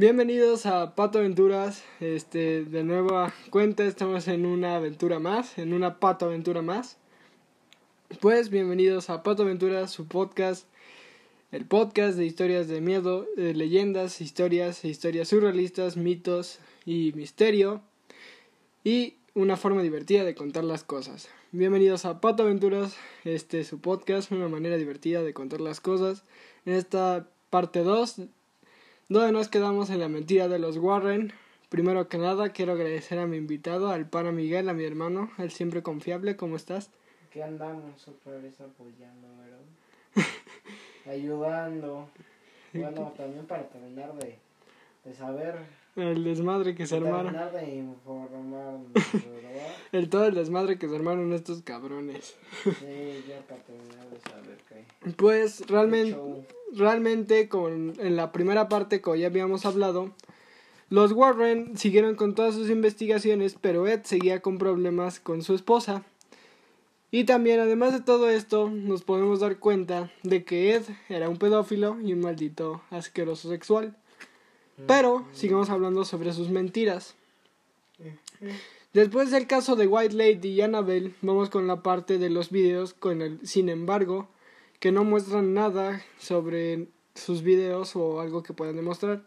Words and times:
Bienvenidos 0.00 0.64
a 0.64 0.94
Pato 0.94 1.18
Aventuras. 1.18 1.84
Este, 2.00 2.64
de 2.64 2.84
nueva 2.84 3.34
cuenta, 3.50 3.84
estamos 3.84 4.28
en 4.28 4.46
una 4.46 4.76
aventura 4.76 5.18
más, 5.18 5.58
en 5.58 5.74
una 5.74 6.00
Pato 6.00 6.24
Aventura 6.24 6.62
más. 6.62 6.96
Pues 8.18 8.48
bienvenidos 8.48 9.10
a 9.10 9.22
Pato 9.22 9.42
Aventuras, 9.42 9.90
su 9.90 10.08
podcast, 10.08 10.66
el 11.52 11.66
podcast 11.66 12.16
de 12.16 12.24
historias 12.24 12.66
de 12.66 12.80
miedo, 12.80 13.26
de 13.36 13.52
leyendas, 13.52 14.22
historias, 14.22 14.86
historias 14.86 15.28
surrealistas, 15.28 15.98
mitos 15.98 16.60
y 16.86 17.12
misterio 17.14 17.82
y 18.82 19.16
una 19.34 19.58
forma 19.58 19.82
divertida 19.82 20.24
de 20.24 20.34
contar 20.34 20.64
las 20.64 20.82
cosas. 20.82 21.28
Bienvenidos 21.52 22.06
a 22.06 22.22
Pato 22.22 22.44
Aventuras, 22.44 22.96
este 23.24 23.64
su 23.64 23.82
podcast, 23.82 24.32
una 24.32 24.48
manera 24.48 24.78
divertida 24.78 25.22
de 25.22 25.34
contar 25.34 25.60
las 25.60 25.82
cosas. 25.82 26.24
En 26.64 26.72
esta 26.72 27.28
parte 27.50 27.80
2 27.80 28.30
donde 29.10 29.32
nos 29.32 29.48
quedamos 29.48 29.90
en 29.90 29.98
la 29.98 30.08
mentira 30.08 30.46
de 30.46 30.60
los 30.60 30.76
Warren. 30.76 31.32
Primero 31.68 32.08
que 32.08 32.16
nada, 32.16 32.50
quiero 32.50 32.72
agradecer 32.72 33.18
a 33.18 33.26
mi 33.26 33.36
invitado, 33.36 33.90
al 33.90 34.08
pana 34.08 34.30
Miguel, 34.30 34.68
a 34.68 34.72
mi 34.72 34.84
hermano, 34.84 35.32
el 35.38 35.50
siempre 35.50 35.82
confiable. 35.82 36.36
¿Cómo 36.36 36.54
estás? 36.54 36.90
Que 37.32 37.42
andamos 37.42 38.06
vez 38.24 38.60
apoyando, 38.60 39.28
¿verdad? 39.36 40.26
Ayudando. 41.06 42.08
Bueno, 42.72 43.12
también 43.16 43.44
para 43.46 43.68
terminar 43.68 44.14
de, 44.14 44.38
de 45.04 45.12
saber. 45.12 45.56
El 45.96 46.24
desmadre 46.24 46.74
que 46.74 46.86
se 46.86 46.96
armaron. 46.96 47.34
De 47.52 47.74
informar, 47.74 48.78
el 49.92 50.08
todo 50.08 50.26
el 50.26 50.34
desmadre 50.34 50.78
que 50.78 50.88
se 50.88 50.94
armaron 50.94 51.32
estos 51.32 51.62
cabrones. 51.62 52.36
Sí, 52.62 53.24
ya 53.28 53.40
para 53.48 53.62
terminar 53.62 54.08
de 54.08 54.20
saber 54.20 54.58
qué. 54.68 55.12
Pues 55.16 55.66
realmente, 55.66 56.18
realmente 56.72 57.48
con, 57.48 57.94
en 57.98 58.16
la 58.16 58.30
primera 58.32 58.68
parte, 58.68 59.00
como 59.00 59.16
ya 59.16 59.26
habíamos 59.26 59.66
hablado, 59.66 60.12
los 60.90 61.12
Warren 61.12 61.76
siguieron 61.76 62.14
con 62.14 62.34
todas 62.34 62.54
sus 62.54 62.70
investigaciones, 62.70 63.56
pero 63.60 63.86
Ed 63.86 64.00
seguía 64.04 64.40
con 64.40 64.58
problemas 64.58 65.20
con 65.20 65.42
su 65.42 65.54
esposa. 65.54 66.04
Y 67.12 67.24
también, 67.24 67.58
además 67.58 67.92
de 67.92 68.00
todo 68.00 68.28
esto, 68.30 68.70
nos 68.70 69.02
podemos 69.02 69.40
dar 69.40 69.58
cuenta 69.58 70.12
de 70.22 70.44
que 70.44 70.74
Ed 70.74 70.82
era 71.08 71.28
un 71.28 71.38
pedófilo 71.38 72.00
y 72.00 72.12
un 72.12 72.20
maldito 72.20 72.82
asqueroso 72.90 73.48
sexual. 73.48 73.96
Pero 74.86 75.26
sigamos 75.32 75.70
hablando 75.70 76.04
sobre 76.04 76.32
sus 76.32 76.50
mentiras. 76.50 77.14
Después 78.92 79.30
del 79.30 79.46
caso 79.46 79.76
de 79.76 79.86
White 79.86 80.14
Lady 80.14 80.48
y 80.48 80.60
Annabelle, 80.62 81.14
vamos 81.22 81.50
con 81.50 81.66
la 81.66 81.82
parte 81.82 82.18
de 82.18 82.30
los 82.30 82.50
videos 82.50 82.94
con 82.94 83.22
el 83.22 83.46
sin 83.46 83.68
embargo, 83.68 84.28
que 84.80 84.90
no 84.90 85.04
muestran 85.04 85.54
nada 85.54 86.02
sobre 86.18 86.88
sus 87.14 87.42
videos 87.42 87.94
o 87.94 88.20
algo 88.20 88.42
que 88.42 88.52
puedan 88.52 88.76
demostrar. 88.76 89.22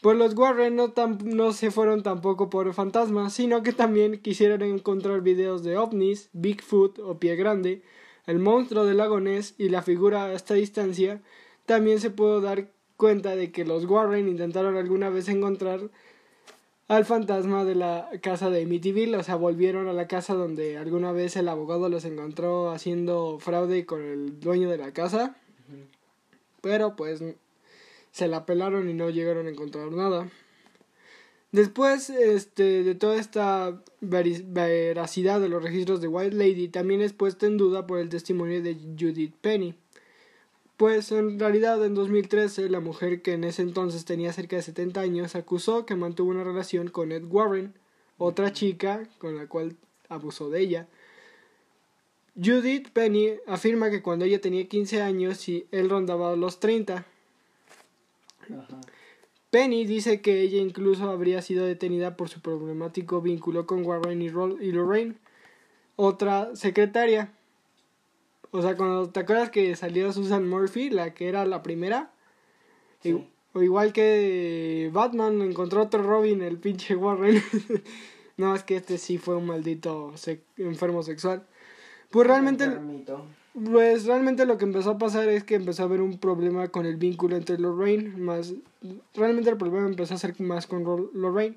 Pues 0.00 0.16
los 0.16 0.34
Warren 0.34 0.76
no, 0.76 0.94
tam- 0.94 1.22
no 1.22 1.52
se 1.52 1.70
fueron 1.70 2.02
tampoco 2.02 2.50
por 2.50 2.72
fantasmas, 2.74 3.32
sino 3.32 3.62
que 3.62 3.72
también 3.72 4.20
quisieron 4.20 4.62
encontrar 4.62 5.22
videos 5.22 5.62
de 5.62 5.76
ovnis, 5.76 6.28
Bigfoot 6.32 6.98
o 6.98 7.18
Pie 7.18 7.36
Grande, 7.36 7.82
el 8.26 8.38
monstruo 8.38 8.84
del 8.84 8.98
lago 8.98 9.18
y 9.58 9.68
la 9.68 9.82
figura 9.82 10.24
a 10.24 10.32
esta 10.34 10.54
distancia. 10.54 11.22
También 11.66 12.00
se 12.00 12.10
pudo 12.10 12.40
dar 12.40 12.68
cuenta 12.96 13.36
de 13.36 13.52
que 13.52 13.64
los 13.64 13.84
Warren 13.84 14.28
intentaron 14.28 14.76
alguna 14.76 15.10
vez 15.10 15.28
encontrar 15.28 15.90
al 16.88 17.04
fantasma 17.04 17.64
de 17.64 17.74
la 17.74 18.10
casa 18.20 18.50
de 18.50 18.62
Amityville, 18.62 19.16
o 19.16 19.22
sea, 19.22 19.36
volvieron 19.36 19.88
a 19.88 19.92
la 19.92 20.06
casa 20.06 20.34
donde 20.34 20.76
alguna 20.76 21.12
vez 21.12 21.36
el 21.36 21.48
abogado 21.48 21.88
los 21.88 22.04
encontró 22.04 22.70
haciendo 22.70 23.38
fraude 23.40 23.86
con 23.86 24.02
el 24.02 24.38
dueño 24.40 24.68
de 24.68 24.78
la 24.78 24.92
casa, 24.92 25.36
pero 26.60 26.94
pues 26.94 27.22
se 28.10 28.28
la 28.28 28.46
pelaron 28.46 28.88
y 28.88 28.94
no 28.94 29.10
llegaron 29.10 29.46
a 29.46 29.50
encontrar 29.50 29.90
nada. 29.92 30.28
Después 31.52 32.10
este, 32.10 32.82
de 32.82 32.94
toda 32.96 33.16
esta 33.16 33.80
veracidad 34.00 35.40
de 35.40 35.48
los 35.48 35.62
registros 35.62 36.00
de 36.00 36.08
White 36.08 36.34
Lady, 36.34 36.68
también 36.68 37.00
es 37.00 37.12
puesta 37.12 37.46
en 37.46 37.56
duda 37.56 37.86
por 37.86 38.00
el 38.00 38.08
testimonio 38.08 38.60
de 38.60 38.74
Judith 38.74 39.34
Penny. 39.40 39.74
Pues 40.76 41.12
en 41.12 41.38
realidad 41.38 41.84
en 41.84 41.94
2013 41.94 42.68
la 42.68 42.80
mujer 42.80 43.22
que 43.22 43.34
en 43.34 43.44
ese 43.44 43.62
entonces 43.62 44.04
tenía 44.04 44.32
cerca 44.32 44.56
de 44.56 44.62
70 44.62 45.00
años 45.00 45.36
acusó 45.36 45.86
que 45.86 45.94
mantuvo 45.94 46.30
una 46.30 46.44
relación 46.44 46.88
con 46.88 47.12
Ed 47.12 47.24
Warren, 47.24 47.74
otra 48.18 48.52
chica 48.52 49.08
con 49.18 49.36
la 49.36 49.46
cual 49.46 49.76
abusó 50.08 50.50
de 50.50 50.60
ella. 50.60 50.88
Judith 52.36 52.88
Penny 52.90 53.34
afirma 53.46 53.90
que 53.90 54.02
cuando 54.02 54.24
ella 54.24 54.40
tenía 54.40 54.66
15 54.66 55.02
años 55.02 55.48
y 55.48 55.66
él 55.70 55.88
rondaba 55.88 56.34
los 56.34 56.58
30. 56.58 57.06
Ajá. 58.42 58.80
Penny 59.54 59.84
dice 59.84 60.20
que 60.20 60.40
ella 60.40 60.58
incluso 60.58 61.08
habría 61.08 61.40
sido 61.40 61.64
detenida 61.64 62.16
por 62.16 62.28
su 62.28 62.40
problemático 62.40 63.20
vínculo 63.20 63.66
con 63.66 63.86
Warren 63.86 64.20
y 64.20 64.28
Lorraine, 64.28 65.14
otra 65.94 66.56
secretaria. 66.56 67.32
O 68.54 68.62
sea, 68.62 68.76
cuando 68.76 69.08
te 69.10 69.18
acuerdas 69.18 69.50
que 69.50 69.74
salió 69.74 70.12
Susan 70.12 70.48
Murphy, 70.48 70.88
la 70.88 71.12
que 71.12 71.28
era 71.28 71.44
la 71.44 71.62
primera, 71.62 72.10
Sí. 73.02 73.26
O 73.52 73.62
igual 73.62 73.92
que 73.92 74.90
Batman 74.92 75.42
encontró 75.42 75.82
otro 75.82 76.02
Robin, 76.02 76.40
el 76.42 76.56
pinche 76.58 76.96
Warren. 76.96 77.42
no, 78.36 78.54
es 78.54 78.62
que 78.62 78.76
este 78.76 78.96
sí 78.98 79.18
fue 79.18 79.36
un 79.36 79.46
maldito 79.46 80.12
se- 80.16 80.42
enfermo 80.56 81.02
sexual. 81.02 81.44
Pues 82.10 82.26
realmente, 82.26 82.64
pues 83.52 84.06
realmente 84.06 84.46
lo 84.46 84.56
que 84.56 84.64
empezó 84.64 84.90
a 84.92 84.98
pasar 84.98 85.28
es 85.28 85.44
que 85.44 85.56
empezó 85.56 85.82
a 85.82 85.86
haber 85.86 86.00
un 86.00 86.18
problema 86.18 86.68
con 86.68 86.86
el 86.86 86.96
vínculo 86.96 87.36
entre 87.36 87.58
Lorraine, 87.58 88.16
más 88.16 88.54
realmente 89.14 89.50
el 89.50 89.56
problema 89.56 89.86
empezó 89.88 90.14
a 90.14 90.18
ser 90.18 90.40
más 90.40 90.66
con 90.66 90.84
Lorraine. 91.12 91.56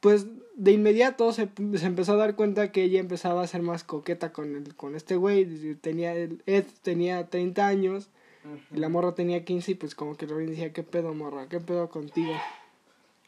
Pues 0.00 0.26
de 0.54 0.72
inmediato 0.72 1.32
se, 1.32 1.48
se 1.76 1.86
empezó 1.86 2.12
a 2.12 2.16
dar 2.16 2.36
cuenta 2.36 2.72
que 2.72 2.82
ella 2.82 3.00
empezaba 3.00 3.42
a 3.42 3.46
ser 3.46 3.62
más 3.62 3.84
coqueta 3.84 4.32
con 4.32 4.56
el, 4.56 4.74
con 4.74 4.94
este 4.94 5.16
güey, 5.16 5.74
tenía 5.76 6.14
Ed 6.14 6.64
tenía 6.82 7.28
30 7.28 7.66
años 7.66 8.08
y 8.70 8.78
la 8.78 8.88
morra 8.88 9.14
tenía 9.14 9.44
15 9.44 9.72
y 9.72 9.74
pues 9.74 9.94
como 9.94 10.16
que 10.16 10.26
Lorraine 10.26 10.52
decía, 10.52 10.72
¿qué 10.72 10.82
pedo 10.82 11.14
morra? 11.14 11.48
¿Qué 11.48 11.60
pedo 11.60 11.88
contigo? 11.88 12.32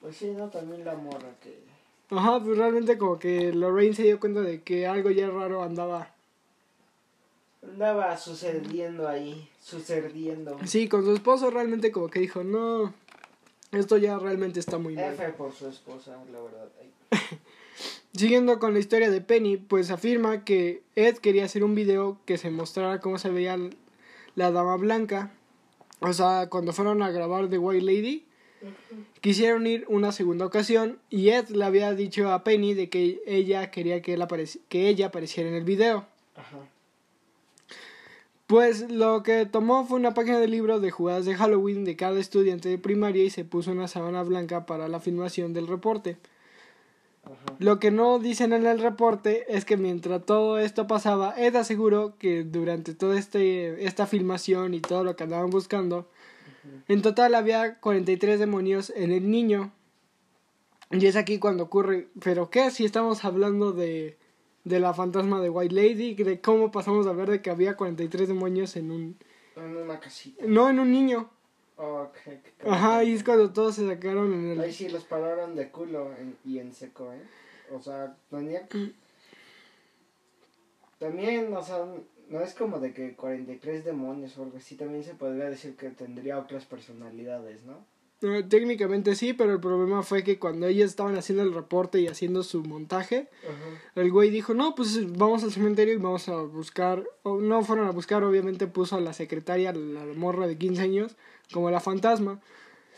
Pues 0.01 0.17
sí, 0.17 0.33
no, 0.37 0.49
también 0.49 0.85
la 0.85 0.95
morra 0.95 1.29
que. 1.43 1.59
Ajá, 2.11 2.43
pues 2.43 2.59
realmente 2.59 2.99
como 2.99 3.19
que 3.19 3.53
Lorraine 3.53 3.95
se 3.95 4.03
dio 4.03 4.21
cuenta 4.21 4.41
de 4.41 4.63
que 4.63 4.87
algo 4.87 5.11
ya 5.11 5.31
raro 5.31 5.63
andaba. 5.63 6.11
Andaba 7.63 8.17
sucediendo 8.17 9.09
ahí, 9.09 9.49
sucediendo. 9.61 10.59
Sí, 10.67 10.89
con 10.89 11.05
su 11.05 11.13
esposo 11.13 11.51
realmente 11.51 11.93
como 11.93 12.09
que 12.09 12.21
dijo, 12.21 12.43
no, 12.43 12.93
esto 13.73 13.97
ya 13.97 14.19
realmente 14.19 14.61
está 14.61 14.79
muy 14.79 14.95
mal. 14.95 15.15
F 15.15 15.29
por 15.31 15.53
su 15.53 15.69
esposa, 15.69 16.17
la 16.31 16.41
verdad. 16.41 16.69
Siguiendo 18.15 18.59
con 18.59 18.75
la 18.75 18.79
historia 18.79 19.11
de 19.11 19.23
Penny, 19.23 19.57
pues 19.57 19.91
afirma 19.91 20.45
que 20.45 20.83
Ed 20.95 21.17
quería 21.17 21.47
hacer 21.47 21.65
un 21.65 21.75
video 21.75 22.19
que 22.27 22.37
se 22.37 22.51
mostrara 22.51 23.01
cómo 23.01 23.19
se 23.19 23.31
veía 23.31 23.59
la 24.35 24.51
dama 24.51 24.77
blanca. 24.77 25.33
O 26.01 26.13
sea, 26.13 26.49
cuando 26.51 26.75
fueron 26.75 27.03
a 27.03 27.11
grabar 27.11 27.49
The 27.49 27.59
White 27.59 27.85
Lady, 27.85 28.27
quisieron 29.23 29.67
ir 29.67 29.87
una 29.89 30.13
segunda 30.13 30.45
ocasión 30.45 30.99
y 31.09 31.31
Ed 31.31 31.49
le 31.49 31.65
había 31.65 31.95
dicho 31.95 32.31
a 32.31 32.45
Penny 32.45 32.75
de 32.75 32.91
que 32.91 33.23
ella 33.27 33.71
quería 33.71 34.03
que, 34.03 34.15
él 34.15 34.29
que 34.69 34.89
ella 34.89 35.07
apareciera 35.07 35.49
en 35.49 35.55
el 35.55 35.65
video. 35.65 36.07
Ajá. 36.37 36.59
Pues 38.47 38.91
lo 38.91 39.23
que 39.23 39.47
tomó 39.47 39.87
fue 39.87 39.99
una 39.99 40.15
página 40.15 40.39
de 40.39 40.49
libro 40.49 40.81
de 40.81 40.91
jugadas 40.91 41.25
de 41.25 41.35
Halloween 41.35 41.85
de 41.85 41.97
cada 41.97 42.21
estudiante 42.21 42.69
de 42.69 42.79
primaria 42.79 43.25
y 43.25 43.31
se 43.31 43.45
puso 43.45 43.73
una 43.73 43.89
sábana 43.89 44.23
blanca 44.23 44.67
para 44.67 44.89
la 44.89 45.01
filmación 45.01 45.53
del 45.53 45.69
reporte. 45.69 46.19
Ajá. 47.25 47.35
Lo 47.61 47.79
que 47.79 47.91
no 47.91 48.19
dicen 48.19 48.53
en 48.53 48.67
el 48.67 48.81
reporte 48.81 49.45
es 49.49 49.65
que 49.65 49.77
mientras 49.77 50.27
todo 50.27 50.59
esto 50.59 50.87
pasaba, 50.87 51.35
Ed 51.39 51.55
aseguró 51.55 52.19
que 52.19 52.43
durante 52.43 52.95
toda 52.95 53.19
este, 53.19 53.87
esta 53.87 54.07
filmación 54.07 54.75
y 54.75 54.81
todo 54.81 55.05
lo 55.05 55.15
que 55.17 55.25
andaban 55.25 55.51
buscando, 55.51 56.09
en 56.89 57.03
total 57.03 57.35
había 57.35 57.79
43 57.79 58.39
demonios 58.39 58.93
en 58.95 59.13
el 59.13 59.31
niño. 59.31 59.73
Y 60.91 61.07
es 61.07 61.17
aquí 61.17 61.39
cuando 61.39 61.65
ocurre, 61.65 62.09
pero 62.23 62.51
¿qué? 62.51 62.71
Si 62.71 62.85
estamos 62.85 63.25
hablando 63.25 63.73
de, 63.73 64.19
de 64.65 64.81
la 64.81 64.95
fantasma 64.95 65.41
de 65.41 65.51
White 65.51 65.75
Lady, 65.75 66.15
de 66.15 66.41
cómo 66.41 66.71
pasamos 66.71 67.07
a 67.07 67.13
ver 67.13 67.31
de 67.31 67.43
que 67.43 67.51
había 67.51 67.77
43 67.77 68.29
demonios 68.29 68.77
en 68.77 68.91
un... 68.91 69.17
En 69.57 69.77
una 69.77 69.99
casita. 70.01 70.45
No, 70.47 70.69
en 70.71 70.79
un 70.79 70.91
niño. 70.91 71.29
Ok. 71.77 72.17
qué 72.25 72.43
Ajá, 72.69 73.03
y 73.03 73.13
es 73.15 73.25
cuando 73.25 73.53
todos 73.53 73.75
se 73.75 73.87
sacaron 73.87 74.33
en 74.33 74.51
el... 74.53 74.61
Ahí 74.61 74.73
sí 74.73 74.89
los 74.89 75.05
pararon 75.05 75.57
de 75.57 75.71
culo 75.71 76.13
en- 76.17 76.37
y 76.45 76.59
en 76.59 76.73
seco, 76.73 77.13
¿eh? 77.13 77.23
O 77.73 77.81
sea, 77.81 78.17
tenía... 78.31 78.69
También, 80.99 81.53
o 81.55 81.63
sea, 81.63 81.85
no 82.29 82.41
es 82.41 82.55
como 82.55 82.79
de 82.79 82.93
que 82.95 83.15
43 83.17 83.85
demonios 83.85 84.39
o 84.39 84.45
algo 84.45 84.59
así, 84.59 84.77
también 84.77 85.03
se 85.03 85.15
podría 85.15 85.51
decir 85.51 85.75
que 85.77 85.91
tendría 85.91 86.39
otras 86.39 86.65
personalidades, 86.65 87.65
¿no? 87.65 87.85
Técnicamente 88.49 89.17
sí, 89.17 89.33
pero 89.33 89.53
el 89.53 89.61
problema 89.61 90.03
fue 90.05 90.23
que 90.23 90.39
cuando 90.39 90.67
ellos 90.69 90.89
estaban 90.91 91.17
haciendo 91.17 91.43
el 91.43 91.53
reporte 91.53 92.01
y 92.01 92.07
haciendo 92.07 92.45
su 92.45 92.63
montaje, 92.63 93.29
Ajá. 93.43 94.01
el 94.03 94.13
güey 94.13 94.31
dijo, 94.31 94.55
no, 94.55 94.77
pues 94.77 95.17
vamos 95.19 95.43
al 95.43 95.51
cementerio 95.51 95.95
y 95.95 95.97
vamos 95.97 96.29
a 96.29 96.37
buscar, 96.43 97.03
o 97.25 97.41
no 97.41 97.65
fueron 97.65 97.89
a 97.89 97.91
buscar, 97.91 98.23
obviamente 98.23 98.69
puso 98.69 98.95
a 98.97 99.01
la 99.01 99.13
secretaria, 99.13 99.73
la 99.73 100.05
morra 100.15 100.47
de 100.47 100.57
15 100.57 100.83
años, 100.83 101.17
como 101.53 101.71
la 101.71 101.81
fantasma. 101.81 102.41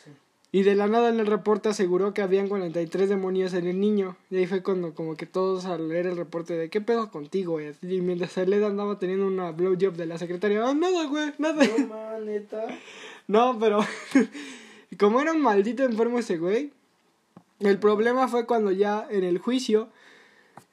Sí. 0.05 0.11
Y 0.53 0.62
de 0.62 0.75
la 0.75 0.88
nada 0.88 1.09
en 1.09 1.19
el 1.19 1.26
reporte 1.26 1.71
aseguró 1.71 2.12
que 2.12 2.21
habían 2.21 2.49
43 2.49 3.09
demonios 3.09 3.55
en 3.55 3.67
el 3.67 3.81
niño. 3.81 4.17
Y 4.31 4.37
ahí 4.37 4.47
fue 4.47 4.62
cuando 4.62 4.94
como 4.94 5.17
que 5.17 5.25
todos 5.26 5.65
al 5.65 5.88
leer 5.88 6.06
el 6.06 6.17
reporte 6.19 6.53
de 6.55 6.69
¿qué 6.69 6.81
pedo 6.82 7.11
contigo, 7.11 7.53
güey? 7.53 7.73
Y 7.82 8.03
mientras 8.03 8.37
Led 8.37 8.62
andaba 8.62 8.99
teniendo 8.99 9.26
una 9.26 9.53
blowjob 9.53 9.94
de 9.94 10.06
la 10.06 10.19
secretaria, 10.19 10.65
¡ah, 10.69 10.75
nada, 10.75 11.06
güey! 11.06 11.32
¡Nada! 11.38 11.65
No, 11.65 11.87
man, 11.88 12.26
neta. 12.26 12.67
No, 13.26 13.59
pero 13.59 13.81
como 14.96 15.20
era 15.20 15.32
un 15.32 15.41
maldito 15.41 15.85
enfermo 15.85 16.19
ese 16.19 16.37
güey, 16.37 16.73
el 17.61 17.79
problema 17.79 18.29
fue 18.29 18.46
cuando 18.46 18.73
ya 18.73 19.06
en 19.11 19.25
el 19.25 19.38
juicio, 19.38 19.88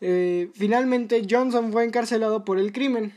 eh, 0.01 0.50
finalmente 0.53 1.25
Johnson 1.29 1.71
fue 1.71 1.85
encarcelado 1.85 2.44
por 2.44 2.59
el 2.59 2.71
crimen. 2.71 3.13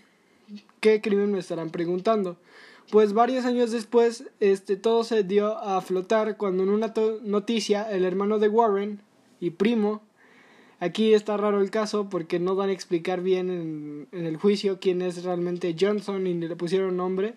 ¿Qué 0.81 1.01
crimen 1.01 1.33
me 1.33 1.39
estarán 1.39 1.71
preguntando? 1.71 2.37
Pues 2.91 3.15
varios 3.15 3.47
años 3.47 3.73
después, 3.73 4.25
este, 4.41 4.77
todo 4.77 5.03
se 5.05 5.25
dio 5.25 5.57
a 5.59 5.81
flotar 5.81 6.37
cuando 6.37 6.63
en 6.63 6.69
una 6.69 6.93
noticia 7.23 7.91
el 7.91 8.05
hermano 8.05 8.39
de 8.39 8.49
Warren 8.49 9.01
y 9.41 9.51
primo, 9.51 10.03
aquí 10.81 11.15
está 11.15 11.39
raro 11.39 11.61
el 11.63 11.71
caso 11.71 12.11
porque 12.11 12.39
no 12.39 12.55
dan 12.55 12.69
a 12.69 12.73
explicar 12.73 13.23
bien 13.23 13.51
en, 13.51 14.09
en 14.13 14.27
el 14.27 14.37
juicio 14.37 14.79
quién 14.81 15.01
es 15.01 15.25
realmente 15.25 15.75
Johnson 15.79 16.27
y 16.27 16.35
le 16.35 16.55
pusieron 16.57 16.99
nombre, 16.99 17.37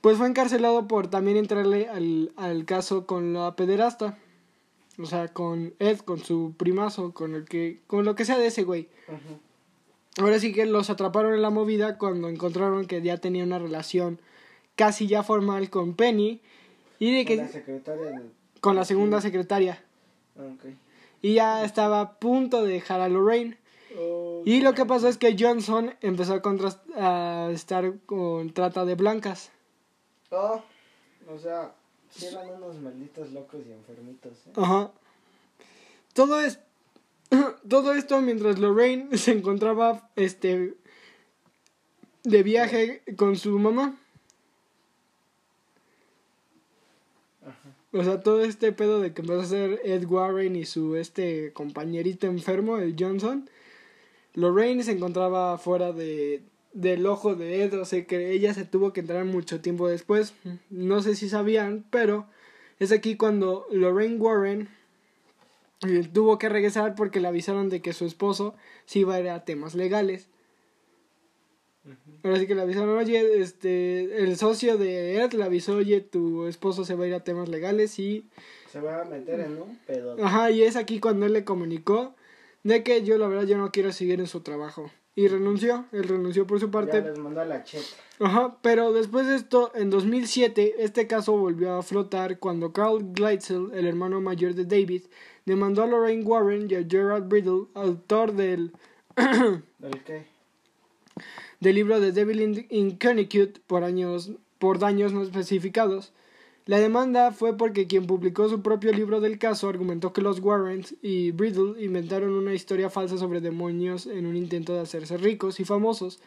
pues 0.00 0.18
fue 0.18 0.26
encarcelado 0.26 0.86
por 0.86 1.08
también 1.08 1.36
entrarle 1.36 1.88
al, 1.88 2.32
al 2.36 2.64
caso 2.64 3.06
con 3.06 3.32
la 3.32 3.56
pederasta. 3.56 4.18
O 4.98 5.04
sea, 5.04 5.28
con 5.28 5.74
Ed, 5.78 5.98
con 5.98 6.20
su 6.20 6.54
primazo, 6.56 7.12
con 7.12 7.34
el 7.34 7.44
que, 7.44 7.80
con 7.86 8.04
lo 8.04 8.14
que 8.14 8.24
sea 8.24 8.38
de 8.38 8.46
ese 8.46 8.62
güey. 8.62 8.88
Ahora 10.18 10.38
sí 10.38 10.54
que 10.54 10.64
los 10.64 10.88
atraparon 10.88 11.34
en 11.34 11.42
la 11.42 11.50
movida 11.50 11.98
cuando 11.98 12.28
encontraron 12.28 12.86
que 12.86 13.02
ya 13.02 13.18
tenía 13.18 13.44
una 13.44 13.58
relación 13.58 14.18
casi 14.74 15.06
ya 15.06 15.22
formal 15.22 15.68
con 15.68 15.94
Penny 15.94 16.40
y 16.98 17.14
de 17.14 17.24
que 17.26 17.36
Con 17.36 17.46
la 17.46 17.52
secretaria 17.52 18.22
con 18.60 18.76
la 18.76 18.84
segunda 18.84 19.20
secretaria 19.20 19.82
Ah, 20.38 20.52
y 21.22 21.34
ya 21.34 21.64
estaba 21.64 22.00
a 22.00 22.12
punto 22.18 22.62
de 22.62 22.74
dejar 22.74 23.00
a 23.00 23.08
Lorraine. 23.08 23.56
Y 24.44 24.60
lo 24.60 24.74
que 24.74 24.84
pasó 24.84 25.08
es 25.08 25.16
que 25.16 25.34
Johnson 25.38 25.94
empezó 26.02 26.34
a, 26.34 27.46
a 27.46 27.50
estar 27.50 27.94
con 28.04 28.52
trata 28.52 28.84
de 28.84 28.94
blancas. 28.94 29.50
Oh, 30.30 30.62
o 31.28 31.38
sea, 31.38 31.74
sí 32.10 32.26
eran 32.26 32.50
unos 32.50 32.76
malditos 32.76 33.32
locos 33.32 33.60
y 33.66 33.72
enfermitos, 33.72 34.32
¿eh? 34.46 34.52
Ajá. 34.56 34.90
Todo 36.12 36.40
es 36.40 36.60
todo 37.68 37.92
esto 37.92 38.20
mientras 38.20 38.58
Lorraine 38.58 39.16
se 39.18 39.32
encontraba 39.32 40.10
este 40.16 40.74
de 42.24 42.42
viaje 42.42 43.02
con 43.16 43.36
su 43.36 43.58
mamá. 43.58 43.98
Ajá. 47.42 47.76
O 47.92 48.02
sea, 48.02 48.20
todo 48.20 48.42
este 48.42 48.72
pedo 48.72 49.00
de 49.00 49.14
que 49.14 49.22
empezó 49.22 49.40
a 49.40 49.46
ser 49.46 49.80
Ed 49.84 50.04
Warren 50.06 50.56
y 50.56 50.64
su 50.64 50.96
este 50.96 51.52
compañerito 51.52 52.26
enfermo, 52.26 52.78
el 52.78 52.96
Johnson. 52.98 53.48
Lorraine 54.34 54.82
se 54.82 54.92
encontraba 54.92 55.56
fuera 55.56 55.92
de 55.92 56.42
del 56.76 57.06
ojo 57.06 57.34
de 57.34 57.64
Ed, 57.64 57.80
o 57.80 57.86
sea 57.86 58.04
que 58.04 58.32
ella 58.32 58.52
se 58.52 58.66
tuvo 58.66 58.92
que 58.92 59.00
entrar 59.00 59.24
mucho 59.24 59.62
tiempo 59.62 59.88
después. 59.88 60.34
No 60.68 61.00
sé 61.00 61.14
si 61.16 61.30
sabían, 61.30 61.86
pero 61.90 62.26
es 62.78 62.92
aquí 62.92 63.16
cuando 63.16 63.66
Lorraine 63.70 64.18
Warren 64.18 64.68
eh, 65.88 66.06
tuvo 66.12 66.38
que 66.38 66.50
regresar 66.50 66.94
porque 66.94 67.20
le 67.20 67.28
avisaron 67.28 67.70
de 67.70 67.80
que 67.80 67.94
su 67.94 68.04
esposo 68.04 68.54
se 68.84 68.98
iba 69.00 69.14
a 69.14 69.20
ir 69.20 69.28
a 69.30 69.44
temas 69.46 69.74
legales. 69.74 70.28
Ahora 72.22 72.38
sí 72.38 72.46
que 72.46 72.54
le 72.54 72.62
avisaron, 72.62 72.90
oye, 72.90 73.40
este, 73.40 74.22
el 74.22 74.36
socio 74.36 74.76
de 74.76 75.22
Ed 75.22 75.32
le 75.32 75.44
avisó, 75.44 75.76
oye, 75.76 76.02
tu 76.02 76.46
esposo 76.46 76.84
se 76.84 76.94
va 76.94 77.04
a 77.04 77.08
ir 77.08 77.14
a 77.14 77.24
temas 77.24 77.48
legales 77.48 77.98
y... 77.98 78.28
Se 78.70 78.80
va 78.80 79.00
a 79.00 79.04
meter 79.06 79.40
en 79.40 79.62
un 79.62 79.78
pedo. 79.86 80.16
Ajá, 80.22 80.50
y 80.50 80.62
es 80.62 80.76
aquí 80.76 81.00
cuando 81.00 81.24
él 81.24 81.32
le 81.32 81.44
comunicó 81.44 82.14
de 82.64 82.82
que 82.82 83.02
yo 83.02 83.16
la 83.16 83.28
verdad 83.28 83.46
yo 83.46 83.56
no 83.56 83.70
quiero 83.70 83.92
seguir 83.92 84.20
en 84.20 84.26
su 84.26 84.40
trabajo. 84.40 84.90
Y 85.18 85.28
renunció, 85.28 85.86
él 85.92 86.04
renunció 86.04 86.46
por 86.46 86.60
su 86.60 86.66
Ya 86.66 86.72
parte. 86.72 87.00
les 87.00 87.18
mandó 87.18 87.40
a 87.40 87.46
la 87.46 87.64
cheta. 87.64 87.86
Ajá, 88.20 88.58
pero 88.60 88.92
después 88.92 89.26
de 89.26 89.36
esto, 89.36 89.72
en 89.74 89.88
2007, 89.88 90.74
este 90.78 91.06
caso 91.06 91.36
volvió 91.36 91.74
a 91.74 91.82
flotar 91.82 92.38
cuando 92.38 92.72
Carl 92.72 93.12
Gleitzel, 93.14 93.70
el 93.72 93.86
hermano 93.86 94.20
mayor 94.20 94.54
de 94.54 94.66
David, 94.66 95.04
demandó 95.46 95.82
a 95.82 95.86
Lorraine 95.86 96.22
Warren 96.22 96.70
y 96.70 96.74
a 96.74 96.84
Gerald 96.86 97.28
Brittle, 97.28 97.64
autor 97.74 98.34
del, 98.34 98.72
¿Del 99.16 100.04
qué? 100.04 100.26
del 101.60 101.74
libro 101.74 101.98
The 101.98 102.12
Devil 102.12 102.40
in, 102.42 102.66
in 102.68 102.98
Connecticut, 102.98 103.60
por, 103.66 103.84
años, 103.84 104.32
por 104.58 104.78
daños 104.78 105.14
no 105.14 105.22
especificados. 105.22 106.12
La 106.66 106.80
demanda 106.80 107.30
fue 107.30 107.56
porque 107.56 107.86
quien 107.86 108.06
publicó 108.06 108.48
su 108.48 108.60
propio 108.60 108.92
libro 108.92 109.20
del 109.20 109.38
caso 109.38 109.68
argumentó 109.68 110.12
que 110.12 110.20
los 110.20 110.40
Warrens 110.40 110.96
y 111.00 111.30
Brittle 111.30 111.82
inventaron 111.82 112.32
una 112.32 112.54
historia 112.54 112.90
falsa 112.90 113.16
sobre 113.18 113.40
demonios 113.40 114.06
en 114.06 114.26
un 114.26 114.36
intento 114.36 114.74
de 114.74 114.80
hacerse 114.80 115.16
ricos 115.16 115.60
y 115.60 115.64
famosos 115.64 116.20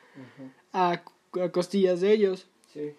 a, 0.72 1.02
a 1.42 1.50
costillas 1.52 2.00
de 2.00 2.14
ellos. 2.14 2.48
Sí. 2.74 2.94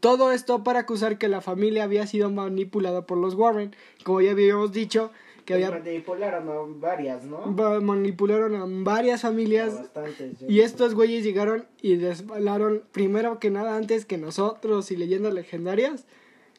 Todo 0.00 0.32
esto 0.32 0.64
para 0.64 0.80
acusar 0.80 1.18
que 1.18 1.28
la 1.28 1.42
familia 1.42 1.84
había 1.84 2.06
sido 2.06 2.30
manipulada 2.30 3.04
por 3.04 3.18
los 3.18 3.34
Warren, 3.34 3.76
como 4.04 4.22
ya 4.22 4.30
habíamos 4.30 4.72
dicho, 4.72 5.10
que 5.44 5.54
Pues 5.54 5.66
había 5.66 5.78
manipularon 5.80 6.48
a 6.48 6.54
varias, 6.78 7.24
¿no? 7.24 7.46
manipularon 7.82 8.54
a 8.54 8.64
varias 8.84 9.20
familias 9.22 9.74
bastantes. 9.74 10.36
y 10.48 10.60
estos 10.60 10.94
güeyes 10.94 11.24
llegaron 11.24 11.66
y 11.82 11.96
desvelaron 11.96 12.84
primero 12.92 13.38
que 13.38 13.50
nada 13.50 13.76
antes 13.76 14.06
que 14.06 14.16
nosotros 14.16 14.90
y 14.92 14.96
leyendas 14.96 15.34
legendarias. 15.34 16.06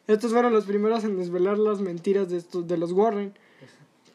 Estos 0.08 0.34
fueron 0.34 0.54
los 0.54 0.66
primeros 0.66 1.04
en 1.04 1.18
desvelar 1.18 1.58
las 1.58 1.80
mentiras 1.80 2.30
de 2.30 2.38
estos 2.38 2.68
de 2.68 2.78
los 2.78 2.92
Warren, 2.92 3.34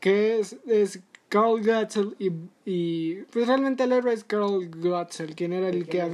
que 0.00 0.38
es, 0.38 0.56
es 0.66 1.00
Carl 1.28 1.60
Glatzel 1.60 2.14
y, 2.18 2.30
y 2.64 3.14
pues 3.32 3.46
realmente 3.46 3.84
el 3.84 3.92
héroe 3.92 4.12
es 4.12 4.24
Carl 4.24 4.68
Glatzel, 4.68 5.34
quien 5.34 5.52
era 5.52 5.68
el 5.68 5.86
que 5.86 6.10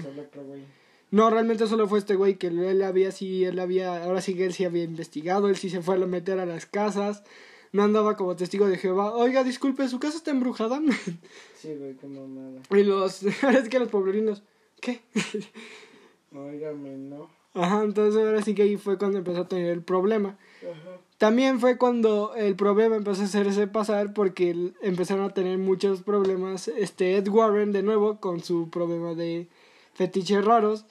no, 1.10 1.30
realmente 1.30 1.68
solo 1.68 1.86
fue 1.86 2.00
este 2.00 2.16
güey 2.16 2.34
que 2.36 2.48
él 2.48 2.82
había 2.82 3.12
sí, 3.12 3.44
él 3.44 3.60
había, 3.60 4.02
ahora 4.02 4.20
sí 4.20 4.34
que 4.34 4.46
él 4.46 4.52
sí 4.52 4.64
había 4.64 4.82
investigado, 4.82 5.48
él 5.48 5.54
sí 5.54 5.70
se 5.70 5.80
fue 5.80 5.94
a 5.94 6.06
meter 6.06 6.40
a 6.40 6.46
las 6.46 6.66
casas, 6.66 7.22
no 7.70 7.84
andaba 7.84 8.16
como 8.16 8.34
testigo 8.34 8.66
de 8.66 8.78
Jehová, 8.78 9.14
oiga, 9.14 9.44
disculpe, 9.44 9.86
¿su 9.86 10.00
casa 10.00 10.16
está 10.16 10.30
embrujada? 10.32 10.80
Sí, 11.56 11.74
güey, 11.76 11.94
qué 11.94 12.06
mamada. 12.06 12.60
y 12.70 12.82
los, 12.82 13.22
ahora 13.42 13.58
es 13.58 13.68
que 13.68 13.78
los 13.78 13.88
pueblerinos, 13.88 14.42
¿qué? 14.80 15.02
Óigame, 16.32 16.96
no. 16.96 17.30
Ajá, 17.54 17.84
entonces 17.84 18.20
ahora 18.20 18.42
sí 18.42 18.54
que 18.54 18.62
ahí 18.62 18.76
fue 18.76 18.98
cuando 18.98 19.18
empezó 19.18 19.42
a 19.42 19.48
tener 19.48 19.66
el 19.70 19.82
problema. 19.82 20.36
Ajá. 20.60 21.00
También 21.18 21.60
fue 21.60 21.78
cuando 21.78 22.34
el 22.34 22.56
problema 22.56 22.96
empezó 22.96 23.22
a 23.22 23.26
hacerse 23.26 23.66
pasar 23.66 24.12
porque 24.12 24.72
empezaron 24.82 25.24
a 25.24 25.32
tener 25.32 25.58
muchos 25.58 26.02
problemas, 26.02 26.68
este 26.68 27.16
Ed 27.16 27.28
Warren 27.28 27.72
de 27.72 27.82
nuevo 27.82 28.18
con 28.20 28.42
su 28.42 28.68
problema 28.68 29.14
de 29.14 29.48
fetiches 29.94 30.44
raros 30.44 30.84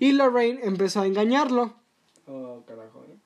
y 0.00 0.12
Lorraine 0.12 0.60
empezó 0.64 1.00
a 1.00 1.06
engañarlo. 1.06 1.74
Oh, 2.26 2.64
carajo, 2.66 3.04
¿eh? 3.08 3.16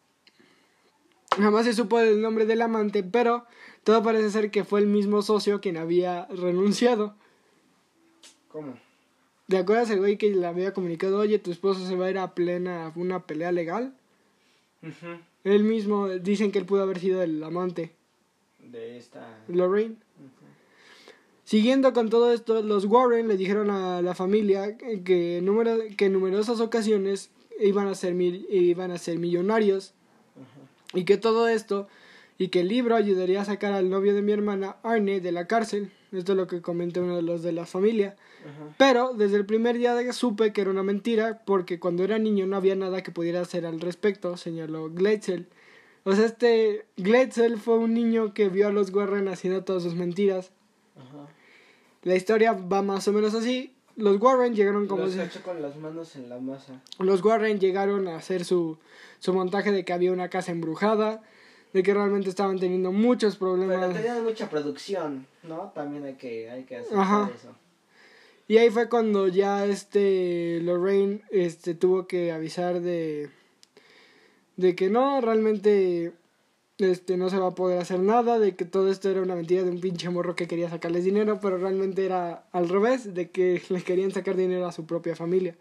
Jamás 1.39 1.65
se 1.65 1.73
supo 1.73 1.99
el 1.99 2.21
nombre 2.21 2.45
del 2.45 2.61
amante, 2.61 3.03
pero 3.03 3.47
todo 3.83 4.03
parece 4.03 4.31
ser 4.31 4.51
que 4.51 4.65
fue 4.65 4.81
el 4.81 4.87
mismo 4.87 5.23
socio 5.23 5.61
quien 5.61 5.79
había 5.79 6.27
renunciado. 6.27 7.17
¿Cómo? 8.49 8.75
¿Te 9.49 9.59
acuerdas 9.59 9.91
el 9.91 9.99
güey 9.99 10.17
que 10.17 10.31
le 10.31 10.47
había 10.47 10.73
comunicado, 10.73 11.19
oye, 11.19 11.39
tu 11.39 11.51
esposo 11.51 11.87
se 11.87 11.97
va 11.97 12.07
a 12.07 12.11
ir 12.11 12.19
a 12.19 12.35
plena 12.35 12.93
una 12.97 13.21
pelea 13.27 13.53
legal? 13.53 13.95
Él 15.45 15.65
mismo, 15.65 16.09
dicen 16.09 16.51
que 16.53 16.59
él 16.59 16.65
pudo 16.67 16.83
haber 16.83 16.99
sido 16.99 17.23
el 17.23 17.43
amante, 17.43 17.93
De 18.59 18.97
esta. 18.97 19.39
Lorraine. 19.49 19.97
Siguiendo 21.45 21.93
con 21.93 22.09
todo 22.09 22.33
esto, 22.33 22.63
los 22.63 22.87
Warren 22.87 23.29
le 23.29 23.37
dijeron 23.37 23.69
a 23.71 24.01
la 24.01 24.15
familia 24.15 24.79
que, 24.79 25.41
número, 25.43 25.77
que 25.97 26.07
en 26.07 26.15
numerosas 26.15 26.61
ocasiones 26.61 27.31
iban 27.61 27.87
a 27.87 27.95
ser, 27.95 28.15
mil- 28.15 28.47
iban 28.51 28.91
a 28.91 28.99
ser 28.99 29.19
millonarios 29.19 29.93
y 30.95 31.05
que 31.05 31.19
todo 31.19 31.49
esto 31.49 31.87
y 32.39 32.49
que 32.49 32.61
el 32.61 32.69
libro 32.69 32.97
ayudaría 32.97 33.43
a 33.43 33.45
sacar 33.45 33.75
al 33.75 33.91
novio 33.91 34.15
de 34.15 34.23
mi 34.23 34.33
hermana 34.33 34.77
Arne 34.83 35.21
de 35.21 35.33
la 35.33 35.47
cárcel. 35.47 35.93
Esto 36.15 36.33
es 36.33 36.39
lo 36.39 36.47
que 36.47 36.61
comenté 36.63 37.01
uno 37.01 37.17
de 37.17 37.23
los 37.23 37.43
de 37.43 37.53
la 37.53 37.67
familia. 37.67 38.17
Ajá. 38.43 38.75
Pero 38.79 39.13
desde 39.15 39.37
el 39.37 39.47
primer 39.47 39.77
día 39.79 39.95
de- 39.95 40.13
supe 40.13 40.53
que 40.53 40.61
era 40.61 40.71
una 40.71 40.83
mentira 40.83 41.43
porque 41.45 41.79
cuando 41.81 42.05
era 42.05 42.19
niño 42.19 42.47
no 42.47 42.57
había 42.57 42.77
nada 42.77 43.03
que 43.03 43.11
pudiera 43.11 43.41
hacer 43.41 43.67
al 43.67 43.81
respecto, 43.81 44.37
señaló 44.37 44.91
Gletzel. 44.91 45.47
O 46.05 46.13
sea, 46.15 46.27
este 46.27 46.85
Gletzel 46.97 47.59
fue 47.59 47.79
un 47.79 47.95
niño 47.95 48.35
que 48.35 48.49
vio 48.51 48.69
a 48.69 48.73
los 48.73 48.93
Warren 48.93 49.29
haciendo 49.29 49.65
todas 49.65 49.83
sus 49.83 49.95
mentiras. 49.95 50.51
Ajá. 50.97 51.27
La 52.03 52.15
historia 52.15 52.53
va 52.53 52.83
más 52.83 53.09
o 53.09 53.13
menos 53.13 53.35
así. 53.35 53.73
Los 53.97 54.21
Warren 54.21 54.55
llegaron 54.55 54.87
como 54.89 55.05
Los 55.05 55.13
si- 55.13 55.39
con 55.39 55.63
las 55.63 55.77
manos 55.77 56.17
en 56.17 56.29
la 56.29 56.39
masa. 56.41 56.83
los 56.99 57.25
Warren 57.25 57.61
llegaron 57.61 58.09
a 58.09 58.17
hacer 58.17 58.45
su, 58.45 58.77
su 59.21 59.33
montaje 59.33 59.71
de 59.73 59.85
que 59.85 59.93
había 59.93 60.13
una 60.13 60.29
casa 60.29 60.51
embrujada, 60.53 61.23
de 61.75 61.83
que 61.83 61.93
realmente 61.93 62.31
estaban 62.31 62.59
teniendo 62.59 62.93
muchos 62.93 63.37
Pero 63.37 63.53
problemas. 63.57 63.93
tenían 63.93 64.23
mucha 64.23 64.49
producción, 64.49 65.27
¿no? 65.43 65.73
También 65.75 66.05
hay 66.05 66.15
que, 66.15 66.49
hay 66.49 66.63
que 66.63 66.77
hacer 66.77 66.97
Ajá. 66.97 67.31
eso. 67.35 67.49
Y 68.47 68.59
ahí 68.59 68.71
fue 68.71 68.89
cuando 68.89 69.27
ya 69.27 69.67
este 69.67 70.61
Lorraine 70.63 71.23
este 71.31 71.75
tuvo 71.75 72.07
que 72.07 72.31
avisar 72.31 72.81
de 72.81 73.29
de 74.57 74.77
que 74.77 74.89
no 74.89 75.21
realmente 75.21 76.13
este 76.79 77.17
no 77.17 77.29
se 77.29 77.39
va 77.39 77.49
a 77.49 77.55
poder 77.55 77.81
hacer 77.81 77.99
nada, 77.99 78.39
de 78.39 78.55
que 78.55 78.65
todo 78.65 78.89
esto 78.89 79.11
era 79.11 79.23
una 79.23 79.35
mentira 79.35 79.65
de 79.65 79.71
un 79.71 79.81
pinche 79.81 80.09
morro 80.11 80.37
que 80.37 80.47
quería 80.47 80.71
sacarles 80.71 81.05
dinero, 81.05 81.41
pero 81.43 81.59
realmente 81.59 82.05
era 82.07 82.45
al 82.53 82.69
revés, 82.69 83.15
de 83.15 83.31
que 83.31 83.63
les 83.69 83.83
querían 83.83 84.13
sacar 84.13 84.37
dinero 84.37 84.67
a 84.69 84.73
su 84.73 84.87
propia 84.87 85.17
familia. 85.17 85.57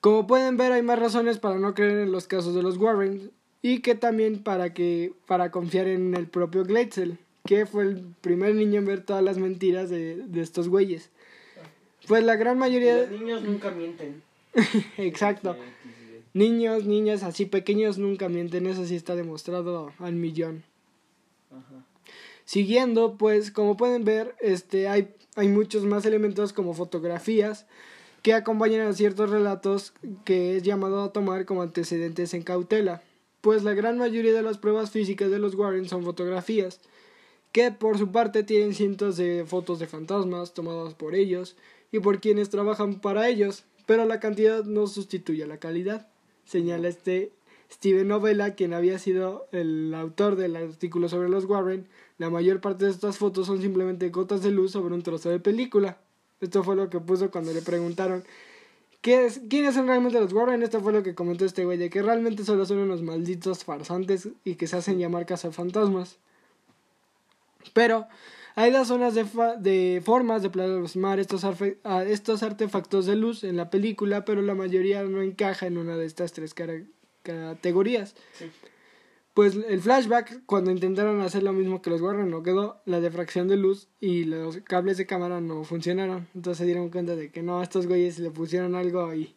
Como 0.00 0.26
pueden 0.26 0.56
ver, 0.56 0.72
hay 0.72 0.82
más 0.82 0.98
razones 0.98 1.38
para 1.38 1.58
no 1.60 1.74
creer 1.74 1.98
en 1.98 2.12
los 2.12 2.26
casos 2.26 2.54
de 2.56 2.62
los 2.62 2.76
Warren 2.76 3.30
y 3.64 3.80
que 3.80 3.94
también 3.94 4.42
para 4.42 4.74
que 4.74 5.14
para 5.24 5.50
confiar 5.50 5.88
en 5.88 6.12
el 6.12 6.26
propio 6.26 6.64
Gleitzel, 6.64 7.16
que 7.46 7.64
fue 7.64 7.84
el 7.84 8.02
primer 8.20 8.54
niño 8.54 8.80
en 8.80 8.84
ver 8.84 9.02
todas 9.02 9.24
las 9.24 9.38
mentiras 9.38 9.88
de, 9.88 10.16
de 10.16 10.42
estos 10.42 10.68
güeyes. 10.68 11.08
Pues 12.06 12.22
la 12.24 12.36
gran 12.36 12.58
mayoría 12.58 13.06
Los 13.06 13.18
niños 13.18 13.42
nunca 13.42 13.70
mienten. 13.70 14.22
Exacto. 14.98 15.56
Niños, 16.34 16.84
niñas 16.84 17.22
así 17.22 17.46
pequeños 17.46 17.96
nunca 17.96 18.28
mienten, 18.28 18.66
eso 18.66 18.84
sí 18.84 18.96
está 18.96 19.16
demostrado 19.16 19.94
al 19.98 20.12
millón. 20.12 20.62
Ajá. 21.50 21.86
Siguiendo, 22.44 23.14
pues 23.16 23.50
como 23.50 23.78
pueden 23.78 24.04
ver, 24.04 24.34
este 24.42 24.88
hay, 24.88 25.08
hay 25.36 25.48
muchos 25.48 25.84
más 25.84 26.04
elementos 26.04 26.52
como 26.52 26.74
fotografías 26.74 27.64
que 28.20 28.34
acompañan 28.34 28.86
a 28.86 28.92
ciertos 28.92 29.30
relatos 29.30 29.94
que 30.26 30.58
es 30.58 30.62
llamado 30.64 31.02
a 31.02 31.12
tomar 31.14 31.46
como 31.46 31.62
antecedentes 31.62 32.34
en 32.34 32.42
cautela. 32.42 33.00
Pues 33.44 33.62
la 33.62 33.74
gran 33.74 33.98
mayoría 33.98 34.32
de 34.32 34.40
las 34.40 34.56
pruebas 34.56 34.90
físicas 34.90 35.30
de 35.30 35.38
los 35.38 35.54
Warren 35.54 35.86
son 35.86 36.02
fotografías, 36.02 36.80
que 37.52 37.70
por 37.70 37.98
su 37.98 38.10
parte 38.10 38.42
tienen 38.42 38.72
cientos 38.72 39.18
de 39.18 39.44
fotos 39.46 39.78
de 39.78 39.86
fantasmas 39.86 40.54
tomadas 40.54 40.94
por 40.94 41.14
ellos 41.14 41.54
y 41.92 41.98
por 41.98 42.20
quienes 42.20 42.48
trabajan 42.48 43.00
para 43.00 43.28
ellos, 43.28 43.64
pero 43.84 44.06
la 44.06 44.18
cantidad 44.18 44.64
no 44.64 44.86
sustituye 44.86 45.44
a 45.44 45.46
la 45.46 45.58
calidad, 45.58 46.08
señala 46.46 46.88
este 46.88 47.32
Steven 47.70 48.08
Novella, 48.08 48.54
quien 48.54 48.72
había 48.72 48.98
sido 48.98 49.46
el 49.52 49.92
autor 49.92 50.36
del 50.36 50.56
artículo 50.56 51.10
sobre 51.10 51.28
los 51.28 51.44
Warren. 51.44 51.86
La 52.16 52.30
mayor 52.30 52.62
parte 52.62 52.86
de 52.86 52.92
estas 52.92 53.18
fotos 53.18 53.46
son 53.46 53.60
simplemente 53.60 54.08
gotas 54.08 54.42
de 54.42 54.52
luz 54.52 54.72
sobre 54.72 54.94
un 54.94 55.02
trozo 55.02 55.28
de 55.28 55.38
película. 55.38 55.98
Esto 56.40 56.64
fue 56.64 56.76
lo 56.76 56.88
que 56.88 56.98
puso 56.98 57.30
cuando 57.30 57.52
le 57.52 57.60
preguntaron 57.60 58.24
¿qué 59.04 59.26
es, 59.26 59.42
quiénes 59.50 59.74
son 59.74 59.86
realmente 59.86 60.18
los 60.18 60.32
Warren. 60.32 60.62
Esto 60.62 60.80
fue 60.80 60.94
lo 60.94 61.02
que 61.02 61.14
comentó 61.14 61.44
este 61.44 61.66
güey, 61.66 61.76
de 61.76 61.90
que 61.90 62.00
realmente 62.00 62.42
solo 62.42 62.64
son 62.64 62.78
unos 62.78 63.02
malditos 63.02 63.62
farsantes 63.62 64.30
y 64.44 64.54
que 64.54 64.66
se 64.66 64.76
hacen 64.78 64.98
llamar 64.98 65.26
cazafantasmas. 65.26 66.16
Pero 67.74 68.06
hay 68.54 68.70
dos 68.70 68.88
zonas 68.88 69.14
de, 69.14 69.26
fa- 69.26 69.56
de 69.56 70.00
formas 70.02 70.42
de 70.42 70.48
plasmar 70.48 71.20
estos, 71.20 71.44
estos 72.06 72.42
artefactos 72.42 73.04
de 73.04 73.16
luz 73.16 73.44
en 73.44 73.58
la 73.58 73.68
película, 73.68 74.24
pero 74.24 74.40
la 74.40 74.54
mayoría 74.54 75.02
no 75.02 75.20
encaja 75.20 75.66
en 75.66 75.76
una 75.76 75.96
de 75.96 76.06
estas 76.06 76.32
tres 76.32 76.54
categorías. 77.22 78.14
Sí. 78.38 78.50
Pues 79.34 79.56
el 79.56 79.80
flashback, 79.80 80.46
cuando 80.46 80.70
intentaron 80.70 81.20
hacer 81.20 81.42
lo 81.42 81.52
mismo 81.52 81.82
que 81.82 81.90
los 81.90 82.00
Warren, 82.00 82.30
no 82.30 82.44
quedó. 82.44 82.80
La 82.84 83.00
diffracción 83.00 83.48
de 83.48 83.56
luz 83.56 83.88
y 84.00 84.24
los 84.24 84.58
cables 84.58 84.96
de 84.96 85.06
cámara 85.06 85.40
no 85.40 85.64
funcionaron. 85.64 86.28
Entonces 86.36 86.58
se 86.58 86.64
dieron 86.64 86.88
cuenta 86.88 87.16
de 87.16 87.32
que 87.32 87.42
no, 87.42 87.58
a 87.58 87.64
estos 87.64 87.88
güeyes 87.88 88.20
le 88.20 88.30
pusieron 88.30 88.76
algo 88.76 89.12
y 89.12 89.34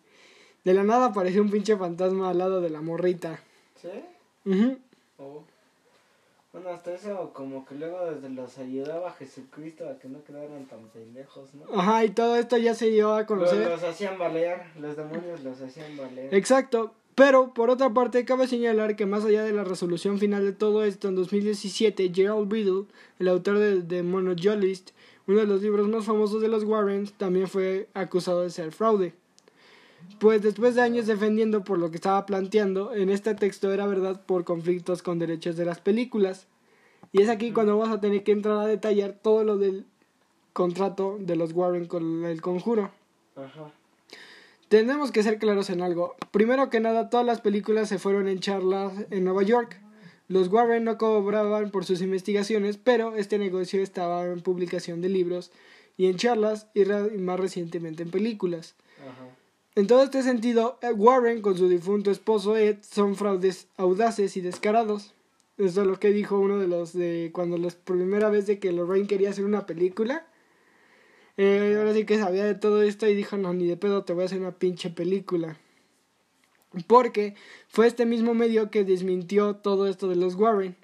de 0.64 0.74
la 0.76 0.84
nada 0.84 1.08
apareció 1.08 1.42
un 1.42 1.50
pinche 1.50 1.76
fantasma 1.76 2.30
al 2.30 2.38
lado 2.38 2.62
de 2.62 2.70
la 2.70 2.82
morrita. 2.82 3.40
¿Sí? 3.82 3.90
Ujú. 4.46 4.78
Oh. 5.18 5.44
Bueno, 6.54 6.70
hasta 6.70 6.94
eso 6.94 7.32
como 7.34 7.66
que 7.66 7.74
luego 7.74 8.12
desde 8.12 8.30
los 8.30 8.58
ayudaba 8.60 9.12
Jesucristo 9.14 9.90
a 9.90 9.98
que 9.98 10.10
no 10.10 10.24
quedaran 10.24 10.66
tan 10.66 10.88
pendejos, 10.90 11.50
¿no? 11.56 11.80
Ajá, 11.80 12.06
y 12.06 12.10
todo 12.10 12.36
esto 12.36 12.58
ya 12.58 12.76
se 12.76 12.92
dio 12.92 13.16
a 13.16 13.26
conocer. 13.26 13.68
los 13.68 13.84
hacían 13.84 14.20
valer, 14.20 14.62
los 14.80 14.96
demonios 14.96 15.44
los 15.44 15.60
hacían 15.60 15.98
valer. 15.98 16.34
Exacto. 16.34 16.94
Pero, 17.18 17.52
por 17.52 17.72
otra 17.72 17.92
parte, 17.96 18.26
cabe 18.26 18.48
señalar 18.48 18.96
que 18.96 19.08
más 19.08 19.26
allá 19.26 19.44
de 19.44 19.52
la 19.52 19.64
resolución 19.64 20.20
final 20.20 20.44
de 20.44 20.54
todo 20.54 20.84
esto, 20.84 21.08
en 21.08 21.16
2017, 21.16 22.12
Gerald 22.14 22.54
Riddle, 22.54 22.86
el 23.18 23.28
autor 23.28 23.58
de 23.58 23.82
The 23.82 24.04
Monopolist, 24.04 24.92
uno 25.26 25.40
de 25.40 25.48
los 25.48 25.64
libros 25.64 25.88
más 25.88 26.06
famosos 26.06 26.44
de 26.44 26.48
los 26.48 26.64
Warrens, 26.64 27.14
también 27.14 27.48
fue 27.48 27.90
acusado 27.96 28.44
de 28.44 28.52
ser 28.52 28.72
fraude. 28.72 29.16
Pues 30.20 30.44
después 30.44 30.76
de 30.76 30.84
años 30.84 31.08
defendiendo 31.08 31.64
por 31.64 31.80
lo 31.80 31.90
que 31.90 31.96
estaba 31.96 32.24
planteando, 32.28 32.94
en 32.94 33.10
este 33.10 33.34
texto 33.34 33.72
era 33.72 33.88
verdad 33.88 34.24
por 34.24 34.44
conflictos 34.44 35.02
con 35.02 35.18
derechos 35.18 35.56
de 35.56 35.66
las 35.66 35.80
películas. 35.80 36.46
Y 37.14 37.24
es 37.24 37.30
aquí 37.30 37.52
cuando 37.52 37.76
vamos 37.76 37.98
a 37.98 38.00
tener 38.00 38.24
que 38.24 38.32
entrar 38.32 38.60
a 38.60 38.68
detallar 38.68 39.14
todo 39.14 39.44
lo 39.44 39.58
del 39.58 39.88
contrato 40.54 41.18
de 41.20 41.36
los 41.36 41.52
Warren 41.54 41.88
con 41.88 42.26
el 42.26 42.42
conjuro. 42.44 42.92
Ajá. 43.36 43.72
Tenemos 44.68 45.12
que 45.12 45.24
ser 45.24 45.40
claros 45.40 45.70
en 45.70 45.82
algo. 45.82 46.16
Primero 46.32 46.70
que 46.70 46.80
nada, 46.80 47.10
todas 47.10 47.26
las 47.26 47.42
películas 47.42 47.90
se 47.90 48.00
fueron 48.00 48.28
en 48.28 48.40
charlas 48.40 48.94
en 49.12 49.24
Nueva 49.24 49.44
York. 49.44 49.82
Los 50.28 50.50
Warren 50.50 50.84
no 50.84 50.98
cobraban 50.98 51.72
por 51.72 51.86
sus 51.86 52.02
investigaciones, 52.02 52.78
pero 52.78 53.16
este 53.16 53.38
negocio 53.38 53.82
estaba 53.82 54.26
en 54.26 54.42
publicación 54.42 55.00
de 55.02 55.10
libros 55.10 55.52
y 55.96 56.08
en 56.08 56.18
charlas 56.18 56.68
y, 56.74 56.84
más 57.18 57.40
recientemente 57.40 58.04
en 58.04 58.12
películas. 58.12 58.76
Ajá. 59.00 59.38
En 59.78 59.86
todo 59.86 60.02
este 60.02 60.24
sentido, 60.24 60.80
eh, 60.82 60.92
Warren 60.92 61.44
con 61.44 61.56
su 61.56 61.70
difunto 61.70 62.10
esposo 62.10 62.58
Ed 62.58 62.78
son 62.82 63.16
fraudes 63.16 63.68
audaces 63.78 64.36
y 64.36 64.42
descarados. 64.42 65.14
Eso 65.60 65.82
es 65.82 65.88
lo 65.88 66.00
que 66.00 66.10
dijo 66.10 66.40
uno 66.40 66.58
de 66.58 66.68
los 66.68 66.94
de 66.94 67.30
cuando 67.32 67.60
la 67.60 67.70
primera 67.70 68.32
vez 68.32 68.48
de 68.48 68.58
que 68.58 68.72
Lorraine 68.72 69.06
quería 69.06 69.30
hacer 69.30 69.46
una 69.46 69.68
película. 69.68 70.26
Eh, 71.38 71.76
ahora 71.78 71.94
sí 71.94 72.06
que 72.06 72.18
sabía 72.18 72.46
de 72.46 72.56
todo 72.56 72.82
esto 72.82 73.08
y 73.08 73.14
dijo, 73.16 73.38
no, 73.38 73.54
ni 73.54 73.68
de 73.68 73.78
pedo 73.78 74.04
te 74.04 74.14
voy 74.14 74.24
a 74.24 74.26
hacer 74.26 74.40
una 74.40 74.52
pinche 74.58 74.90
película. 74.90 75.58
Porque 76.88 77.36
fue 77.68 77.88
este 77.88 78.06
mismo 78.06 78.34
medio 78.34 78.70
que 78.70 78.84
desmintió 78.84 79.56
todo 79.56 79.88
esto 79.88 80.08
de 80.08 80.16
los 80.16 80.36
Warren. 80.36 80.76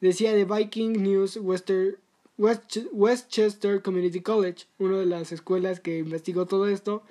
Decía 0.00 0.32
de 0.32 0.44
Viking 0.44 1.02
News 1.02 1.36
Wester- 1.36 1.98
West- 2.38 2.86
Westchester 2.92 3.82
Community 3.82 4.20
College, 4.20 4.66
una 4.78 4.98
de 4.98 5.06
las 5.06 5.32
escuelas 5.32 5.80
que 5.80 5.98
investigó 5.98 6.46
todo 6.46 6.68
esto, 6.68 7.02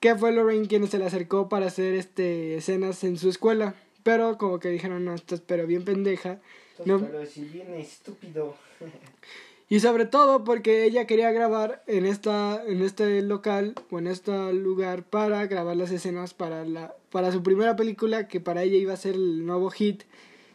que 0.00 0.14
fue 0.16 0.32
Lorraine 0.32 0.66
quien 0.66 0.86
se 0.88 0.98
le 0.98 1.04
acercó 1.04 1.48
para 1.50 1.66
hacer 1.66 1.94
este 1.94 2.56
escenas 2.56 3.04
en 3.04 3.18
su 3.18 3.28
escuela. 3.28 3.74
Pero 4.02 4.38
como 4.38 4.58
que 4.58 4.70
dijeron, 4.70 5.04
no, 5.04 5.14
esto 5.14 5.34
es 5.34 5.42
pero 5.42 5.66
bien 5.66 5.84
pendeja. 5.84 6.40
No. 6.86 6.98
Pero 7.00 7.26
si 7.26 7.42
viene 7.44 7.80
estúpido. 7.80 8.56
Y 9.72 9.78
sobre 9.78 10.04
todo 10.04 10.42
porque 10.42 10.82
ella 10.82 11.06
quería 11.06 11.30
grabar 11.30 11.84
en 11.86 12.04
esta 12.04 12.60
en 12.66 12.82
este 12.82 13.22
local 13.22 13.76
o 13.92 14.00
en 14.00 14.08
este 14.08 14.52
lugar 14.52 15.04
para 15.04 15.46
grabar 15.46 15.76
las 15.76 15.92
escenas 15.92 16.34
para 16.34 16.64
la 16.64 16.96
para 17.12 17.30
su 17.30 17.44
primera 17.44 17.76
película 17.76 18.26
que 18.26 18.40
para 18.40 18.64
ella 18.64 18.76
iba 18.76 18.92
a 18.92 18.96
ser 18.96 19.14
el 19.14 19.46
nuevo 19.46 19.70
hit. 19.70 20.02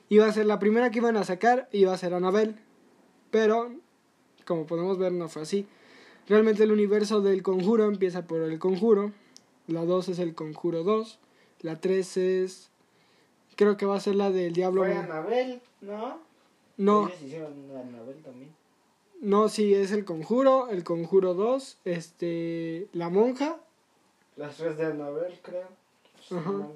Iba 0.09 0.27
a 0.27 0.33
ser 0.33 0.45
la 0.45 0.59
primera 0.59 0.91
que 0.91 0.99
iban 0.99 1.15
a 1.15 1.23
sacar, 1.23 1.69
iba 1.71 1.93
a 1.93 1.97
ser 1.97 2.13
Annabelle. 2.13 2.55
Pero 3.31 3.71
como 4.45 4.67
podemos 4.67 4.97
ver 4.97 5.13
no 5.13 5.29
fue 5.29 5.43
así. 5.43 5.65
Realmente 6.27 6.63
el 6.63 6.73
universo 6.73 7.21
del 7.21 7.41
Conjuro 7.41 7.85
empieza 7.85 8.27
por 8.27 8.41
el 8.41 8.59
Conjuro. 8.59 9.13
La 9.67 9.85
2 9.85 10.09
es 10.09 10.19
el 10.19 10.35
Conjuro 10.35 10.83
2, 10.83 11.19
la 11.61 11.79
3 11.79 12.17
es 12.17 12.69
creo 13.55 13.77
que 13.77 13.85
va 13.85 13.95
a 13.95 14.01
ser 14.01 14.15
la 14.15 14.29
del 14.29 14.51
Diablo. 14.51 14.83
Fue 14.83 14.93
Anabel, 14.93 15.61
¿no? 15.79 16.19
No, 16.75 17.07
Ellos 17.07 17.21
hicieron 17.23 17.53
Anabel 17.71 18.21
también. 18.21 18.64
No, 19.21 19.49
sí, 19.49 19.73
es 19.73 19.91
el 19.91 20.05
conjuro, 20.05 20.69
el 20.69 20.83
conjuro 20.83 21.33
2, 21.33 21.77
este, 21.85 22.87
la 22.93 23.09
monja 23.09 23.57
Las 24.37 24.57
tres 24.57 24.77
de 24.77 24.85
Anabel, 24.85 25.33
creo. 25.41 25.67
Ajá. 26.31 26.67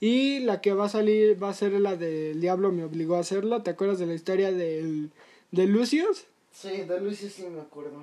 y 0.00 0.40
la 0.40 0.60
que 0.60 0.72
va 0.74 0.86
a 0.86 0.88
salir 0.88 1.42
va 1.42 1.48
a 1.50 1.54
ser 1.54 1.72
la 1.80 1.96
del 1.96 2.40
diablo 2.40 2.72
me 2.72 2.84
obligó 2.84 3.16
a 3.16 3.20
hacerlo. 3.20 3.62
¿Te 3.62 3.70
acuerdas 3.70 3.98
de 3.98 4.06
la 4.06 4.14
historia 4.14 4.52
del, 4.52 5.10
de 5.50 5.66
Lucius? 5.66 6.24
Sí, 6.52 6.82
de 6.82 7.00
Lucio 7.00 7.28
sí 7.28 7.46
me 7.46 7.60
acuerdo. 7.60 8.02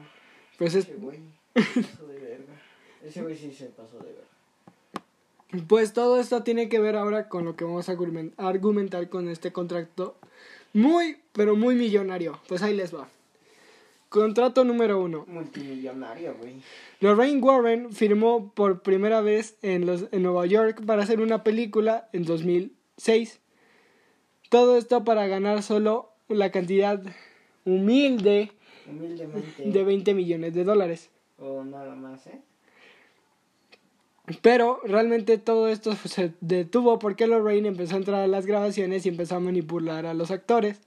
Pues 0.57 0.73
es, 0.75 0.85
Ese 0.87 0.95
güey. 0.95 1.19
se 1.55 1.81
pasó 1.81 2.07
de 2.07 2.19
verga. 2.19 2.61
Ese 3.03 3.21
güey 3.21 3.35
sí 3.37 3.51
se 3.51 3.65
pasó 3.67 3.97
de 3.99 4.05
verga. 4.13 5.65
pues 5.67 5.93
todo 5.93 6.19
esto 6.19 6.43
tiene 6.43 6.69
que 6.69 6.79
ver 6.79 6.95
ahora 6.95 7.29
con 7.29 7.45
lo 7.45 7.55
que 7.55 7.63
vamos 7.65 7.87
a 7.89 7.93
argumen- 7.95 8.33
argumentar 8.37 9.09
con 9.09 9.29
este 9.29 9.51
contrato 9.51 10.15
muy, 10.73 11.17
pero 11.33 11.55
muy 11.55 11.75
millonario. 11.75 12.39
Pues 12.47 12.61
ahí 12.63 12.75
les 12.75 12.93
va. 12.93 13.07
Contrato 14.09 14.63
número 14.63 15.01
uno. 15.01 15.25
Multimillonario, 15.27 16.35
güey. 16.39 16.61
Lorraine 17.01 17.41
Warren 17.41 17.91
firmó 17.91 18.51
por 18.53 18.81
primera 18.81 19.21
vez 19.21 19.57
en, 19.61 19.85
los, 19.85 20.05
en 20.11 20.23
Nueva 20.23 20.45
York 20.45 20.83
para 20.85 21.03
hacer 21.03 21.19
una 21.19 21.43
película 21.43 22.09
en 22.13 22.23
2006. 22.23 23.41
Todo 24.49 24.77
esto 24.77 25.03
para 25.03 25.27
ganar 25.27 25.61
solo 25.61 26.11
la 26.29 26.51
cantidad 26.51 27.01
humilde 27.65 28.51
de 29.65 29.83
20 29.83 30.13
millones 30.13 30.53
de 30.53 30.63
dólares. 30.63 31.09
O 31.37 31.63
nada 31.63 31.95
más, 31.95 32.27
¿eh? 32.27 32.41
Pero 34.41 34.81
realmente 34.83 35.37
todo 35.37 35.69
esto 35.69 35.95
se 35.95 36.33
detuvo 36.41 36.99
porque 36.99 37.27
Lorraine 37.27 37.69
empezó 37.69 37.95
a 37.95 37.99
entrar 37.99 38.21
a 38.21 38.27
las 38.27 38.45
grabaciones 38.45 39.05
y 39.05 39.09
empezó 39.09 39.35
a 39.35 39.39
manipular 39.39 40.05
a 40.05 40.13
los 40.13 40.31
actores. 40.31 40.81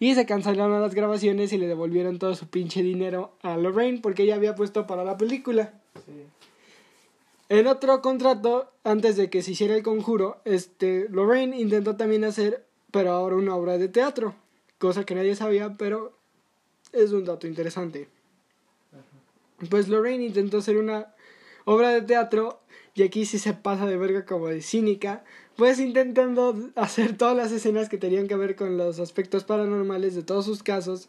Y 0.00 0.16
se 0.16 0.26
cancelaron 0.26 0.80
las 0.80 0.94
grabaciones 0.96 1.52
y 1.52 1.58
le 1.58 1.68
devolvieron 1.68 2.18
todo 2.18 2.34
su 2.34 2.48
pinche 2.48 2.82
dinero 2.82 3.36
a 3.42 3.56
Lorraine 3.56 4.00
porque 4.00 4.24
ella 4.24 4.34
había 4.34 4.56
puesto 4.56 4.88
para 4.88 5.04
la 5.04 5.16
película. 5.16 5.74
Sí. 5.94 6.24
En 7.50 7.66
otro 7.66 8.00
contrato, 8.00 8.70
antes 8.84 9.16
de 9.16 9.28
que 9.28 9.42
se 9.42 9.50
hiciera 9.50 9.74
el 9.74 9.82
conjuro, 9.82 10.40
este, 10.44 11.08
Lorraine 11.10 11.58
intentó 11.58 11.96
también 11.96 12.22
hacer, 12.22 12.64
pero 12.92 13.10
ahora 13.10 13.34
una 13.34 13.56
obra 13.56 13.76
de 13.76 13.88
teatro, 13.88 14.36
cosa 14.78 15.04
que 15.04 15.16
nadie 15.16 15.34
sabía, 15.34 15.74
pero 15.76 16.12
es 16.92 17.10
un 17.10 17.24
dato 17.24 17.48
interesante. 17.48 18.08
Pues 19.68 19.88
Lorraine 19.88 20.24
intentó 20.24 20.58
hacer 20.58 20.76
una 20.76 21.12
obra 21.64 21.88
de 21.90 22.02
teatro 22.02 22.60
y 23.00 23.02
aquí 23.02 23.24
sí 23.24 23.38
se 23.38 23.54
pasa 23.54 23.86
de 23.86 23.96
verga 23.96 24.26
como 24.26 24.48
de 24.48 24.60
cínica, 24.60 25.24
pues 25.56 25.80
intentando 25.80 26.54
hacer 26.76 27.16
todas 27.16 27.34
las 27.34 27.50
escenas 27.50 27.88
que 27.88 27.96
tenían 27.96 28.28
que 28.28 28.36
ver 28.36 28.56
con 28.56 28.76
los 28.76 29.00
aspectos 29.00 29.44
paranormales 29.44 30.14
de 30.14 30.22
todos 30.22 30.44
sus 30.44 30.62
casos 30.62 31.08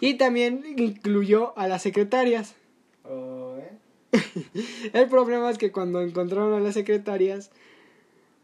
y 0.00 0.14
también 0.14 0.64
incluyó 0.76 1.58
a 1.58 1.66
las 1.66 1.82
secretarias. 1.82 2.54
Oh, 3.04 3.56
¿eh? 3.58 4.20
El 4.92 5.08
problema 5.08 5.50
es 5.50 5.58
que 5.58 5.72
cuando 5.72 6.00
encontraron 6.00 6.54
a 6.54 6.60
las 6.60 6.74
secretarias, 6.74 7.50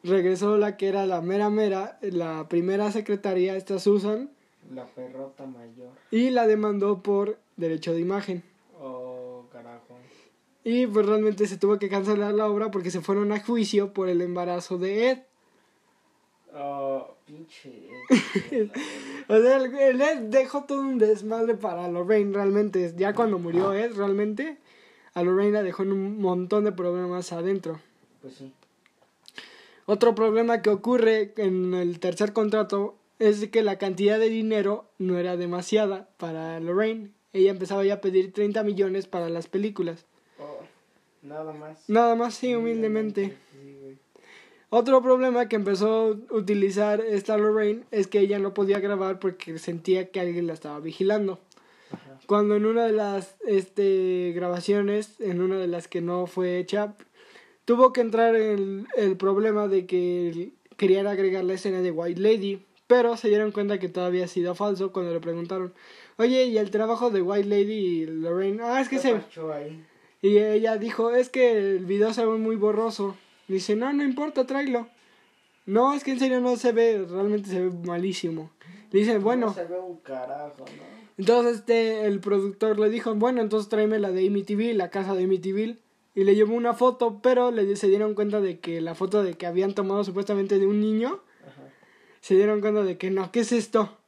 regresó 0.03 0.59
la 0.59 0.77
que 0.77 0.89
era 0.89 1.07
la 1.07 1.21
mera 1.21 1.51
mera, 1.51 1.99
la 2.03 2.49
primera 2.49 2.91
secretaria, 2.91 3.57
esta 3.57 3.79
Susan, 3.79 4.29
La 4.75 4.87
perrota 4.87 5.47
mayor. 5.47 5.91
y 6.11 6.31
la 6.31 6.49
demandó 6.49 7.01
por 7.01 7.39
derecho 7.57 7.93
de 7.93 8.01
imagen. 8.01 8.43
Oh, 8.81 9.45
carajo. 9.53 9.86
Y 10.69 10.85
pues 10.89 11.07
realmente 11.07 11.47
se 11.47 11.59
tuvo 11.59 11.79
que 11.79 11.89
cancelar 11.89 12.35
la 12.35 12.49
obra 12.49 12.73
porque 12.73 12.91
se 12.91 13.01
fueron 13.01 13.31
a 13.31 13.39
juicio 13.39 13.93
por 13.93 14.09
el 14.09 14.21
embarazo 14.21 14.79
de 14.79 15.11
Ed. 15.11 15.19
Oh, 16.53 17.15
pinche. 17.25 17.89
O 19.29 19.41
sea, 19.41 19.59
el, 19.59 19.73
el 19.77 20.01
Ed 20.01 20.19
dejó 20.23 20.65
todo 20.65 20.81
un 20.81 20.99
desmadre 20.99 21.55
para 21.55 21.87
Lorraine 21.87 22.35
realmente. 22.35 22.93
Ya 22.97 23.15
cuando 23.15 23.39
murió 23.39 23.75
Ed 23.75 23.95
realmente, 23.95 24.59
a 25.15 25.23
Lorraine 25.23 25.53
la 25.53 25.63
dejó 25.63 25.85
en 25.85 25.93
un 25.93 26.21
montón 26.21 26.65
de 26.65 26.73
problemas 26.73 27.33
adentro. 27.33 27.79
pues 28.21 28.35
sí. 28.35 28.53
Otro 29.85 30.17
problema 30.17 30.63
que 30.63 30.71
ocurre 30.71 31.33
en 31.37 31.75
el 31.75 32.01
tercer 32.01 32.33
contrato 32.33 32.97
es 33.21 33.47
que 33.51 33.63
la 33.63 33.79
cantidad 33.79 34.19
de 34.19 34.31
dinero 34.31 34.91
no 34.99 35.17
era 35.17 35.37
demasiada 35.37 36.09
para 36.17 36.59
Lorraine. 36.59 37.13
Ella 37.33 37.53
empezaba 37.53 37.85
ya 37.85 37.95
a 37.95 38.01
pedir 38.01 38.33
30 38.33 38.65
millones 38.65 39.07
para 39.07 39.29
las 39.29 39.47
películas. 39.47 40.07
Nada 41.27 41.53
más. 41.53 41.89
Nada 41.89 42.15
más, 42.15 42.35
sí, 42.35 42.55
humildemente. 42.55 43.37
Sí. 43.53 43.99
Otro 44.69 45.01
problema 45.01 45.49
que 45.49 45.57
empezó 45.57 46.19
a 46.31 46.35
utilizar 46.35 47.01
esta 47.01 47.37
Lorraine 47.37 47.85
es 47.91 48.07
que 48.09 48.21
ella 48.21 48.39
no 48.39 48.53
podía 48.53 48.81
grabar 48.81 49.19
porque 49.19 49.59
sentía 49.59 50.11
que 50.11 50.21
alguien 50.21 50.47
la 50.47 50.55
estaba 50.55 50.81
vigilando. 50.81 51.39
Ajá. 51.91 52.19
Cuando 52.27 52.57
en 52.57 52.67
una 52.67 52.85
de 52.85 52.93
las 52.93 53.37
este, 53.47 54.33
grabaciones, 54.35 55.21
en 55.21 55.41
una 55.41 55.57
de 55.57 55.69
las 55.69 55.87
que 55.87 56.01
no 56.01 56.27
fue 56.27 56.59
hecha, 56.59 56.95
tuvo 57.65 57.93
que 57.93 58.01
entrar 58.01 58.35
el, 58.35 58.87
el 58.97 59.17
problema 59.17 59.69
de 59.69 59.87
que 59.87 60.51
querían 60.77 61.07
agregar 61.07 61.45
la 61.45 61.55
escena 61.55 61.81
de 61.81 61.93
White 61.93 62.21
Lady, 62.21 62.63
pero 62.87 63.17
se 63.17 63.29
dieron 63.29 63.53
cuenta 63.53 63.79
que 63.79 63.89
todo 63.89 64.05
había 64.05 64.29
sido 64.29 64.55
falso 64.55 64.93
cuando 64.93 65.13
le 65.13 65.21
preguntaron, 65.21 65.73
oye, 66.19 66.45
¿y 66.47 66.59
el 66.59 66.71
trabajo 66.71 67.11
de 67.11 67.23
White 67.23 67.49
Lady 67.49 67.73
y 67.73 68.07
Lorraine? 68.07 68.63
Ah, 68.63 68.81
es 68.81 68.89
que 68.89 68.97
¿Qué 68.97 69.03
se... 69.03 69.43
ahí? 69.53 69.85
Y 70.23 70.39
ella 70.39 70.77
dijo, 70.77 71.11
es 71.13 71.29
que 71.29 71.53
el 71.53 71.85
video 71.85 72.13
se 72.13 72.25
ve 72.25 72.39
muy 72.39 72.57
borroso. 72.57 73.17
Dice, 73.49 73.77
no, 73.77 73.93
no 73.93 74.03
importa, 74.03 74.47
tráelo. 74.47 74.89
No, 75.67 75.95
es 75.95 76.05
que 76.05 76.13
en 76.13 76.19
serio 76.19 76.41
no 76.41 76.57
se 76.57 76.73
ve, 76.73 77.05
realmente 77.09 77.49
se 77.51 77.61
ve 77.61 77.71
malísimo. 77.85 78.51
Dice, 78.93 79.19
bueno, 79.19 79.47
No 79.47 79.55
se 79.55 79.65
ve 79.65 79.79
un 79.79 79.97
carajo, 79.99 80.65
¿no? 80.65 80.97
entonces 81.19 81.57
este, 81.57 82.07
el 82.07 82.21
productor 82.21 82.79
le 82.79 82.89
dijo, 82.91 83.15
bueno, 83.15 83.41
entonces 83.41 83.69
tráeme 83.69 83.99
la 83.99 84.13
de 84.13 84.27
Amityville, 84.27 84.75
la 84.75 84.91
casa 84.91 85.15
de 85.15 85.25
Amityville. 85.25 85.79
Y 86.15 86.25
le 86.25 86.35
llevó 86.35 86.55
una 86.55 86.73
foto, 86.73 87.21
pero 87.23 87.51
le, 87.51 87.77
se 87.77 87.89
dieron 87.89 88.15
cuenta 88.15 88.41
de 88.41 88.59
que 88.59 88.81
la 88.81 88.95
foto 88.95 89.23
de 89.23 89.35
que 89.35 89.47
habían 89.47 89.75
tomado 89.75 90.03
supuestamente 90.03 90.59
de 90.59 90.67
un 90.67 90.81
niño, 90.81 91.21
Ajá. 91.47 91.63
se 92.21 92.37
dieron 92.37 92.61
cuenta 92.63 92.85
de 92.85 92.97
que 92.97 93.11
no, 93.11 93.31
¿qué 93.33 93.41
es 93.41 93.53
esto? 93.53 93.99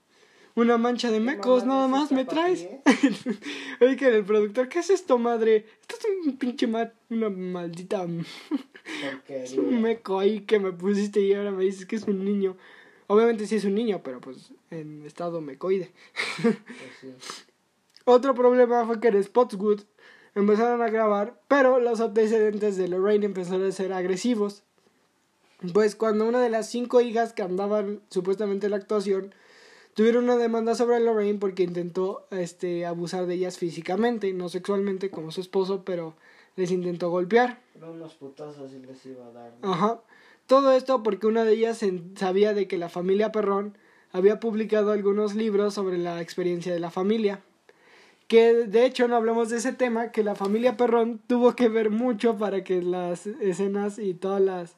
Una 0.58 0.76
mancha 0.76 1.12
de 1.12 1.20
mecos, 1.20 1.64
nada 1.64 1.86
más, 1.86 2.10
¿me 2.10 2.24
traes? 2.24 2.66
Oye, 3.80 3.96
que 3.96 4.08
el 4.08 4.24
productor, 4.24 4.68
¿qué 4.68 4.80
es 4.80 4.90
esto, 4.90 5.16
madre? 5.16 5.66
Esto 5.82 5.94
es 5.94 6.26
un 6.26 6.36
pinche 6.36 6.66
ma 6.66 6.90
una 7.10 7.30
maldita 7.30 8.04
Es 9.28 9.52
un 9.52 9.80
meco 9.80 10.18
ahí 10.18 10.40
que 10.40 10.58
me 10.58 10.72
pusiste 10.72 11.20
y 11.20 11.32
ahora 11.32 11.52
me 11.52 11.62
dices 11.62 11.86
que 11.86 11.94
es 11.94 12.02
un 12.08 12.24
niño. 12.24 12.56
Obviamente 13.06 13.46
sí 13.46 13.54
es 13.54 13.64
un 13.66 13.76
niño, 13.76 14.00
pero 14.02 14.20
pues 14.20 14.50
en 14.72 15.06
estado 15.06 15.40
mecoide. 15.40 15.92
Pues. 16.42 17.46
Otro 18.04 18.34
problema 18.34 18.84
fue 18.84 18.98
que 18.98 19.08
en 19.08 19.22
Spotswood 19.22 19.82
empezaron 20.34 20.82
a 20.82 20.90
grabar, 20.90 21.40
pero 21.46 21.78
los 21.78 22.00
antecedentes 22.00 22.76
de 22.76 22.88
Lorraine 22.88 23.26
empezaron 23.26 23.64
a 23.64 23.70
ser 23.70 23.92
agresivos. 23.92 24.64
Pues 25.72 25.94
cuando 25.94 26.26
una 26.26 26.40
de 26.40 26.50
las 26.50 26.68
cinco 26.68 27.00
hijas 27.00 27.32
que 27.32 27.42
andaban 27.42 28.00
supuestamente 28.08 28.66
en 28.66 28.72
la 28.72 28.78
actuación 28.78 29.32
tuvieron 29.98 30.22
una 30.22 30.36
demanda 30.36 30.76
sobre 30.76 31.00
Lorraine 31.00 31.40
porque 31.40 31.64
intentó 31.64 32.28
este 32.30 32.86
abusar 32.86 33.26
de 33.26 33.34
ellas 33.34 33.58
físicamente, 33.58 34.32
no 34.32 34.48
sexualmente 34.48 35.10
como 35.10 35.32
su 35.32 35.40
esposo, 35.40 35.82
pero 35.84 36.14
les 36.54 36.70
intentó 36.70 37.10
golpear. 37.10 37.58
Pero 37.74 37.90
unos 37.90 38.14
putazos 38.14 38.72
y 38.74 38.78
les 38.78 39.04
iba 39.06 39.26
a 39.26 39.32
dar. 39.32 39.54
¿no? 39.60 39.72
Ajá. 39.72 40.00
Todo 40.46 40.70
esto 40.70 41.02
porque 41.02 41.26
una 41.26 41.42
de 41.42 41.54
ellas 41.54 41.84
sabía 42.14 42.54
de 42.54 42.68
que 42.68 42.78
la 42.78 42.88
familia 42.88 43.32
Perrón 43.32 43.76
había 44.12 44.38
publicado 44.38 44.92
algunos 44.92 45.34
libros 45.34 45.74
sobre 45.74 45.98
la 45.98 46.22
experiencia 46.22 46.72
de 46.72 46.78
la 46.78 46.92
familia. 46.92 47.40
Que 48.28 48.54
de 48.54 48.86
hecho 48.86 49.08
no 49.08 49.16
hablamos 49.16 49.50
de 49.50 49.56
ese 49.56 49.72
tema, 49.72 50.12
que 50.12 50.22
la 50.22 50.36
familia 50.36 50.76
Perrón 50.76 51.20
tuvo 51.26 51.56
que 51.56 51.68
ver 51.68 51.90
mucho 51.90 52.38
para 52.38 52.62
que 52.62 52.82
las 52.82 53.26
escenas 53.26 53.98
y 53.98 54.14
todas 54.14 54.40
las 54.40 54.76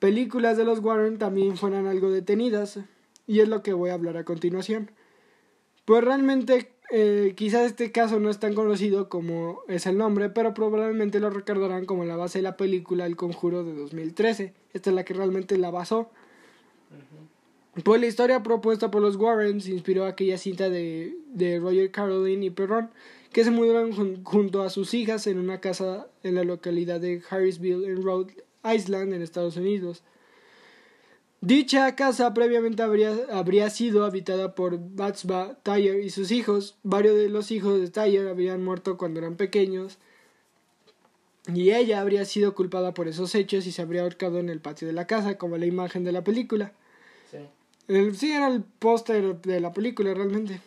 películas 0.00 0.56
de 0.56 0.64
los 0.64 0.80
Warren 0.80 1.16
también 1.16 1.56
fueran 1.56 1.86
algo 1.86 2.10
detenidas. 2.10 2.80
Y 3.26 3.40
es 3.40 3.48
lo 3.48 3.62
que 3.62 3.72
voy 3.72 3.90
a 3.90 3.94
hablar 3.94 4.16
a 4.16 4.24
continuación. 4.24 4.90
Pues 5.84 6.02
realmente 6.04 6.70
eh, 6.90 7.32
quizás 7.36 7.66
este 7.66 7.90
caso 7.92 8.20
no 8.20 8.30
es 8.30 8.38
tan 8.38 8.54
conocido 8.54 9.08
como 9.08 9.60
es 9.68 9.86
el 9.86 9.98
nombre, 9.98 10.30
pero 10.30 10.54
probablemente 10.54 11.20
lo 11.20 11.30
recordarán 11.30 11.86
como 11.86 12.04
la 12.04 12.16
base 12.16 12.38
de 12.38 12.42
la 12.44 12.56
película 12.56 13.06
El 13.06 13.16
Conjuro 13.16 13.64
de 13.64 13.74
2013. 13.74 14.52
Esta 14.72 14.90
es 14.90 14.96
la 14.96 15.04
que 15.04 15.14
realmente 15.14 15.56
la 15.58 15.70
basó. 15.70 16.10
Pues 17.84 18.00
la 18.00 18.06
historia 18.06 18.42
propuesta 18.42 18.90
por 18.90 19.02
los 19.02 19.16
Warrens 19.16 19.68
inspiró 19.68 20.06
aquella 20.06 20.38
cinta 20.38 20.70
de, 20.70 21.14
de 21.28 21.58
Roger 21.60 21.90
Caroline 21.90 22.46
y 22.46 22.50
Perron, 22.50 22.88
que 23.32 23.44
se 23.44 23.50
mudaron 23.50 23.92
jun- 23.92 24.24
junto 24.24 24.62
a 24.62 24.70
sus 24.70 24.94
hijas 24.94 25.26
en 25.26 25.38
una 25.38 25.60
casa 25.60 26.08
en 26.22 26.36
la 26.36 26.44
localidad 26.44 27.00
de 27.00 27.22
Harrisville 27.28 27.86
en 27.86 28.02
Rhode 28.02 28.32
Island, 28.64 29.12
en 29.12 29.20
Estados 29.20 29.58
Unidos. 29.58 30.02
Dicha 31.40 31.94
casa 31.96 32.32
previamente 32.34 32.82
habría, 32.82 33.14
habría 33.30 33.70
sido 33.70 34.04
habitada 34.04 34.54
por 34.54 34.78
Batsba 34.78 35.58
Tyler 35.62 36.00
y 36.00 36.10
sus 36.10 36.30
hijos. 36.30 36.76
Varios 36.82 37.16
de 37.16 37.28
los 37.28 37.50
hijos 37.50 37.80
de 37.80 37.90
Tyler 37.90 38.28
habían 38.28 38.64
muerto 38.64 38.96
cuando 38.96 39.20
eran 39.20 39.36
pequeños. 39.36 39.98
Y 41.54 41.70
ella 41.70 42.00
habría 42.00 42.24
sido 42.24 42.54
culpada 42.54 42.94
por 42.94 43.06
esos 43.06 43.34
hechos 43.34 43.66
y 43.66 43.72
se 43.72 43.82
habría 43.82 44.02
ahorcado 44.02 44.40
en 44.40 44.48
el 44.48 44.60
patio 44.60 44.88
de 44.88 44.94
la 44.94 45.06
casa, 45.06 45.38
como 45.38 45.56
la 45.56 45.66
imagen 45.66 46.02
de 46.02 46.12
la 46.12 46.24
película. 46.24 46.72
Sí. 47.30 47.38
El, 47.86 48.16
sí, 48.16 48.32
era 48.32 48.48
el 48.48 48.62
póster 48.62 49.40
de 49.42 49.60
la 49.60 49.72
película 49.72 50.12
realmente. 50.12 50.60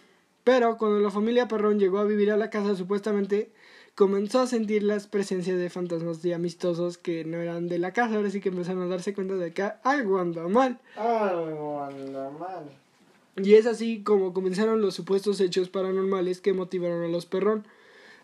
Pero 0.46 0.78
cuando 0.78 1.00
la 1.00 1.12
familia 1.12 1.48
Perrón 1.48 1.80
llegó 1.80 2.00
a 2.00 2.06
vivir 2.06 2.32
a 2.32 2.38
la 2.38 2.50
casa, 2.50 2.76
supuestamente 2.76 3.52
comenzó 4.00 4.40
a 4.40 4.48
sentir 4.48 4.82
las 4.84 5.08
presencias 5.08 5.58
de 5.58 5.70
fantasmas 5.70 6.24
y 6.24 6.32
amistosos 6.32 6.98
que 6.98 7.26
no 7.26 7.36
eran 7.36 7.68
de 7.68 7.80
la 7.80 7.92
casa. 7.92 8.16
Ahora 8.16 8.30
sí 8.30 8.40
que 8.40 8.48
empezaron 8.48 8.84
a 8.84 8.88
darse 8.88 9.14
cuenta 9.14 9.36
de 9.36 9.52
que 9.52 9.70
algo 9.84 10.20
anda 10.20 10.48
mal. 10.48 10.80
Algo 10.96 11.84
anda 11.84 12.30
mal. 12.30 12.64
Y 13.36 13.56
es 13.56 13.66
así 13.66 14.02
como 14.02 14.32
comenzaron 14.34 14.80
los 14.82 14.96
supuestos 14.96 15.42
hechos 15.42 15.68
paranormales 15.68 16.40
que 16.40 16.54
motivaron 16.54 17.04
a 17.04 17.08
los 17.10 17.26
Perrón 17.26 17.66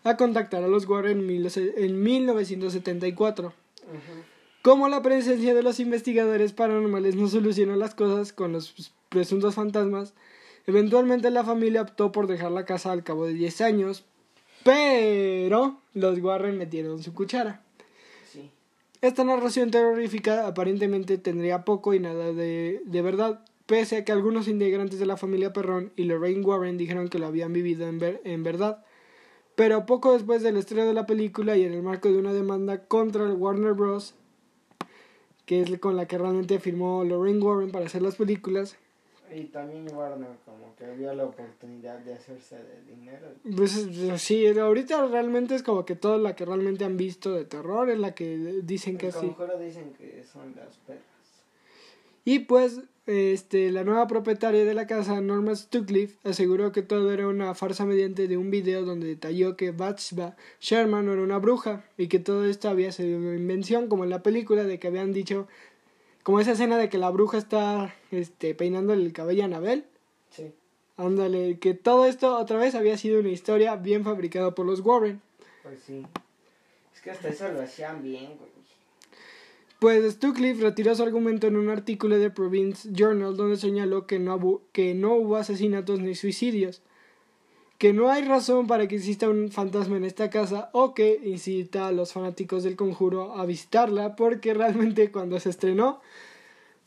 a 0.02 0.16
contactar 0.16 0.64
a 0.64 0.68
los 0.68 0.86
Warren 0.88 1.18
en, 1.20 1.26
mil- 1.26 1.52
en 1.76 2.02
1974. 2.02 3.48
Ujú. 3.48 3.52
Como 4.62 4.88
la 4.88 5.02
presencia 5.02 5.52
de 5.52 5.62
los 5.62 5.78
investigadores 5.78 6.54
paranormales 6.54 7.16
no 7.16 7.28
solucionó 7.28 7.76
las 7.76 7.94
cosas 7.94 8.32
con 8.32 8.52
los 8.52 8.94
presuntos 9.10 9.54
fantasmas, 9.54 10.14
eventualmente 10.66 11.30
la 11.30 11.44
familia 11.44 11.82
optó 11.82 12.12
por 12.12 12.28
dejar 12.28 12.50
la 12.52 12.64
casa 12.64 12.92
al 12.92 13.04
cabo 13.04 13.26
de 13.26 13.34
10 13.34 13.60
años, 13.60 14.04
pero 14.66 15.80
los 15.94 16.18
Warren 16.18 16.58
metieron 16.58 17.02
su 17.02 17.14
cuchara. 17.14 17.62
Sí. 18.30 18.50
Esta 19.00 19.22
narración 19.24 19.70
terrorífica 19.70 20.46
aparentemente 20.46 21.16
tendría 21.18 21.64
poco 21.64 21.94
y 21.94 22.00
nada 22.00 22.32
de, 22.32 22.82
de 22.84 23.02
verdad, 23.02 23.44
pese 23.66 23.98
a 23.98 24.04
que 24.04 24.12
algunos 24.12 24.48
integrantes 24.48 24.98
de 24.98 25.06
la 25.06 25.16
familia 25.16 25.52
Perrón 25.52 25.92
y 25.96 26.02
Lorraine 26.04 26.44
Warren 26.44 26.76
dijeron 26.76 27.08
que 27.08 27.18
lo 27.18 27.26
habían 27.26 27.52
vivido 27.52 27.86
en, 27.86 27.98
ver- 27.98 28.20
en 28.24 28.42
verdad. 28.42 28.84
Pero 29.54 29.86
poco 29.86 30.12
después 30.12 30.42
del 30.42 30.56
estreno 30.56 30.86
de 30.86 30.94
la 30.94 31.06
película 31.06 31.56
y 31.56 31.64
en 31.64 31.72
el 31.72 31.82
marco 31.82 32.10
de 32.10 32.18
una 32.18 32.32
demanda 32.34 32.84
contra 32.86 33.24
el 33.24 33.32
Warner 33.32 33.72
Bros., 33.72 34.14
que 35.46 35.60
es 35.62 35.78
con 35.78 35.96
la 35.96 36.06
que 36.06 36.18
realmente 36.18 36.58
firmó 36.58 37.04
Lorraine 37.04 37.40
Warren 37.40 37.70
para 37.70 37.86
hacer 37.86 38.02
las 38.02 38.16
películas, 38.16 38.76
Y 39.34 39.44
también 39.44 39.86
Warner 39.94 40.36
como 40.44 40.74
que 40.76 40.90
vio 40.92 41.12
la 41.14 41.24
oportunidad 41.24 41.98
de 41.98 42.14
hacerse 42.14 42.56
de 42.56 42.82
dinero. 42.82 43.28
Pues 43.56 43.76
eh, 43.76 44.18
sí, 44.18 44.46
ahorita 44.46 45.06
realmente 45.06 45.54
es 45.54 45.62
como 45.62 45.84
que 45.84 45.96
toda 45.96 46.18
la 46.18 46.36
que 46.36 46.44
realmente 46.44 46.84
han 46.84 46.96
visto 46.96 47.32
de 47.32 47.44
terror 47.44 47.90
es 47.90 47.98
la 47.98 48.14
que 48.14 48.60
dicen 48.62 48.98
que 48.98 49.12
sí. 49.12 49.34
dicen 49.60 49.92
que 49.94 50.24
son 50.24 50.54
las 50.56 50.76
perras. 50.78 51.02
Y 52.24 52.40
pues 52.40 52.80
este, 53.06 53.70
la 53.70 53.84
nueva 53.84 54.08
propietaria 54.08 54.64
de 54.64 54.74
la 54.74 54.88
casa, 54.88 55.20
Norma 55.20 55.54
Stucliffe, 55.54 56.16
aseguró 56.24 56.72
que 56.72 56.82
todo 56.82 57.12
era 57.12 57.28
una 57.28 57.54
farsa 57.54 57.86
mediante 57.86 58.26
de 58.26 58.36
un 58.36 58.50
video 58.50 58.84
donde 58.84 59.06
detalló 59.06 59.56
que 59.56 59.70
Bathsheba 59.70 60.36
Sherman 60.60 61.08
era 61.08 61.22
una 61.22 61.38
bruja 61.38 61.84
y 61.96 62.08
que 62.08 62.18
todo 62.18 62.46
esto 62.46 62.68
había 62.68 62.90
sido 62.90 63.16
una 63.18 63.36
invención, 63.36 63.88
como 63.88 64.02
en 64.02 64.10
la 64.10 64.24
película 64.24 64.64
de 64.64 64.80
que 64.80 64.88
habían 64.88 65.12
dicho, 65.12 65.46
como 66.26 66.40
esa 66.40 66.50
escena 66.50 66.76
de 66.76 66.88
que 66.88 66.98
la 66.98 67.08
bruja 67.10 67.38
está 67.38 67.94
este, 68.10 68.52
peinándole 68.56 69.04
el 69.04 69.12
cabello 69.12 69.44
a 69.44 69.44
Anabel. 69.44 69.84
Sí. 70.30 70.52
Ándale, 70.96 71.60
que 71.60 71.74
todo 71.74 72.04
esto 72.04 72.36
otra 72.36 72.58
vez 72.58 72.74
había 72.74 72.98
sido 72.98 73.20
una 73.20 73.28
historia 73.28 73.76
bien 73.76 74.02
fabricada 74.02 74.52
por 74.52 74.66
los 74.66 74.80
Warren. 74.80 75.22
Pues 75.62 75.78
sí. 75.86 76.04
Es 76.92 77.00
que 77.00 77.12
hasta 77.12 77.28
eso 77.28 77.46
lo 77.52 77.62
hacían 77.62 78.02
bien, 78.02 78.36
güey. 78.38 78.50
Pues 79.78 80.14
Stucliffe 80.14 80.62
retiró 80.62 80.96
su 80.96 81.04
argumento 81.04 81.46
en 81.46 81.56
un 81.56 81.68
artículo 81.68 82.18
de 82.18 82.28
Province 82.30 82.88
Journal 82.90 83.36
donde 83.36 83.56
señaló 83.56 84.08
que 84.08 84.18
no, 84.18 84.62
que 84.72 84.94
no 84.94 85.14
hubo 85.14 85.36
asesinatos 85.36 86.00
ni 86.00 86.16
suicidios, 86.16 86.82
que 87.78 87.92
no 87.92 88.10
hay 88.10 88.24
razón 88.24 88.66
para 88.66 88.88
que 88.88 88.96
exista 88.96 89.28
un 89.28 89.50
fantasma 89.50 89.96
en 89.96 90.04
esta 90.04 90.30
casa 90.30 90.70
o 90.72 90.94
que 90.94 91.20
incita 91.24 91.88
a 91.88 91.92
los 91.92 92.12
fanáticos 92.12 92.62
del 92.64 92.74
conjuro 92.76 93.34
a 93.38 93.44
visitarla 93.46 94.16
porque 94.16 94.54
realmente 94.54 95.10
cuando 95.12 95.38
se 95.40 95.50
estrenó 95.50 96.00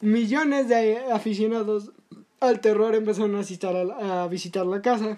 millones 0.02 0.68
de 0.70 0.98
aficionados 1.12 1.92
al 2.40 2.62
terror 2.62 2.96
empezaron 2.96 3.36
a, 3.36 3.40
asistir 3.42 3.70
a, 3.70 3.84
la- 3.84 4.24
a 4.24 4.28
visitar 4.28 4.66
la 4.66 4.82
casa. 4.82 5.18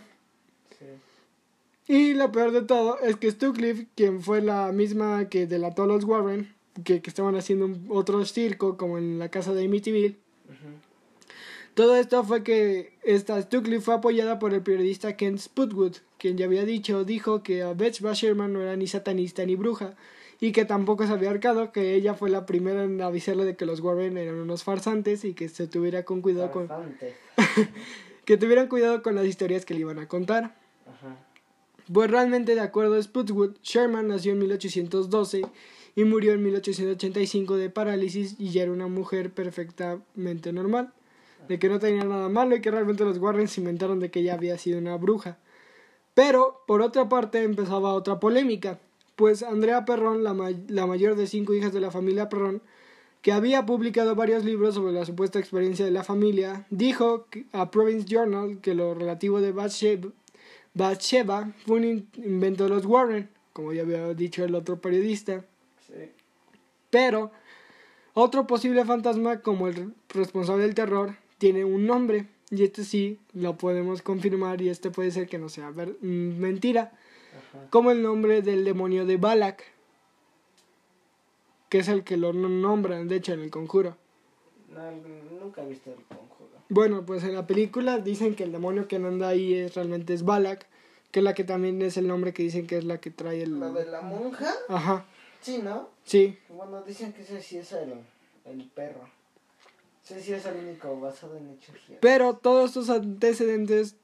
Sí. 0.78 1.94
Y 1.94 2.14
lo 2.16 2.32
peor 2.32 2.52
de 2.52 2.62
todo 2.64 3.00
es 3.00 3.16
que 3.16 3.30
Stucliffe, 3.32 3.88
quien 3.96 4.22
fue 4.22 4.42
la 4.42 4.72
misma 4.72 5.30
que 5.30 5.46
delató 5.48 5.84
a 5.84 5.88
los 5.88 6.04
Warren, 6.04 6.54
que, 6.84 7.02
que 7.02 7.10
estaban 7.10 7.36
haciendo 7.36 7.66
un- 7.66 7.86
otro 7.90 8.26
circo 8.26 8.76
como 8.78 8.98
en 8.98 9.20
la 9.20 9.30
casa 9.30 9.54
de 9.54 9.66
Amityville, 9.66 10.18
Ujú. 10.50 10.91
Todo 11.74 11.96
esto 11.96 12.24
fue 12.24 12.44
que 12.44 12.98
esta 13.04 13.42
Stucliffe 13.42 13.82
fue 13.82 13.96
apoyada 13.96 14.40
por 14.40 14.54
el 14.54 14.62
periodista 14.62 15.16
Ken 15.16 15.38
Sputwood, 15.38 15.98
quien 16.18 16.38
ya 16.38 16.46
había 16.46 16.66
dicho, 16.66 17.04
dijo 17.04 17.44
que 17.44 17.64
Betsy 17.76 18.04
Sherman 18.14 18.54
no 18.54 18.62
era 18.62 18.76
ni 18.76 18.88
satanista 18.88 19.46
ni 19.46 19.56
bruja, 19.56 19.96
y 20.40 20.52
que 20.52 20.66
tampoco 20.66 21.06
se 21.06 21.14
había 21.14 21.30
arcado, 21.30 21.72
que 21.72 21.94
ella 21.94 22.14
fue 22.16 22.30
la 22.30 22.46
primera 22.46 22.84
en 22.84 23.00
avisarle 23.02 23.46
de 23.46 23.56
que 23.56 23.66
los 23.66 23.80
Warren 23.80 24.18
eran 24.18 24.36
unos 24.36 24.64
farsantes 24.64 25.24
y 25.24 25.34
que 25.34 25.50
se 25.50 25.68
tuviera 25.68 26.04
con 26.04 26.22
cuidado 26.22 26.52
con, 26.52 26.68
que 28.26 28.38
tuvieran 28.38 28.68
cuidado 28.68 29.04
con 29.04 29.16
las 29.16 29.26
historias 29.26 29.66
que 29.66 29.76
le 29.76 29.82
iban 29.82 30.00
a 30.00 30.08
contar. 30.08 30.56
Ajá. 30.88 31.16
Pues 31.92 32.10
realmente, 32.10 32.56
de 32.56 32.62
acuerdo 32.62 32.96
a 32.96 33.04
Sputwood, 33.04 33.58
Sherman 33.64 34.08
nació 34.08 34.32
en 34.32 34.40
1812 34.40 35.42
y 35.96 36.04
murió 36.06 36.34
en 36.34 36.44
1885 36.44 37.58
de 37.58 37.70
parálisis 37.70 38.36
y 38.40 38.50
ya 38.50 38.64
era 38.64 38.72
una 38.72 38.88
mujer 38.88 39.32
perfectamente 39.32 40.54
normal, 40.54 40.94
de 41.48 41.60
que 41.60 41.70
no 41.70 41.80
tenía 41.80 42.04
nada 42.04 42.30
malo 42.30 42.56
y 42.56 42.62
que 42.62 42.72
realmente 42.72 43.04
los 43.04 43.18
Warren 43.18 43.48
se 43.48 43.62
inventaron 43.62 44.00
de 44.00 44.10
que 44.12 44.20
ella 44.22 44.34
había 44.36 44.58
sido 44.58 44.80
una 44.80 44.96
bruja. 44.98 45.38
Pero, 46.14 46.62
por 46.68 46.82
otra 46.82 47.08
parte, 47.10 47.44
empezaba 47.44 47.94
otra 47.94 48.20
polémica, 48.20 48.80
pues 49.16 49.44
Andrea 49.44 49.86
Perrón, 49.86 50.24
la, 50.24 50.34
ma- 50.34 50.50
la 50.68 50.86
mayor 50.86 51.16
de 51.16 51.28
cinco 51.28 51.54
hijas 51.54 51.74
de 51.74 51.80
la 51.82 51.92
familia 51.92 52.30
Perrón, 52.30 52.62
que 53.22 53.32
había 53.32 53.66
publicado 53.66 54.16
varios 54.16 54.44
libros 54.44 54.76
sobre 54.76 54.94
la 54.94 55.06
supuesta 55.06 55.40
experiencia 55.40 55.86
de 55.86 55.92
la 55.92 56.04
familia, 56.04 56.66
dijo 56.70 57.28
a 57.54 57.70
Province 57.72 58.08
Journal 58.08 58.60
que 58.62 58.74
lo 58.74 58.94
relativo 58.96 59.40
de 59.42 59.52
Bathsheba, 59.52 60.10
Bathsheba 60.74 61.52
fue 61.66 61.78
un 61.78 61.84
in- 61.84 62.08
invento 62.18 62.64
de 62.64 62.70
los 62.72 62.86
Warren, 62.86 63.30
como 63.54 63.74
ya 63.74 63.82
había 63.84 64.14
dicho 64.14 64.44
el 64.44 64.56
otro 64.56 64.80
periodista. 64.82 65.46
Sí. 65.88 66.12
Pero 66.90 67.32
otro 68.14 68.48
posible 68.48 68.84
fantasma, 68.86 69.42
como 69.42 69.68
el 69.68 69.94
responsable 70.10 70.64
del 70.64 70.76
terror, 70.76 71.16
tiene 71.42 71.66
un 71.66 71.88
nombre. 71.88 72.28
Y 72.52 72.64
este 72.64 72.84
sí 72.84 73.18
lo 73.34 73.58
podemos 73.58 74.04
confirmar 74.04 74.62
y 74.62 74.70
este 74.70 74.92
puede 74.92 75.10
ser 75.10 75.28
que 75.28 75.40
no 75.40 75.50
sea 75.50 75.72
ver- 75.72 75.98
mm, 76.02 76.38
mentira. 76.38 76.92
Ajá. 77.52 77.68
Como 77.72 77.90
el 77.90 78.04
nombre 78.04 78.44
del 78.44 78.64
demonio 78.64 79.08
de 79.08 79.18
Balak. 79.18 79.64
Que 81.70 81.80
es 81.80 81.88
el 81.88 82.04
que 82.04 82.18
lo 82.18 82.32
nombran, 82.34 83.08
de 83.08 83.16
hecho, 83.16 83.34
en 83.34 83.40
el 83.40 83.50
conjuro. 83.50 83.98
No, 84.70 84.92
nunca 85.42 85.64
he 85.64 85.68
visto 85.70 85.90
el 85.90 86.04
conjuro. 86.06 86.52
Bueno, 86.70 87.06
pues 87.06 87.24
en 87.24 87.34
la 87.34 87.48
película 87.48 87.98
dicen 87.98 88.36
que 88.36 88.44
el 88.44 88.52
demonio 88.52 88.88
que 88.88 88.98
anda 88.98 89.30
ahí 89.30 89.56
es, 89.56 89.74
realmente 89.74 90.14
es 90.14 90.24
Balak. 90.24 90.68
Que 91.12 91.20
es 91.22 91.24
la 91.24 91.34
que 91.34 91.44
también 91.44 91.82
es 91.82 91.98
el 91.98 92.08
nombre 92.08 92.34
que 92.34 92.44
dicen 92.44 92.68
que 92.68 92.78
es 92.78 92.84
la 92.86 93.00
que 93.00 93.10
trae 93.10 93.42
el... 93.42 93.60
¿La 93.60 93.70
de 93.72 93.86
la 93.86 94.02
monja? 94.02 94.54
Ajá, 94.70 95.06
Sí, 95.42 95.60
¿no? 95.64 95.90
sí. 96.06 96.38
Bueno, 96.50 96.84
dicen 96.84 97.12
que 97.14 97.24
ese 97.24 97.42
sí 97.42 97.58
es 97.58 97.72
el, 97.74 97.96
el 98.46 98.70
perro. 98.76 99.10
Sí 100.19 100.34
es 100.34 100.45
el 100.45 100.58
único 100.58 101.00
basado 101.00 101.38
en 101.38 101.50
hechos. 101.52 101.76
Pero 102.00 102.36
todos 102.36 102.69
estos 102.69 102.89
antecedentes 102.89 103.95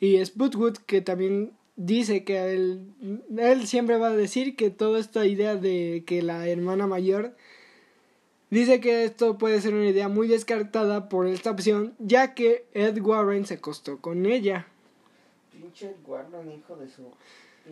y 0.00 0.24
Sputwood 0.24 0.78
que 0.78 1.00
también 1.00 1.52
dice 1.76 2.24
que 2.24 2.52
él, 2.54 2.92
él 3.36 3.66
siempre 3.66 3.98
va 3.98 4.08
a 4.08 4.16
decir 4.16 4.56
que 4.56 4.70
toda 4.70 4.98
esta 4.98 5.26
idea 5.26 5.54
de 5.54 6.02
que 6.06 6.22
la 6.22 6.48
hermana 6.48 6.86
mayor 6.86 7.36
dice 8.50 8.80
que 8.80 9.04
esto 9.04 9.38
puede 9.38 9.60
ser 9.60 9.74
una 9.74 9.88
idea 9.88 10.08
muy 10.08 10.26
descartada 10.26 11.08
por 11.08 11.26
esta 11.26 11.50
opción 11.50 11.94
ya 11.98 12.34
que 12.34 12.66
Ed 12.74 13.00
Warren 13.00 13.46
se 13.46 13.54
acostó 13.54 13.98
con 13.98 14.26
ella. 14.26 14.66
Pinche 15.52 15.94
Warren, 16.06 16.50
hijo 16.52 16.76
de 16.76 16.88
su... 16.88 17.02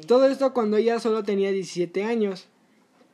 Todo 0.07 0.29
esto 0.29 0.53
cuando 0.53 0.77
ella 0.77 1.01
solo 1.01 1.23
tenía 1.23 1.51
17 1.51 2.05
años. 2.05 2.49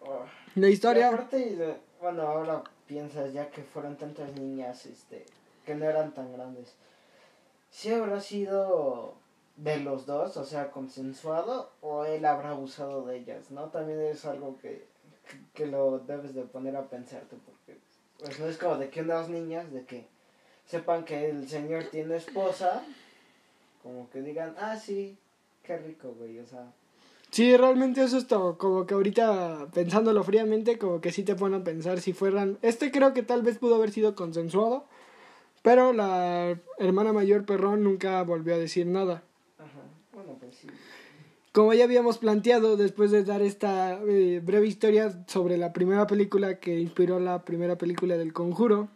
Oh. 0.00 0.24
La 0.56 0.68
Y 0.68 0.72
historia... 0.72 1.08
aparte, 1.08 1.76
bueno, 2.00 2.22
ahora 2.22 2.64
piensas 2.92 3.32
ya 3.32 3.50
que 3.50 3.62
fueron 3.62 3.96
tantas 3.96 4.34
niñas, 4.34 4.84
este, 4.84 5.24
que 5.64 5.74
no 5.74 5.86
eran 5.86 6.12
tan 6.12 6.30
grandes. 6.30 6.74
¿Sí 7.70 7.90
habrá 7.90 8.20
sido 8.20 9.14
de 9.56 9.78
los 9.78 10.04
dos, 10.04 10.36
o 10.36 10.44
sea, 10.44 10.70
consensuado, 10.70 11.70
o 11.80 12.04
él 12.04 12.26
habrá 12.26 12.50
abusado 12.50 13.06
de 13.06 13.16
ellas, 13.16 13.50
no? 13.50 13.70
También 13.70 13.98
es 14.02 14.26
algo 14.26 14.58
que, 14.58 14.84
que 15.54 15.66
lo 15.66 16.00
debes 16.00 16.34
de 16.34 16.42
poner 16.42 16.76
a 16.76 16.90
pensarte, 16.90 17.36
porque 17.46 17.80
pues 18.18 18.38
no 18.38 18.46
es 18.46 18.58
como 18.58 18.76
de 18.76 18.90
que 18.90 19.00
unas 19.00 19.30
niñas, 19.30 19.72
de 19.72 19.86
que 19.86 20.06
sepan 20.66 21.06
que 21.06 21.30
el 21.30 21.48
señor 21.48 21.84
tiene 21.84 22.16
esposa, 22.16 22.84
como 23.82 24.10
que 24.10 24.20
digan, 24.20 24.54
ah, 24.58 24.76
sí, 24.76 25.16
qué 25.62 25.78
rico, 25.78 26.12
güey, 26.18 26.38
o 26.40 26.46
sea, 26.46 26.70
Sí, 27.32 27.56
realmente 27.56 28.04
eso 28.04 28.18
es 28.18 28.26
todo, 28.26 28.58
como 28.58 28.86
que 28.86 28.92
ahorita 28.92 29.68
pensándolo 29.72 30.22
fríamente, 30.22 30.76
como 30.76 31.00
que 31.00 31.12
sí 31.12 31.22
te 31.22 31.34
pone 31.34 31.56
a 31.56 31.64
pensar 31.64 31.98
si 31.98 32.12
fueran... 32.12 32.58
Este 32.60 32.90
creo 32.90 33.14
que 33.14 33.22
tal 33.22 33.40
vez 33.40 33.56
pudo 33.56 33.76
haber 33.76 33.90
sido 33.90 34.14
consensuado, 34.14 34.84
pero 35.62 35.94
la 35.94 36.58
hermana 36.78 37.14
mayor 37.14 37.46
Perrón 37.46 37.84
nunca 37.84 38.22
volvió 38.22 38.54
a 38.54 38.58
decir 38.58 38.86
nada. 38.86 39.22
ajá, 39.58 39.80
bueno, 40.12 40.36
pues 40.38 40.56
sí. 40.56 40.68
Como 41.52 41.72
ya 41.72 41.84
habíamos 41.84 42.18
planteado, 42.18 42.76
después 42.76 43.10
de 43.10 43.24
dar 43.24 43.40
esta 43.40 43.98
eh, 44.06 44.42
breve 44.44 44.66
historia 44.66 45.24
sobre 45.26 45.56
la 45.56 45.72
primera 45.72 46.06
película 46.06 46.58
que 46.60 46.80
inspiró 46.80 47.18
la 47.18 47.46
primera 47.46 47.78
película 47.78 48.18
del 48.18 48.34
Conjuro. 48.34 48.90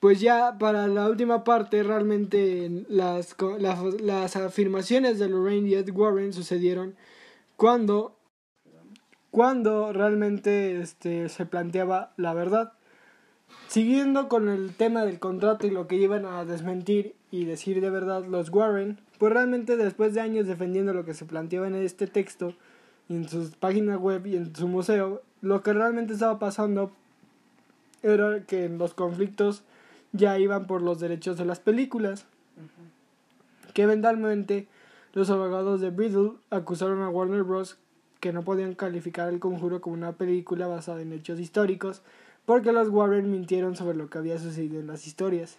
Pues 0.00 0.20
ya 0.20 0.56
para 0.58 0.86
la 0.88 1.08
última 1.08 1.44
parte 1.44 1.82
realmente 1.82 2.84
las, 2.88 3.36
las, 3.58 3.82
las 4.00 4.36
afirmaciones 4.36 5.18
de 5.18 5.28
Lorraine 5.28 5.68
y 5.68 5.74
Ed 5.74 5.90
Warren 5.90 6.32
sucedieron 6.32 6.94
cuando, 7.56 8.16
cuando 9.30 9.92
realmente 9.92 10.80
este, 10.80 11.28
se 11.28 11.46
planteaba 11.46 12.12
la 12.16 12.34
verdad. 12.34 12.72
Siguiendo 13.68 14.28
con 14.28 14.48
el 14.48 14.74
tema 14.74 15.04
del 15.04 15.18
contrato 15.18 15.66
y 15.66 15.70
lo 15.70 15.86
que 15.86 15.96
iban 15.96 16.24
a 16.26 16.44
desmentir 16.44 17.14
y 17.30 17.44
decir 17.44 17.80
de 17.80 17.90
verdad 17.90 18.24
los 18.24 18.50
Warren, 18.50 19.00
pues 19.18 19.32
realmente 19.32 19.76
después 19.76 20.14
de 20.14 20.20
años 20.20 20.46
defendiendo 20.46 20.92
lo 20.92 21.04
que 21.04 21.14
se 21.14 21.24
planteaba 21.24 21.66
en 21.66 21.76
este 21.76 22.06
texto 22.06 22.54
y 23.08 23.14
en 23.14 23.28
sus 23.28 23.56
páginas 23.56 23.98
web 23.98 24.26
y 24.26 24.36
en 24.36 24.54
su 24.54 24.68
museo, 24.68 25.22
lo 25.40 25.62
que 25.62 25.72
realmente 25.72 26.12
estaba 26.12 26.38
pasando 26.38 26.90
era 28.02 28.44
que 28.46 28.68
los 28.68 28.94
conflictos 28.94 29.62
ya 30.16 30.38
iban 30.38 30.66
por 30.66 30.82
los 30.82 31.00
derechos 31.00 31.36
de 31.36 31.44
las 31.44 31.60
películas, 31.60 32.26
que 33.74 33.82
eventualmente 33.82 34.68
los 35.12 35.30
abogados 35.30 35.80
de 35.80 35.90
Bridle 35.90 36.32
acusaron 36.50 37.02
a 37.02 37.08
Warner 37.08 37.42
Bros. 37.42 37.78
que 38.20 38.32
no 38.32 38.42
podían 38.42 38.74
calificar 38.74 39.28
el 39.28 39.40
conjuro 39.40 39.80
como 39.80 39.94
una 39.94 40.12
película 40.12 40.66
basada 40.66 41.02
en 41.02 41.12
hechos 41.12 41.38
históricos, 41.38 42.02
porque 42.44 42.72
los 42.72 42.88
Warren 42.88 43.30
mintieron 43.30 43.76
sobre 43.76 43.96
lo 43.96 44.08
que 44.08 44.18
había 44.18 44.38
sucedido 44.38 44.80
en 44.80 44.86
las 44.86 45.06
historias. 45.06 45.58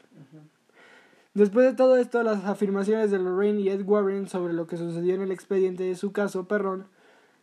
Después 1.33 1.67
de 1.67 1.73
todo 1.73 1.97
esto, 1.97 2.23
las 2.23 2.45
afirmaciones 2.45 3.11
de 3.11 3.19
Lorraine 3.19 3.61
y 3.61 3.69
Ed 3.69 3.83
Warren 3.85 4.27
sobre 4.27 4.53
lo 4.53 4.65
que 4.65 4.77
sucedió 4.77 5.13
en 5.13 5.21
el 5.21 5.31
expediente 5.31 5.83
de 5.83 5.95
su 5.95 6.11
caso, 6.11 6.47
Perrón, 6.47 6.87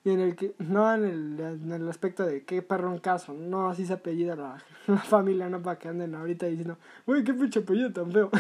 Y 0.05 0.11
en 0.11 0.21
el 0.21 0.37
que, 0.37 0.55
no 0.59 0.95
en 0.95 1.05
el, 1.05 1.40
en 1.40 1.73
el 1.73 1.88
aspecto 1.88 2.27
de 2.27 2.45
qué 2.45 2.61
perrón 2.61 2.99
caso, 2.99 3.33
no 3.33 3.71
así 3.71 3.87
se 3.87 3.95
apellida 3.95 4.37
la, 4.37 4.62
la 4.87 4.99
familia, 4.99 5.49
no 5.49 5.62
para 5.62 5.79
que 5.79 5.88
anden 5.88 6.14
ahorita 6.14 6.47
diciendo, 6.47 6.77
uy, 7.07 7.25
qué 7.25 7.33
pinche 7.33 7.61
apellido 7.61 7.90
tan 7.93 8.12
feo. 8.12 8.31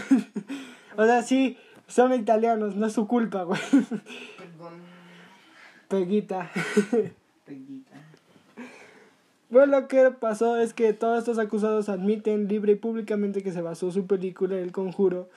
o 0.96 1.04
sea, 1.04 1.22
sí, 1.22 1.56
son 1.86 2.12
italianos, 2.12 2.76
no 2.76 2.86
es 2.86 2.92
su 2.92 3.08
culpa, 3.08 3.44
güey. 3.44 3.60
Perdón. 3.70 4.74
Peguita. 5.88 6.50
Peguita. 7.46 7.94
Pues 9.50 9.68
lo 9.68 9.86
que 9.86 10.10
pasó 10.10 10.56
es 10.56 10.74
que 10.74 10.92
todos 10.92 11.18
estos 11.18 11.38
acusados 11.38 11.88
admiten 11.88 12.48
libre 12.48 12.72
y 12.72 12.76
públicamente 12.76 13.42
que 13.42 13.52
se 13.52 13.62
basó 13.62 13.92
su 13.92 14.06
película 14.06 14.56
en 14.56 14.64
El 14.64 14.72
Conjuro 14.72 15.28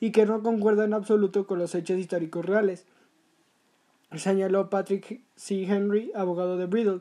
y 0.00 0.12
que 0.12 0.24
no 0.24 0.42
concuerda 0.42 0.84
en 0.84 0.94
absoluto 0.94 1.46
con 1.46 1.58
los 1.58 1.74
hechos 1.74 1.98
históricos 1.98 2.44
reales. 2.44 2.86
Señaló 4.14 4.70
Patrick 4.70 5.20
C. 5.34 5.64
Henry, 5.64 6.12
abogado 6.14 6.56
de 6.56 6.66
Bridle, 6.66 7.00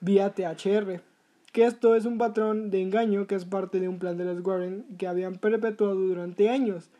vía 0.00 0.34
THR, 0.34 1.00
que 1.52 1.64
esto 1.64 1.94
es 1.94 2.04
un 2.04 2.18
patrón 2.18 2.70
de 2.70 2.82
engaño 2.82 3.26
que 3.26 3.34
es 3.34 3.44
parte 3.44 3.80
de 3.80 3.88
un 3.88 3.98
plan 3.98 4.16
de 4.18 4.24
los 4.24 4.44
Warren 4.44 4.84
que 4.98 5.06
habían 5.06 5.36
perpetuado 5.36 5.94
durante 5.94 6.50
años 6.50 6.90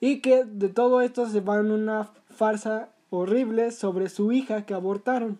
y 0.00 0.20
que 0.20 0.44
de 0.44 0.68
todo 0.68 1.02
esto 1.02 1.28
se 1.28 1.40
va 1.40 1.58
en 1.58 1.70
una 1.70 2.10
farsa 2.30 2.88
horrible 3.10 3.70
sobre 3.70 4.08
su 4.08 4.32
hija 4.32 4.64
que 4.64 4.74
abortaron. 4.74 5.38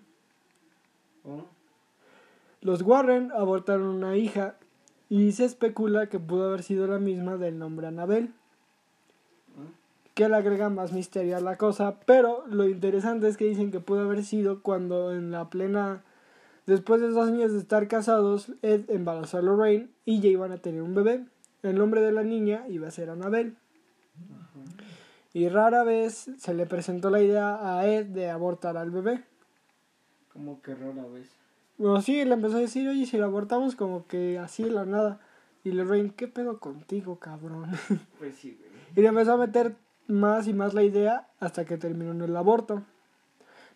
Los 2.60 2.82
Warren 2.82 3.32
abortaron 3.32 3.86
una 3.86 4.16
hija 4.16 4.56
y 5.08 5.32
se 5.32 5.44
especula 5.44 6.08
que 6.08 6.18
pudo 6.18 6.48
haber 6.48 6.62
sido 6.62 6.86
la 6.86 6.98
misma 6.98 7.36
del 7.36 7.58
nombre 7.58 7.86
Anabel. 7.86 8.34
Que 10.14 10.28
le 10.28 10.36
agrega 10.36 10.68
más 10.68 10.92
misterio 10.92 11.36
a 11.36 11.40
la 11.40 11.56
cosa, 11.56 12.00
pero 12.06 12.44
lo 12.46 12.68
interesante 12.68 13.28
es 13.28 13.36
que 13.36 13.44
dicen 13.44 13.70
que 13.70 13.80
pudo 13.80 14.00
haber 14.00 14.24
sido 14.24 14.62
cuando 14.62 15.12
en 15.12 15.30
la 15.30 15.50
plena, 15.50 16.02
después 16.66 17.00
de 17.00 17.08
dos 17.08 17.28
años 17.28 17.52
de 17.52 17.58
estar 17.58 17.88
casados, 17.88 18.52
Ed 18.62 18.90
embarazó 18.90 19.38
a 19.38 19.42
Lorraine 19.42 19.88
y 20.04 20.20
ya 20.20 20.28
iban 20.28 20.52
a 20.52 20.58
tener 20.58 20.82
un 20.82 20.94
bebé. 20.94 21.24
El 21.62 21.76
nombre 21.76 22.00
de 22.00 22.12
la 22.12 22.22
niña 22.22 22.64
iba 22.68 22.88
a 22.88 22.90
ser 22.90 23.10
Anabel. 23.10 23.56
Y 25.32 25.48
rara 25.48 25.84
vez 25.84 26.30
se 26.38 26.54
le 26.54 26.66
presentó 26.66 27.08
la 27.10 27.20
idea 27.20 27.78
a 27.78 27.86
Ed 27.86 28.06
de 28.06 28.30
abortar 28.30 28.76
al 28.76 28.90
bebé. 28.90 29.22
Como 30.32 30.60
que 30.60 30.74
rara 30.74 31.04
vez. 31.06 31.30
Bueno, 31.78 32.02
sí, 32.02 32.24
le 32.24 32.34
empezó 32.34 32.56
a 32.56 32.60
decir, 32.60 32.88
oye, 32.88 33.06
si 33.06 33.16
lo 33.16 33.26
abortamos 33.26 33.76
como 33.76 34.06
que 34.06 34.38
así 34.38 34.64
de 34.64 34.70
la 34.70 34.84
nada. 34.84 35.20
Y 35.62 35.72
Lorraine, 35.72 36.12
¿qué 36.14 36.26
pedo 36.26 36.58
contigo, 36.58 37.18
cabrón? 37.18 37.70
Pues 38.18 38.34
sí, 38.34 38.58
güey. 38.58 38.70
y 38.96 39.00
le 39.02 39.08
empezó 39.08 39.34
a 39.34 39.36
meter 39.36 39.76
más 40.10 40.46
y 40.48 40.54
más 40.54 40.74
la 40.74 40.82
idea 40.82 41.28
hasta 41.40 41.64
que 41.64 41.76
terminó 41.76 42.12
en 42.12 42.22
el 42.22 42.36
aborto. 42.36 42.82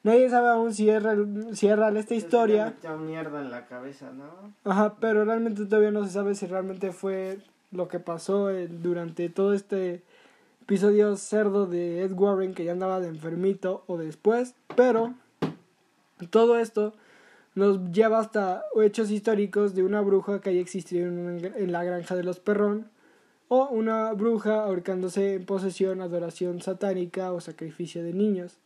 Nadie 0.03 0.29
sabe 0.29 0.49
aún 0.49 0.75
si 0.75 0.91
es 0.91 1.03
real, 1.03 1.49
si 1.53 1.67
es 1.67 1.77
real 1.79 1.97
esta 1.97 2.15
historia. 2.15 2.75
Se 2.83 2.89
mierda 2.91 3.41
en 3.41 3.51
la 3.51 3.67
cabeza, 3.67 4.13
¿no? 4.13 4.53
Ajá, 4.71 4.97
pero 5.01 5.25
realmente 5.25 5.65
todavía 5.65 5.91
no 5.91 6.05
se 6.05 6.11
sabe 6.11 6.35
si 6.35 6.47
realmente 6.47 6.93
fue 6.93 7.39
lo 7.73 7.89
que 7.89 8.01
pasó 8.01 8.51
eh, 8.51 8.69
durante 8.69 9.31
todo 9.31 9.55
este 9.55 10.03
episodio 10.61 11.17
cerdo 11.17 11.67
de 11.67 12.03
Ed 12.03 12.13
Warren 12.13 12.55
que 12.55 12.65
ya 12.65 12.73
andaba 12.73 13.01
de 13.01 13.09
enfermito 13.09 13.83
o 13.87 13.97
después. 13.97 14.55
Pero 14.77 15.15
todo 16.29 16.59
esto 16.59 16.93
nos 17.55 17.91
lleva 17.93 18.19
hasta 18.19 18.63
hechos 18.83 19.11
históricos 19.11 19.75
de 19.75 19.85
una 19.85 20.03
bruja 20.03 20.41
que 20.41 20.51
haya 20.51 20.61
existido 20.61 21.07
en 21.07 21.73
la 21.73 21.83
granja 21.83 22.15
de 22.15 22.25
los 22.25 22.41
Perrón 22.41 22.91
o 23.55 23.69
una 23.69 24.13
bruja 24.15 24.65
ahorcándose 24.65 25.35
en 25.35 25.47
posesión, 25.47 26.01
adoración 26.01 26.61
satánica 26.61 27.33
o 27.33 27.41
sacrificio 27.41 28.03
de 28.03 28.13
niños. 28.13 28.59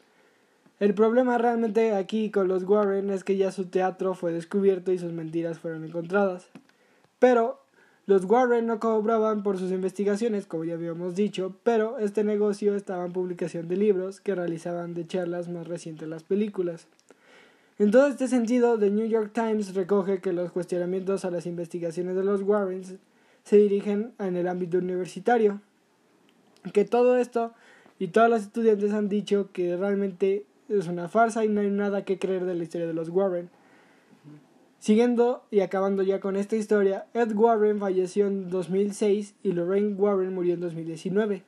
El 0.80 0.94
problema 0.94 1.36
realmente 1.36 1.92
aquí 1.92 2.30
con 2.30 2.48
los 2.48 2.62
Warren 2.62 3.10
es 3.10 3.22
que 3.22 3.36
ya 3.36 3.52
su 3.52 3.66
teatro 3.66 4.14
fue 4.14 4.32
descubierto 4.32 4.92
y 4.92 4.98
sus 4.98 5.12
mentiras 5.12 5.58
fueron 5.58 5.84
encontradas. 5.84 6.48
Pero 7.18 7.60
los 8.06 8.24
Warren 8.24 8.66
no 8.66 8.80
cobraban 8.80 9.42
por 9.42 9.58
sus 9.58 9.72
investigaciones, 9.72 10.46
como 10.46 10.64
ya 10.64 10.74
habíamos 10.74 11.14
dicho, 11.14 11.54
pero 11.64 11.98
este 11.98 12.24
negocio 12.24 12.74
estaba 12.74 13.04
en 13.04 13.12
publicación 13.12 13.68
de 13.68 13.76
libros 13.76 14.20
que 14.20 14.34
realizaban 14.34 14.94
de 14.94 15.06
charlas 15.06 15.48
más 15.48 15.66
recientes 15.66 16.08
las 16.08 16.22
películas. 16.22 16.86
En 17.78 17.90
todo 17.90 18.06
este 18.06 18.26
sentido, 18.26 18.78
The 18.78 18.90
New 18.90 19.06
York 19.06 19.32
Times 19.34 19.74
recoge 19.74 20.20
que 20.20 20.32
los 20.32 20.50
cuestionamientos 20.50 21.24
a 21.24 21.30
las 21.30 21.44
investigaciones 21.44 22.16
de 22.16 22.24
los 22.24 22.42
Warrens 22.42 22.94
se 23.48 23.56
dirigen 23.56 24.12
en 24.18 24.36
el 24.36 24.46
ámbito 24.46 24.76
universitario. 24.76 25.60
Que 26.74 26.84
todo 26.84 27.16
esto 27.16 27.52
y 27.98 28.08
todos 28.08 28.28
los 28.28 28.42
estudiantes 28.42 28.92
han 28.92 29.08
dicho 29.08 29.48
que 29.52 29.74
realmente 29.76 30.44
es 30.68 30.86
una 30.86 31.08
farsa 31.08 31.44
y 31.44 31.48
no 31.48 31.62
hay 31.62 31.70
nada 31.70 32.04
que 32.04 32.18
creer 32.18 32.44
de 32.44 32.54
la 32.54 32.62
historia 32.62 32.86
de 32.86 32.92
los 32.92 33.08
Warren. 33.08 33.48
Siguiendo 34.80 35.42
y 35.50 35.60
acabando 35.60 36.02
ya 36.02 36.20
con 36.20 36.36
esta 36.36 36.56
historia, 36.56 37.06
Ed 37.14 37.32
Warren 37.34 37.78
falleció 37.78 38.26
en 38.26 38.50
2006 38.50 39.34
y 39.42 39.52
Lorraine 39.52 39.94
Warren 39.94 40.34
murió 40.34 40.54
en 40.54 40.60
2019. 40.60 41.42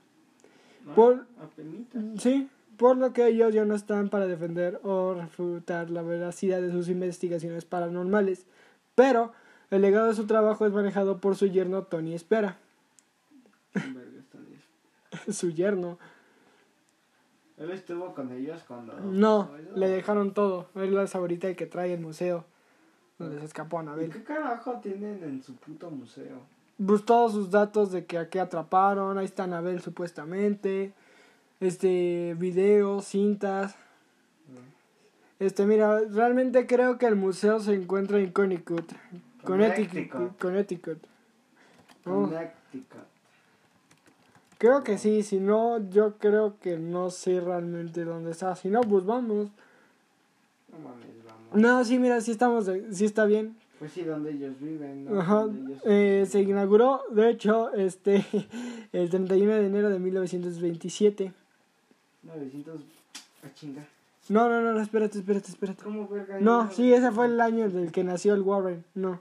¿No? 0.86 0.94
Por- 0.94 1.26
Apenitas. 1.40 2.02
Sí, 2.18 2.48
por 2.78 2.96
lo 2.96 3.12
que 3.12 3.26
ellos 3.28 3.52
ya 3.54 3.64
no 3.66 3.74
están 3.74 4.08
para 4.08 4.26
defender 4.26 4.80
o 4.82 5.12
refutar 5.14 5.90
la 5.90 6.02
veracidad 6.02 6.62
de 6.62 6.72
sus 6.72 6.88
investigaciones 6.88 7.66
paranormales, 7.66 8.46
pero 8.94 9.32
el 9.70 9.82
legado 9.82 10.08
de 10.08 10.14
su 10.14 10.26
trabajo 10.26 10.66
es 10.66 10.72
manejado 10.72 11.18
por 11.18 11.36
su 11.36 11.46
yerno 11.46 11.82
Tony 11.84 12.14
Espera. 12.14 12.58
Su 15.30 15.50
yerno. 15.50 15.98
Él 17.56 17.70
estuvo 17.72 18.14
con 18.14 18.32
ellos 18.32 18.62
cuando. 18.66 18.98
No, 19.00 19.50
le 19.74 19.88
dejaron 19.88 20.32
todo. 20.32 20.68
Él 20.74 20.96
es 20.98 21.14
ahorita 21.14 21.48
el 21.48 21.56
que 21.56 21.66
trae 21.66 21.92
el 21.92 22.00
museo 22.00 22.44
donde 23.18 23.38
se 23.38 23.44
escapó 23.44 23.76
¿Y 23.76 23.80
Anabel. 23.80 24.10
qué 24.10 24.22
carajo 24.22 24.80
tienen 24.80 25.22
en 25.22 25.42
su 25.42 25.54
puto 25.54 25.90
museo? 25.90 26.40
Pues 26.84 27.04
todos 27.04 27.32
sus 27.32 27.50
datos 27.50 27.92
de 27.92 28.06
que 28.06 28.16
a 28.16 28.30
qué 28.30 28.40
atraparon, 28.40 29.18
ahí 29.18 29.26
está 29.26 29.44
Anabel 29.44 29.82
supuestamente, 29.82 30.94
este, 31.60 32.34
videos, 32.38 33.04
cintas. 33.04 33.76
Este, 35.38 35.66
mira, 35.66 36.00
realmente 36.10 36.66
creo 36.66 36.96
que 36.96 37.06
el 37.06 37.16
museo 37.16 37.60
se 37.60 37.74
encuentra 37.74 38.18
en 38.18 38.32
Connecticut. 38.32 38.92
Connecticut. 39.44 39.92
Connecticut. 40.10 40.38
Connecticut. 40.38 40.98
Oh, 42.06 42.22
Connecticut. 42.26 43.00
creo 44.58 44.82
que 44.84 44.98
sí, 44.98 45.22
si 45.22 45.38
no, 45.40 45.78
yo 45.90 46.16
creo 46.18 46.58
que 46.60 46.78
no 46.78 47.10
sé 47.10 47.40
realmente 47.40 48.04
dónde 48.04 48.32
está. 48.32 48.54
Si 48.56 48.68
no, 48.68 48.80
pues 48.82 49.04
vamos. 49.04 49.48
No 50.70 50.78
mames, 50.78 51.06
vamos. 51.26 51.54
No, 51.54 51.84
sí, 51.84 51.98
mira, 51.98 52.20
sí 52.20 52.30
estamos, 52.32 52.68
sí 52.92 53.04
está 53.04 53.24
bien. 53.24 53.56
Pues 53.78 53.92
sí, 53.92 54.02
donde 54.02 54.30
ellos 54.32 54.52
viven, 54.60 55.06
¿no? 55.06 55.20
Ajá, 55.20 55.36
Donde 55.40 55.72
ellos- 55.72 55.82
eh, 55.86 56.26
se 56.28 56.42
inauguró, 56.42 57.00
de 57.12 57.30
hecho, 57.30 57.72
este, 57.72 58.24
el 58.92 59.08
31 59.08 59.54
de 59.54 59.66
enero 59.66 59.88
de 59.88 59.98
1927. 59.98 61.32
900. 62.22 62.80
A 63.42 63.54
chingar. 63.54 63.86
No, 64.28 64.48
no, 64.50 64.60
no, 64.60 64.74
no, 64.74 64.80
espérate, 64.80 65.18
espérate, 65.18 65.48
espérate. 65.48 65.82
No, 66.40 66.70
sí, 66.70 66.92
ese 66.92 67.10
fue 67.10 67.26
el 67.26 67.40
año 67.40 67.68
del 67.70 67.90
que 67.90 68.04
nació 68.04 68.34
el 68.34 68.42
Warren. 68.42 68.84
No. 68.94 69.20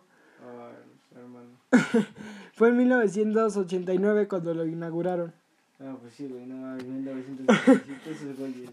fue 2.53 2.69
en 2.69 2.77
1989 2.77 4.27
cuando 4.27 4.53
lo 4.53 4.65
inauguraron. 4.65 5.34
Ah, 5.79 5.95
pues 6.01 6.13
sí, 6.13 6.27
güey, 6.27 6.45
no 6.45 6.58
mames, 6.58 6.86
1917 6.86 8.12
esos 8.12 8.38
güeyes 8.38 8.69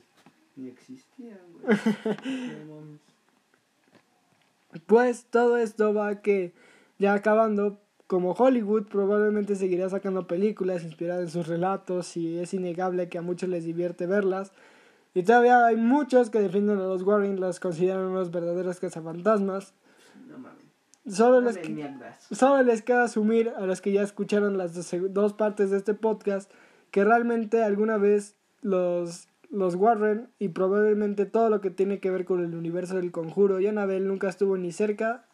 ni 0.56 0.68
existían, 0.68 1.38
güey. 1.52 1.76
No 2.66 2.74
mames. 2.74 3.00
Pues 4.86 5.26
todo 5.30 5.56
esto 5.56 5.94
va 5.94 6.08
a 6.08 6.22
que, 6.22 6.52
ya 6.98 7.14
acabando, 7.14 7.80
como 8.06 8.32
Hollywood 8.32 8.84
probablemente 8.84 9.56
seguirá 9.56 9.88
sacando 9.88 10.26
películas 10.26 10.84
inspiradas 10.84 11.24
en 11.24 11.30
sus 11.30 11.46
relatos 11.46 12.16
y 12.16 12.38
es 12.38 12.54
innegable 12.54 13.08
que 13.08 13.18
a 13.18 13.22
muchos 13.22 13.48
les 13.48 13.64
divierte 13.64 14.06
verlas. 14.06 14.52
Y 15.14 15.22
todavía 15.22 15.64
hay 15.64 15.76
muchos 15.76 16.28
que 16.28 16.40
defienden 16.40 16.78
a 16.78 16.84
los 16.84 17.02
Warren, 17.02 17.40
los 17.40 17.58
consideran 17.58 18.04
unos 18.04 18.30
verdaderos 18.30 18.80
cazafantasmas. 18.80 19.72
No 20.28 20.38
mames. 20.38 20.65
Solo 21.08 21.40
les. 21.40 21.58
Solo 22.32 22.62
les 22.62 22.82
queda 22.82 23.04
asumir 23.04 23.50
a 23.50 23.64
los 23.66 23.80
que 23.80 23.92
ya 23.92 24.02
escucharon 24.02 24.58
las 24.58 24.74
dos, 24.74 25.12
dos 25.12 25.32
partes 25.34 25.70
de 25.70 25.76
este 25.76 25.94
podcast 25.94 26.50
que 26.90 27.04
realmente 27.04 27.62
alguna 27.62 27.96
vez 27.96 28.34
los, 28.62 29.28
los 29.50 29.76
Warren 29.76 30.28
y 30.38 30.48
probablemente 30.48 31.26
todo 31.26 31.48
lo 31.48 31.60
que 31.60 31.70
tiene 31.70 32.00
que 32.00 32.10
ver 32.10 32.24
con 32.24 32.42
el 32.42 32.54
universo 32.54 32.96
del 32.96 33.12
conjuro 33.12 33.60
y 33.60 33.66
Annabelle 33.66 34.04
nunca 34.04 34.28
estuvo 34.28 34.56
ni 34.56 34.72
cerca 34.72 35.24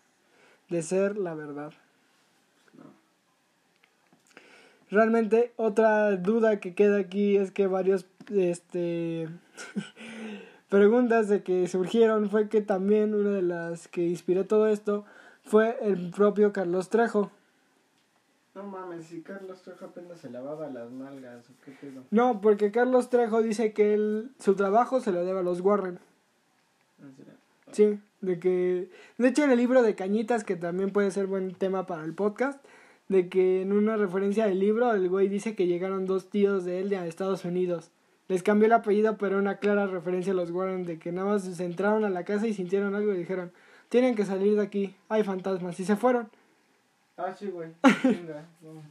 de 0.69 0.83
ser 0.83 1.17
la 1.17 1.35
verdad. 1.35 1.73
No. 2.77 2.85
Realmente 4.91 5.53
otra 5.57 6.17
duda 6.17 6.61
que 6.61 6.75
queda 6.75 6.99
aquí 6.99 7.37
es 7.37 7.51
que 7.51 7.67
varios 7.67 8.07
este 8.31 9.29
preguntas 10.69 11.29
de 11.29 11.43
que 11.43 11.67
surgieron 11.67 12.29
fue 12.29 12.51
que 12.51 12.61
también 12.61 13.15
una 13.15 13.31
de 13.31 13.43
las 13.43 13.89
que 13.89 14.07
inspiró 14.07 14.45
todo 14.45 14.69
esto 14.69 15.07
fue 15.45 15.79
el 15.83 16.11
propio 16.11 16.53
Carlos 16.53 16.89
Trejo. 16.89 17.31
No 18.55 18.65
mames, 18.65 19.07
si 19.07 19.23
Carlos 19.23 19.63
Trejo 19.63 19.87
apenas 19.87 20.21
se 20.21 20.31
lavaba 20.31 20.69
las 20.69 20.91
nalgas, 20.91 21.49
o 21.49 21.53
qué 21.65 21.73
pedo. 21.73 22.03
No, 22.11 22.41
porque 22.41 22.71
Carlos 22.71 23.09
Trejo 23.09 23.43
dice 23.43 23.73
que 23.73 23.95
él, 23.95 24.31
su 24.39 24.55
trabajo 24.55 25.01
se 25.01 25.11
lo 25.11 25.25
debe 25.25 25.41
a 25.41 25.43
los 25.43 25.61
Warren. 25.61 25.99
Ah. 27.01 27.07
Sí, 27.73 27.99
de 28.21 28.39
que... 28.39 28.91
De 29.17 29.29
hecho, 29.29 29.45
en 29.45 29.51
el 29.51 29.59
libro 29.59 29.83
de 29.83 29.95
Cañitas, 29.95 30.45
que 30.45 30.57
también 30.57 30.91
puede 30.91 31.11
ser 31.11 31.27
buen 31.27 31.55
tema 31.55 31.87
para 31.87 32.05
el 32.05 32.15
podcast, 32.15 32.63
de 33.09 33.31
que 33.31 33.63
en 33.63 33.73
una 33.73 33.97
referencia 33.97 34.47
del 34.47 34.59
libro, 34.59 34.93
el 34.93 35.09
güey 35.09 35.29
dice 35.29 35.55
que 35.55 35.67
llegaron 35.67 36.05
dos 36.05 36.29
tíos 36.29 36.65
de 36.65 36.81
él 36.81 36.91
de 36.91 37.09
Estados 37.09 37.47
Unidos. 37.47 37.91
Les 38.29 38.43
cambió 38.43 38.67
el 38.67 38.73
apellido, 38.73 39.17
pero 39.17 39.39
una 39.39 39.59
clara 39.59 39.87
referencia 39.87 40.33
a 40.33 40.37
los 40.37 40.51
Warren 40.51 40.85
de 40.85 40.99
que 40.99 41.13
nada 41.13 41.29
más 41.29 41.45
se 41.45 41.65
entraron 41.65 42.05
a 42.05 42.11
la 42.11 42.25
casa 42.25 42.47
y 42.47 42.55
sintieron 42.55 42.95
algo 42.95 43.13
y 43.13 43.19
dijeron, 43.19 43.53
tienen 43.93 44.15
que 44.15 44.25
salir 44.25 44.57
de 44.57 44.63
aquí, 44.63 44.97
hay 45.11 45.23
fantasmas, 45.23 45.79
y 45.79 45.85
se 45.85 45.97
fueron. 45.97 46.31
Ah, 47.19 47.37
sí, 47.39 47.49
güey. 47.49 47.69
Venga, 48.03 48.47
vamos. 48.63 48.85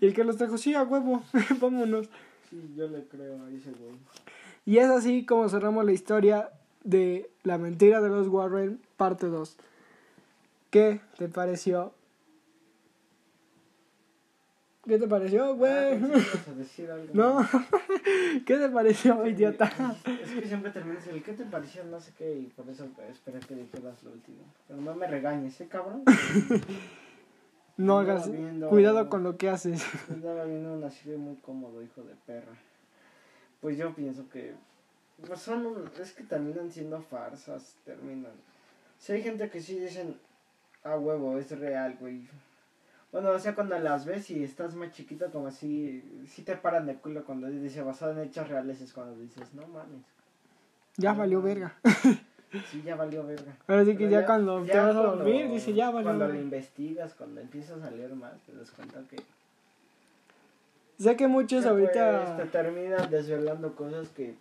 Y 0.00 0.04
el 0.04 0.12
que 0.12 0.24
los 0.24 0.36
trajo, 0.36 0.58
sí, 0.58 0.74
a 0.74 0.82
huevo, 0.82 1.22
vámonos. 1.60 2.08
Sí, 2.50 2.74
yo 2.76 2.88
le 2.88 3.04
creo 3.04 3.40
a 3.44 3.50
ese 3.50 3.70
güey. 3.70 3.94
Y 4.66 4.78
es 4.78 4.88
así 4.88 5.24
como 5.24 5.48
cerramos 5.48 5.84
la 5.84 5.92
historia 5.92 6.50
de 6.82 7.30
La 7.44 7.56
mentira 7.56 8.00
de 8.00 8.08
los 8.08 8.26
Warren, 8.26 8.80
parte 8.96 9.28
2. 9.28 9.56
¿Qué 10.70 11.00
te 11.16 11.28
pareció? 11.28 11.92
¿Qué 14.90 14.98
te 14.98 15.06
pareció, 15.06 15.44
Ah, 15.44 15.52
güey? 15.52 15.70
a. 15.72 15.98
No, 17.14 17.38
¿qué 18.44 18.56
te 18.56 18.68
pareció, 18.70 19.24
idiota? 19.24 19.70
Es 20.04 20.30
que 20.32 20.48
siempre 20.48 20.72
terminas 20.72 21.06
el 21.06 21.22
¿qué 21.22 21.32
te 21.32 21.44
pareció? 21.44 21.84
No 21.84 22.00
sé 22.00 22.12
qué, 22.18 22.34
y 22.34 22.46
por 22.46 22.68
eso 22.68 22.88
esperé 23.08 23.38
que 23.38 23.54
dijeras 23.54 24.02
lo 24.02 24.10
último. 24.10 24.38
Pero 24.66 24.80
no 24.80 24.92
me 24.96 25.06
regañes, 25.06 25.60
¿eh, 25.60 25.68
cabrón? 25.68 26.02
No 27.76 27.98
hagas, 27.98 28.28
cuidado 28.68 29.08
con 29.08 29.22
lo 29.22 29.38
que 29.38 29.48
haces. 29.48 29.86
Estaba 30.10 30.44
viendo 30.44 30.74
una 30.74 30.90
serie 30.90 31.16
muy 31.16 31.36
cómodo, 31.36 31.80
hijo 31.82 32.02
de 32.02 32.14
perra. 32.26 32.52
Pues 33.60 33.78
yo 33.78 33.94
pienso 33.94 34.28
que. 34.28 34.54
Pues 35.24 35.40
son. 35.40 35.90
Es 35.98 36.12
que 36.12 36.24
terminan 36.24 36.70
siendo 36.70 37.00
farsas, 37.00 37.76
terminan. 37.86 38.32
Si 38.98 39.12
hay 39.12 39.22
gente 39.22 39.48
que 39.48 39.62
sí 39.62 39.78
dicen. 39.78 40.16
Ah, 40.82 40.98
huevo, 40.98 41.38
es 41.38 41.58
real, 41.58 41.96
güey. 41.98 42.28
Bueno, 43.12 43.30
o 43.30 43.38
sea, 43.38 43.54
cuando 43.56 43.76
las 43.78 44.04
ves 44.06 44.30
y 44.30 44.44
estás 44.44 44.74
más 44.76 44.92
chiquito, 44.92 45.30
como 45.32 45.48
así. 45.48 46.02
Sí 46.28 46.42
te 46.42 46.56
paran 46.56 46.86
de 46.86 46.94
culo 46.94 47.24
cuando 47.24 47.48
dice 47.48 47.82
basado 47.82 48.12
en 48.12 48.20
hechos 48.28 48.48
reales, 48.48 48.80
es 48.80 48.92
cuando 48.92 49.16
dices, 49.20 49.52
no 49.54 49.66
mames. 49.66 50.02
Ya 50.96 51.12
valió 51.12 51.42
verga. 51.42 51.74
Sí, 52.70 52.82
ya 52.84 52.96
valió 52.96 53.24
verga. 53.24 53.56
Ahora 53.68 53.84
sí 53.84 53.92
que 53.92 54.06
Pero 54.06 54.10
ya 54.10 54.26
cuando 54.26 54.62
te 54.64 54.76
vas 54.76 54.94
a 54.96 54.98
cuando- 55.00 55.16
dormir, 55.24 55.48
dice, 55.50 55.72
ya 55.72 55.86
valió 55.90 56.02
Cuando 56.08 56.24
verga. 56.26 56.34
lo 56.38 56.44
investigas, 56.44 57.14
cuando 57.14 57.40
empiezas 57.40 57.82
a 57.82 57.90
leer 57.90 58.14
más, 58.14 58.40
te 58.42 58.52
das 58.54 58.70
cuenta 58.72 59.00
que. 59.08 59.16
Sé 60.98 61.16
que 61.16 61.28
muchos 61.28 61.64
ahorita... 61.64 62.34
pues, 62.36 62.36
te 62.50 62.58
terminan 62.58 63.08
desvelando 63.10 63.74
cosas 63.74 64.08
que, 64.10 64.34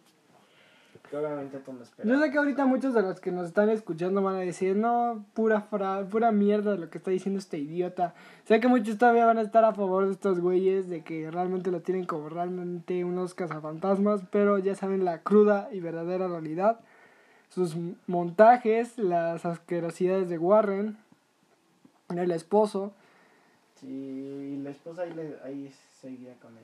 que 1.10 1.18
obviamente 1.18 1.58
tú 1.60 1.74
no 1.74 1.82
esperas. 1.84 2.08
Yo 2.12 2.20
sé 2.24 2.32
que 2.32 2.38
ahorita 2.38 2.66
muchos 2.66 2.94
de 2.94 3.02
los 3.02 3.20
que 3.20 3.32
nos 3.32 3.48
están 3.48 3.70
escuchando 3.70 4.22
van 4.22 4.36
a 4.36 4.40
decir, 4.40 4.76
no, 4.76 5.26
pura 5.34 5.62
fra 5.62 6.04
pura 6.06 6.32
mierda 6.32 6.76
lo 6.76 6.90
que 6.90 7.00
está 7.00 7.12
diciendo 7.12 7.40
este 7.40 7.58
idiota. 7.58 8.14
Sé 8.46 8.60
que 8.60 8.68
muchos 8.68 8.98
todavía 8.98 9.26
van 9.26 9.38
a 9.38 9.42
estar 9.42 9.66
a 9.66 9.74
favor 9.74 10.06
de 10.06 10.12
estos 10.12 10.40
güeyes, 10.40 10.88
de 10.90 11.04
que 11.04 11.32
realmente 11.32 11.72
lo 11.72 11.82
tienen 11.82 12.06
como 12.06 12.30
realmente 12.30 13.04
unos 13.06 13.34
cazafantasmas, 13.34 14.22
pero 14.32 14.60
ya 14.60 14.76
saben 14.76 15.04
la 15.06 15.22
cruda 15.22 15.70
y 15.72 15.80
verdadera 15.80 16.28
realidad. 16.28 16.80
Sus 17.50 17.76
montajes, 18.06 18.98
las 19.00 19.46
asquerosidades 19.46 20.30
de 20.30 20.38
Warren, 20.38 20.98
el 22.16 22.32
esposo. 22.32 22.94
Sí, 23.80 24.60
la 24.64 24.70
esposa 24.72 25.04
ahí, 25.04 25.14
le- 25.14 25.38
ahí 25.44 25.74
seguía 26.02 26.34
con 26.42 26.52
él. 26.58 26.64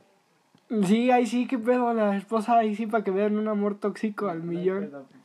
Sí, 0.86 1.12
ahí 1.12 1.25
sí, 1.28 1.47
qué 1.47 1.58
pedo, 1.60 1.93
la 1.93 2.17
esposa 2.17 2.58
ahí 2.58 2.75
sí 2.75 2.88
para 2.88 3.04
que 3.04 3.12
vean 3.12 3.38
un 3.38 3.47
amor 3.47 3.75
tóxico 3.80 4.28
al 4.30 4.41
millón. 4.43 4.89
papi. 4.91 5.15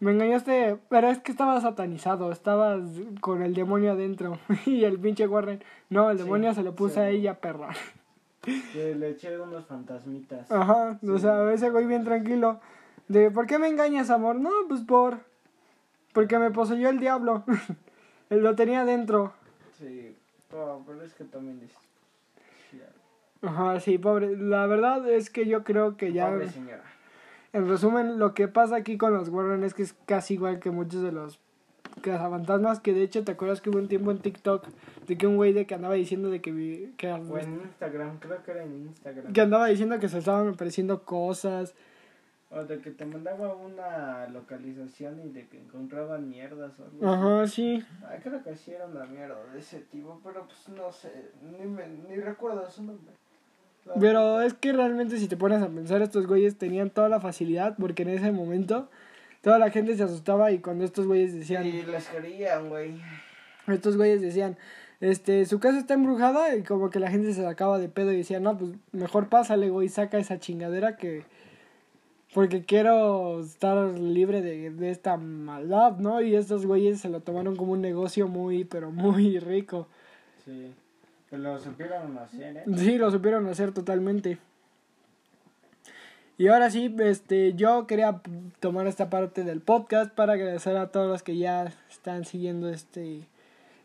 Me 0.00 0.12
engañaste, 0.12 0.78
pero 0.88 1.08
es 1.08 1.18
que 1.18 1.30
estabas 1.30 1.62
satanizado, 1.62 2.32
estabas 2.32 2.80
con 3.20 3.42
el 3.42 3.54
demonio 3.54 3.92
adentro. 3.92 4.38
y 4.66 4.84
el 4.84 4.98
pinche 4.98 5.26
Warren, 5.28 5.62
no, 5.90 6.10
el 6.10 6.16
Sí, 6.18 6.24
demonio 6.24 6.54
se 6.54 6.62
lo 6.62 6.74
puso 6.74 6.94
sí. 6.94 7.00
a 7.00 7.08
ella, 7.10 7.34
perra. 7.38 7.68
Que 8.72 8.94
le 8.94 9.10
eché 9.10 9.38
unos 9.38 9.66
fantasmitas. 9.66 10.50
Ajá, 10.50 10.98
o 11.06 11.18
sea, 11.18 11.52
ese 11.52 11.68
güey 11.70 11.86
bien 11.86 12.04
tranquilo. 12.04 12.60
De, 13.08 13.30
¿por 13.30 13.46
qué 13.46 13.58
me 13.58 13.68
engañas, 13.68 14.08
amor? 14.08 14.36
No, 14.36 14.50
pues 14.68 14.80
por. 14.80 15.18
Porque 16.14 16.38
me 16.38 16.50
poseyó 16.50 16.88
el 16.88 16.98
diablo. 16.98 17.44
Él 18.30 18.42
lo 18.42 18.54
tenía 18.56 18.80
adentro. 18.80 19.34
Sí, 19.78 20.16
oh, 20.54 20.82
pero 20.86 21.02
es 21.02 21.12
que 21.12 21.24
también. 21.24 21.60
Ajá, 23.42 23.80
sí, 23.80 23.98
pobre. 23.98 24.36
La 24.36 24.66
verdad 24.66 25.08
es 25.08 25.30
que 25.30 25.46
yo 25.46 25.64
creo 25.64 25.96
que 25.96 26.12
ya. 26.12 26.28
Pobre 26.30 26.48
señora. 26.48 26.82
En 27.52 27.68
resumen, 27.68 28.18
lo 28.18 28.34
que 28.34 28.46
pasa 28.48 28.76
aquí 28.76 28.96
con 28.96 29.12
los 29.12 29.28
Warren 29.28 29.64
es 29.64 29.74
que 29.74 29.82
es 29.82 29.94
casi 30.06 30.34
igual 30.34 30.60
que 30.60 30.70
muchos 30.70 31.02
de 31.02 31.10
los 31.12 31.40
cazafantasmas. 32.02 32.80
Que 32.80 32.92
de 32.92 33.02
hecho, 33.02 33.24
¿te 33.24 33.32
acuerdas 33.32 33.60
que 33.60 33.70
hubo 33.70 33.78
un 33.78 33.88
tiempo 33.88 34.10
en 34.10 34.18
TikTok 34.18 34.66
de 35.06 35.18
que 35.18 35.26
un 35.26 35.36
güey 35.36 35.52
de 35.52 35.66
que 35.66 35.74
andaba 35.74 35.94
diciendo 35.94 36.30
de 36.30 36.40
que, 36.40 36.52
vi- 36.52 36.92
que, 36.96 37.10
O 37.12 37.38
en 37.38 37.54
Instagram, 37.62 38.18
creo 38.18 38.42
que 38.44 38.50
era 38.52 38.62
en 38.62 38.72
Instagram. 38.86 39.32
que 39.32 39.40
andaba 39.40 39.66
diciendo 39.66 39.98
que 39.98 40.08
se 40.08 40.18
estaban 40.18 40.48
apareciendo 40.48 41.02
cosas? 41.02 41.74
O 42.52 42.64
de 42.64 42.80
que 42.80 42.90
te 42.90 43.04
mandaba 43.06 43.54
una 43.54 44.28
localización 44.28 45.20
y 45.24 45.30
de 45.30 45.46
que 45.46 45.58
encontraban 45.60 46.28
mierdas 46.28 46.78
o 46.80 46.84
algo. 46.84 47.08
Ajá, 47.08 47.46
sí. 47.46 47.84
Ah, 48.02 48.16
creo 48.22 48.42
que 48.42 48.56
sí 48.56 48.72
era 48.72 48.86
una 48.86 49.04
mierda 49.06 49.36
de 49.52 49.58
ese 49.60 49.80
tipo, 49.80 50.20
pero 50.24 50.46
pues 50.46 50.68
no 50.76 50.90
sé, 50.92 51.30
ni, 51.42 51.64
me, 51.64 51.86
ni 51.88 52.16
recuerdo 52.16 52.68
su 52.68 52.82
nombre. 52.82 53.14
Pero 53.98 54.40
es 54.42 54.54
que 54.54 54.72
realmente 54.72 55.18
si 55.18 55.26
te 55.26 55.36
pones 55.36 55.62
a 55.62 55.68
pensar, 55.68 56.02
estos 56.02 56.26
güeyes 56.26 56.56
tenían 56.56 56.90
toda 56.90 57.08
la 57.08 57.20
facilidad 57.20 57.74
porque 57.78 58.02
en 58.02 58.10
ese 58.10 58.30
momento 58.30 58.88
toda 59.42 59.58
la 59.58 59.70
gente 59.70 59.96
se 59.96 60.02
asustaba 60.02 60.52
y 60.52 60.58
cuando 60.58 60.84
estos 60.84 61.06
güeyes 61.06 61.34
decían, 61.34 61.66
Y 61.66 61.82
les 61.82 62.06
querían, 62.08 62.68
güey. 62.68 63.00
estos 63.66 63.96
güeyes 63.96 64.20
decían, 64.20 64.56
este, 65.00 65.46
su 65.46 65.60
casa 65.60 65.78
está 65.78 65.94
embrujada 65.94 66.54
y 66.54 66.62
como 66.62 66.90
que 66.90 67.00
la 67.00 67.10
gente 67.10 67.32
se 67.32 67.42
sacaba 67.42 67.78
de 67.78 67.88
pedo 67.88 68.12
y 68.12 68.18
decía, 68.18 68.38
no, 68.38 68.56
pues 68.58 68.72
mejor 68.92 69.28
pásale, 69.28 69.70
güey, 69.70 69.88
saca 69.88 70.18
esa 70.18 70.38
chingadera 70.38 70.96
que... 70.96 71.24
Porque 72.32 72.64
quiero 72.64 73.40
estar 73.40 73.76
libre 73.98 74.40
de, 74.40 74.70
de 74.70 74.90
esta 74.90 75.16
maldad, 75.16 75.96
¿no? 75.96 76.20
Y 76.22 76.36
estos 76.36 76.64
güeyes 76.64 77.00
se 77.00 77.08
lo 77.08 77.20
tomaron 77.22 77.56
como 77.56 77.72
un 77.72 77.80
negocio 77.80 78.28
muy, 78.28 78.62
pero 78.64 78.92
muy 78.92 79.40
rico. 79.40 79.88
Sí. 80.44 80.72
Lo 81.30 81.58
supieron 81.58 82.18
hacer, 82.18 82.56
¿eh? 82.56 82.64
Sí, 82.76 82.98
lo 82.98 83.10
supieron 83.10 83.46
hacer 83.46 83.72
totalmente. 83.72 84.38
Y 86.38 86.48
ahora 86.48 86.70
sí, 86.70 86.94
este, 87.00 87.52
yo 87.52 87.86
quería 87.86 88.20
tomar 88.60 88.86
esta 88.86 89.10
parte 89.10 89.44
del 89.44 89.60
podcast 89.60 90.10
para 90.12 90.32
agradecer 90.32 90.76
a 90.76 90.90
todos 90.90 91.08
los 91.08 91.22
que 91.22 91.36
ya 91.36 91.72
están 91.90 92.24
siguiendo 92.24 92.68
este 92.68 93.28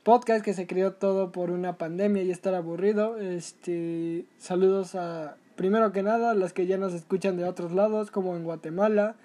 podcast 0.03 0.45
que 0.45 0.53
se 0.53 0.65
creó 0.65 0.93
todo 0.93 1.31
por 1.31 1.51
una 1.51 1.77
pandemia 1.77 2.23
y 2.23 2.31
estar 2.31 2.55
aburrido. 2.55 3.17
Este, 3.17 4.25
saludos 4.37 4.95
a 4.95 5.35
primero 5.55 5.91
que 5.91 6.01
nada 6.01 6.31
a 6.31 6.33
los 6.35 6.53
que 6.53 6.65
ya 6.65 6.77
nos 6.77 6.93
escuchan 6.93 7.37
de 7.37 7.43
otros 7.43 7.73
lados 7.73 8.09
como 8.09 8.35
en 8.35 8.43
Guatemala, 8.43 9.15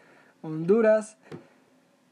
Honduras, 0.42 1.16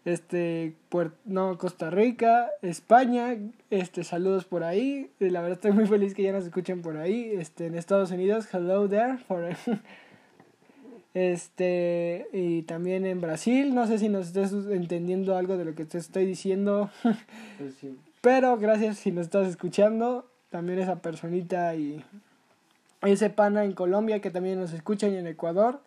este, 0.05 0.75
Puer- 0.91 1.13
no, 1.25 1.59
Costa 1.59 1.91
Rica, 1.91 2.49
España, 2.63 3.37
este, 3.71 4.05
saludos 4.05 4.45
por 4.45 4.65
ahí, 4.65 5.11
y 5.21 5.29
la 5.31 5.41
verdad 5.41 5.57
estoy 5.59 5.73
muy 5.73 5.87
feliz 5.87 6.15
que 6.15 6.23
ya 6.23 6.33
nos 6.33 6.45
escuchen 6.45 6.83
por 6.83 6.97
ahí, 6.97 7.31
este, 7.35 7.67
en 7.67 7.75
Estados 7.75 8.11
Unidos, 8.11 8.49
hello 8.53 8.89
there, 8.89 9.19
for, 9.19 9.45
este, 11.15 12.27
y 12.33 12.63
también 12.63 13.07
en 13.07 13.21
Brasil, 13.21 13.75
no 13.75 13.87
sé 13.87 13.99
si 13.99 14.09
nos 14.09 14.29
estés 14.29 14.53
entendiendo 14.71 15.37
algo 15.37 15.57
de 15.57 15.65
lo 15.65 15.75
que 15.75 15.85
te 15.85 15.99
estoy 15.99 16.27
diciendo, 16.27 16.91
Pues 17.59 17.75
sí. 17.81 17.97
pero 18.21 18.57
gracias 18.59 18.99
si 18.99 19.11
nos 19.13 19.27
estás 19.27 19.49
escuchando, 19.49 20.27
también 20.51 20.79
esa 20.79 20.97
personita 21.03 21.75
y 21.75 22.05
ese 23.03 23.31
pana 23.31 23.65
en 23.65 23.73
Colombia 23.73 24.21
que 24.21 24.31
también 24.31 24.59
nos 24.59 24.73
escuchan 24.73 25.13
y 25.13 25.17
en 25.17 25.27
Ecuador. 25.27 25.81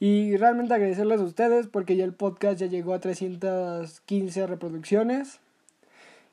Y 0.00 0.36
realmente 0.36 0.74
agradecerles 0.74 1.20
a 1.20 1.24
ustedes 1.24 1.66
porque 1.66 1.96
ya 1.96 2.04
el 2.04 2.12
podcast 2.12 2.58
ya 2.58 2.66
llegó 2.66 2.94
a 2.94 3.00
315 3.00 4.46
reproducciones. 4.46 5.40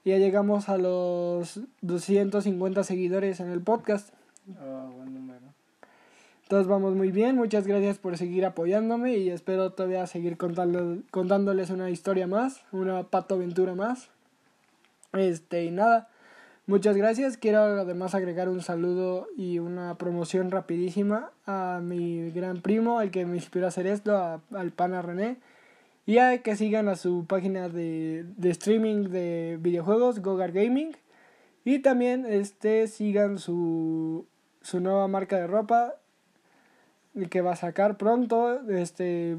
Y 0.03 0.09
ya 0.09 0.17
llegamos 0.17 0.67
a 0.67 0.77
los 0.77 1.59
250 1.81 2.83
seguidores 2.83 3.39
en 3.39 3.49
el 3.49 3.61
podcast. 3.61 4.09
Oh, 4.59 4.91
buen 4.97 5.13
número. 5.13 5.45
Entonces 6.43 6.67
vamos 6.67 6.95
muy 6.95 7.11
bien. 7.11 7.37
Muchas 7.37 7.65
gracias 7.65 7.97
por 7.97 8.17
seguir 8.17 8.45
apoyándome 8.45 9.15
y 9.17 9.29
espero 9.29 9.71
todavía 9.71 10.05
seguir 10.07 10.37
contando, 10.37 10.97
contándoles 11.11 11.69
una 11.69 11.89
historia 11.89 12.27
más, 12.27 12.63
una 12.73 13.03
pato 13.03 13.35
aventura 13.35 13.73
más. 13.75 14.09
Este, 15.13 15.63
y 15.63 15.71
nada. 15.71 16.09
Muchas 16.67 16.95
gracias. 16.95 17.37
Quiero 17.37 17.59
además 17.59 18.15
agregar 18.15 18.47
un 18.47 18.61
saludo 18.61 19.27
y 19.35 19.59
una 19.59 19.95
promoción 19.97 20.51
rapidísima 20.51 21.31
a 21.45 21.79
mi 21.83 22.29
gran 22.31 22.61
primo, 22.61 23.01
el 23.01 23.11
que 23.11 23.25
me 23.25 23.35
inspiró 23.35 23.65
a 23.65 23.69
hacer 23.69 23.87
esto, 23.87 24.15
a- 24.15 24.41
al 24.53 24.71
pana 24.71 25.01
René. 25.01 25.37
Y 26.05 26.17
a 26.17 26.41
que 26.41 26.55
sigan 26.55 26.87
a 26.87 26.95
su 26.95 27.25
página 27.25 27.69
de, 27.69 28.25
de 28.37 28.49
streaming 28.51 29.09
de 29.09 29.57
videojuegos, 29.61 30.19
Gogar 30.21 30.51
Gaming. 30.51 30.95
Y 31.65 31.79
también 31.79 32.25
este, 32.27 32.87
sigan 32.87 33.37
su, 33.37 34.25
su 34.61 34.79
nueva 34.79 35.07
marca 35.07 35.37
de 35.37 35.47
ropa 35.47 35.95
que 37.29 37.41
va 37.41 37.53
a 37.53 37.55
sacar 37.57 37.97
pronto. 37.97 38.61
Este, 38.69 39.37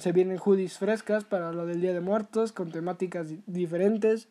se 0.00 0.12
vienen 0.12 0.38
hoodies 0.38 0.78
frescas 0.78 1.24
para 1.24 1.52
lo 1.52 1.64
del 1.66 1.80
Día 1.80 1.92
de 1.94 2.00
Muertos 2.00 2.52
con 2.52 2.72
temáticas 2.72 3.28
di- 3.28 3.40
diferentes. 3.46 4.28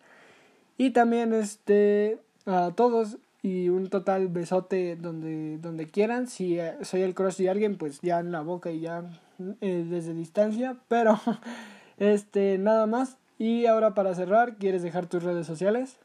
Y 0.77 0.91
también 0.91 1.33
este 1.33 2.19
a 2.45 2.71
todos 2.75 3.17
y 3.43 3.69
un 3.69 3.89
total 3.89 4.27
besote 4.27 4.95
donde 4.95 5.57
donde 5.57 5.89
quieran. 5.89 6.27
Si 6.27 6.59
eh, 6.59 6.75
soy 6.81 7.01
el 7.01 7.15
crush 7.15 7.37
de 7.37 7.49
alguien, 7.49 7.77
pues 7.77 7.99
ya 8.01 8.19
en 8.19 8.31
la 8.31 8.41
boca 8.41 8.71
y 8.71 8.81
ya 8.81 9.03
eh, 9.61 9.85
desde 9.89 10.13
distancia, 10.13 10.77
pero 10.87 11.19
este 11.97 12.57
nada 12.57 12.85
más. 12.85 13.17
Y 13.37 13.65
ahora 13.65 13.95
para 13.95 14.13
cerrar, 14.13 14.55
¿quieres 14.57 14.83
dejar 14.83 15.07
tus 15.07 15.23
redes 15.23 15.47
sociales? 15.47 15.97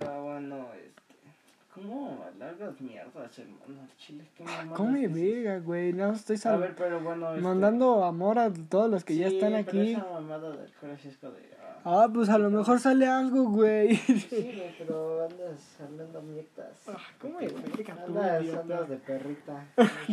Ah, 0.00 0.18
bueno. 0.22 0.66
¿Cómo 1.82 2.24
largas 2.38 2.80
mierdas, 2.80 3.38
hermano? 3.38 3.88
Chile, 3.96 4.28
qué 4.36 4.44
Come 4.76 5.08
verga, 5.08 5.58
güey, 5.60 5.92
no 5.92 6.12
estoy 6.12 6.36
A 6.36 6.38
sal- 6.38 6.60
ver, 6.60 6.74
pero 6.76 7.00
bueno. 7.00 7.30
este, 7.30 7.42
mandando 7.42 8.04
amor 8.04 8.38
a 8.38 8.50
todos 8.52 8.90
los 8.90 9.04
que 9.04 9.16
ya 9.16 9.28
sí, 9.28 9.36
están 9.36 9.52
pero 9.52 9.62
aquí. 9.68 9.92
Esa 9.92 10.04
mamada 10.12 10.50
del 10.56 10.72
como 10.74 10.96
de. 11.30 11.50
ah, 11.60 11.64
Ah, 11.84 12.08
pues 12.12 12.28
a 12.28 12.38
lo 12.38 12.50
mejor 12.50 12.78
sale 12.80 13.06
algo, 13.06 13.44
güey. 13.50 13.96
Sí, 13.96 14.26
güey, 14.30 14.74
pero 14.78 15.24
andas 15.24 15.80
hablando 15.80 16.22
mierdas. 16.22 16.88
Ah, 16.88 16.96
¿cómo 17.20 17.38
de 17.38 17.46
verga, 17.48 17.94
tú, 17.94 18.02
Andas, 18.18 18.42
idiota? 18.42 18.60
andas 18.62 18.88
de 18.88 18.96
perrita. 18.96 19.66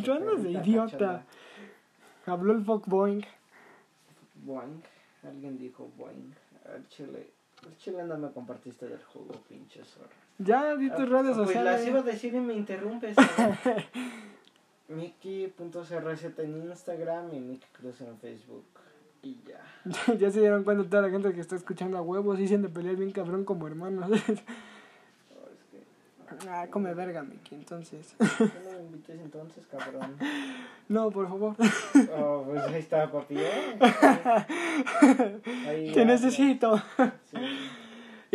Tú 0.03 0.13
andas 0.13 0.43
de 0.43 0.51
idiota. 0.51 0.91
cachonda. 0.91 1.26
Habló 2.28 2.53
el 2.53 2.63
fuck 2.63 2.86
boing. 2.88 3.24
Boing. 4.43 4.84
Alguien 5.24 5.57
dijo 5.57 5.89
boing. 5.97 6.34
Al 6.74 6.88
chile. 6.89 7.30
Al 7.66 7.76
chile 7.78 8.03
no 8.03 8.18
me 8.18 8.32
compartiste 8.32 8.88
del 8.88 9.03
juego, 9.03 9.34
pinche 9.49 9.84
zorra. 9.84 10.09
Ya 10.38 10.75
di 10.75 10.89
tus 10.89 11.07
redes 11.09 11.38
Ah, 11.38 11.43
Pues 11.43 11.55
las 11.55 11.77
sociales. 11.81 11.88
iba 11.88 11.99
a 11.99 12.03
decir 12.03 12.33
y 12.36 12.39
me 12.39 12.53
interrumpes. 12.53 13.15
Miki.crz 14.88 16.39
en 16.39 16.57
Instagram 16.69 17.33
y 17.33 17.39
Miki 17.39 17.67
Cruz 17.73 18.01
en 18.01 18.17
Facebook. 18.19 18.65
Y 19.23 19.39
ya. 19.47 19.61
ya 20.19 20.29
se 20.29 20.39
dieron 20.41 20.63
cuenta 20.63 20.88
toda 20.88 21.01
la 21.03 21.09
gente 21.09 21.33
que 21.33 21.41
está 21.41 21.55
escuchando 21.55 21.97
a 21.97 22.01
huevos. 22.01 22.38
Dicen 22.38 22.61
de 22.61 22.69
pelear 22.69 22.95
bien 22.95 23.11
cabrón 23.11 23.43
como 23.45 23.67
hermanos. 23.67 24.09
Oh, 25.38 25.47
es 25.51 25.63
que. 25.71 26.49
ah, 26.49 26.67
come 26.69 26.93
verga, 26.93 27.23
Mickey, 27.23 27.57
entonces. 27.57 28.13
¿por 28.17 28.27
qué 28.51 28.59
no 28.65 28.71
me 28.77 28.83
invites 28.86 29.19
entonces, 29.19 29.65
cabrón? 29.67 30.15
no, 30.89 31.09
por 31.11 31.27
favor. 31.27 31.55
Oh, 32.17 32.43
pues 32.45 32.61
ahí 32.63 32.79
está, 32.79 33.11
papi. 33.11 33.36
¿eh? 33.38 33.77
Ahí 35.67 35.91
Te 35.91 35.99
ya, 36.01 36.05
necesito. 36.05 36.77
sí. 37.31 37.38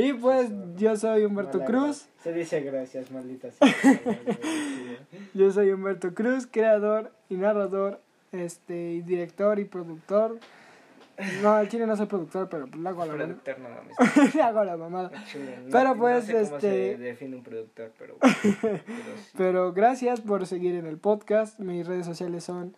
Y 0.01 0.13
pues 0.15 0.51
yo 0.77 0.97
soy 0.97 1.25
Humberto 1.25 1.59
Mala 1.59 1.71
Cruz. 1.71 2.09
Se 2.23 2.33
dice 2.33 2.61
gracias, 2.61 3.11
maldita 3.11 3.51
sea. 3.53 3.75
Yo 5.35 5.51
soy 5.51 5.71
Humberto 5.71 6.15
Cruz, 6.15 6.47
creador 6.51 7.13
y 7.29 7.35
narrador, 7.37 8.01
este, 8.33 8.93
y 8.93 9.01
director 9.03 9.59
y 9.59 9.65
productor. 9.65 10.39
No, 11.43 11.51
al 11.53 11.69
chile 11.69 11.87
no 11.87 11.97
soy 11.97 12.07
productor, 12.07 12.49
pero 12.49 12.67
pues 12.67 12.81
le 12.83 12.89
hago 12.89 13.03
a 13.03 13.07
la 13.07 13.13
mamada. 13.13 13.27
productor 13.43 13.59
no 13.59 13.69
mames. 13.69 14.35
le 14.35 14.43
hago 14.43 14.59
a 14.61 14.65
la 14.65 14.77
mamada. 14.79 15.25
Chile, 15.27 15.59
no- 15.65 15.71
Pero 15.71 15.89
no 15.91 15.97
pues, 15.97 16.25
cómo 16.27 16.39
este- 16.39 16.61
se 16.61 16.97
define 16.99 17.37
un 17.37 17.43
productor, 17.43 17.93
pero 17.99 18.17
bueno. 18.21 18.37
pero 18.63 18.79
sí. 18.79 19.31
Pero 19.37 19.73
gracias 19.75 20.21
por 20.23 20.47
seguir 20.47 20.75
en 20.77 20.87
el 20.87 20.97
podcast. 20.97 21.59
Mis 21.61 21.87
redes 21.87 22.07
sociales 22.07 22.45
son 22.45 22.75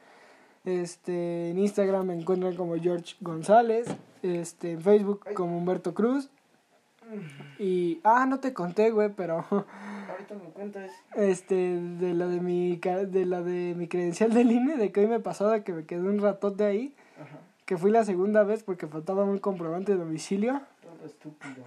este 0.65 1.51
en 1.51 1.59
Instagram 1.59 2.07
me 2.07 2.15
encuentran 2.15 2.55
como 2.57 2.77
George 2.77 3.15
González, 3.21 3.87
este 4.23 4.73
en 4.73 4.81
Facebook 4.83 5.25
como 5.35 5.57
Humberto 5.59 5.95
Cruz. 5.95 6.29
Y 7.59 8.01
ah, 8.05 8.27
no 8.27 8.41
te 8.41 8.53
conté, 8.53 8.91
güey, 8.91 9.11
pero 9.11 9.45
Ahorita 9.51 10.35
me 10.35 10.51
cuentas. 10.53 10.91
este 11.15 11.55
de 11.81 12.15
la 12.15 12.27
de 12.27 12.41
mi 12.41 12.77
de 12.77 13.27
la 13.27 13.43
de 13.43 13.75
mi 13.77 13.89
credencial 13.89 14.33
del 14.33 14.51
INE 14.53 14.77
de 14.77 14.93
que 14.93 15.01
hoy 15.01 15.07
me 15.07 15.21
pasó 15.21 15.49
de 15.51 15.63
que 15.63 15.73
me 15.73 15.85
quedé 15.85 16.01
un 16.09 16.21
ratote 16.21 16.65
ahí, 16.65 16.95
Ajá. 17.21 17.39
que 17.67 17.77
fui 17.77 17.91
la 17.91 18.05
segunda 18.05 18.43
vez 18.45 18.63
porque 18.63 18.87
faltaba 18.87 19.25
un 19.25 19.39
comprobante 19.39 19.93
de 19.93 19.99
domicilio. 19.99 20.61
Todo 20.83 21.07
estúpido. 21.07 21.65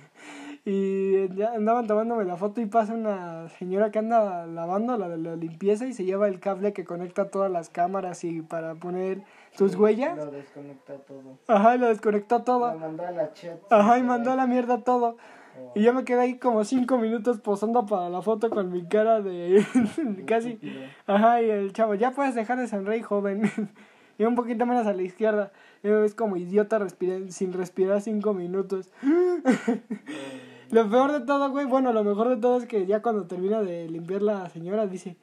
Y 0.68 1.28
ya 1.36 1.54
andaban 1.54 1.86
tomándome 1.86 2.26
la 2.26 2.38
foto 2.38 2.60
y 2.60 2.66
pasa 2.66 2.94
una 2.94 3.48
señora 3.50 3.92
que 3.92 4.00
anda 4.00 4.48
lavando 4.48 4.98
la 4.98 5.08
de 5.10 5.18
la 5.18 5.36
limpieza 5.36 5.86
y 5.86 5.94
se 5.94 6.06
lleva 6.06 6.28
el 6.28 6.40
cable 6.40 6.74
que 6.74 6.86
conecta 6.86 7.30
todas 7.30 7.52
las 7.52 7.70
cámaras 7.70 8.24
y 8.24 8.42
para 8.42 8.74
poner 8.74 9.22
tus 9.58 9.72
Sí, 9.72 9.78
huellas. 9.78 10.18
Lo 10.18 10.32
desconecta 10.32 10.94
todo. 10.98 11.38
Ajá, 11.48 11.76
y 11.76 11.80
lo 11.80 11.88
desconectó 11.88 12.38
Lo 12.40 12.44
todo. 12.44 12.78
mandó 12.78 13.06
a 13.06 13.12
la 13.12 13.34
chat. 13.34 13.58
Ajá, 13.72 13.98
y 14.00 14.04
mandó 14.04 14.32
a 14.32 14.36
la 14.36 14.48
mierda 14.48 14.84
todo. 14.84 15.18
Oh, 15.58 15.72
Y 15.76 15.84
yo 15.84 15.94
me 15.94 16.04
quedé 16.04 16.20
ahí 16.22 16.38
como 16.38 16.64
cinco 16.66 16.98
minutos 16.98 17.40
posando 17.40 17.86
para 17.86 18.10
la 18.10 18.22
foto 18.22 18.50
con 18.50 18.72
mi 18.72 18.86
cara 18.88 19.22
de 19.22 19.66
casi. 20.28 20.60
Ajá, 21.08 21.42
y 21.42 21.50
el 21.50 21.72
chavo, 21.74 21.96
ya 21.96 22.12
puedes 22.12 22.36
dejar 22.36 22.58
de 22.60 22.68
sonreír, 22.68 23.04
joven. 23.04 23.44
y 24.18 24.24
un 24.26 24.36
poquito 24.36 24.66
menos 24.66 24.86
a 24.88 24.94
la 24.94 25.02
izquierda. 25.02 25.52
Y 25.84 25.88
yo, 25.88 26.04
es 26.04 26.16
como 26.16 26.36
idiota 26.38 26.80
respiré- 26.80 27.30
sin 27.30 27.54
respirar 27.54 28.02
cinco 28.02 28.34
minutos. 28.34 28.92
Lo 30.72 30.90
peor 30.90 31.12
de 31.12 31.22
todo, 31.22 31.52
güey, 31.52 31.66
bueno, 31.66 31.94
lo 31.94 32.04
mejor 32.04 32.28
de 32.30 32.38
todo 32.38 32.58
es 32.58 32.66
que 32.66 32.86
ya 32.88 33.02
cuando 33.02 33.28
termina 33.28 33.62
de 33.62 33.88
limpiar 33.88 34.22
la 34.24 34.50
señora 34.50 34.88
dice, 34.88 35.16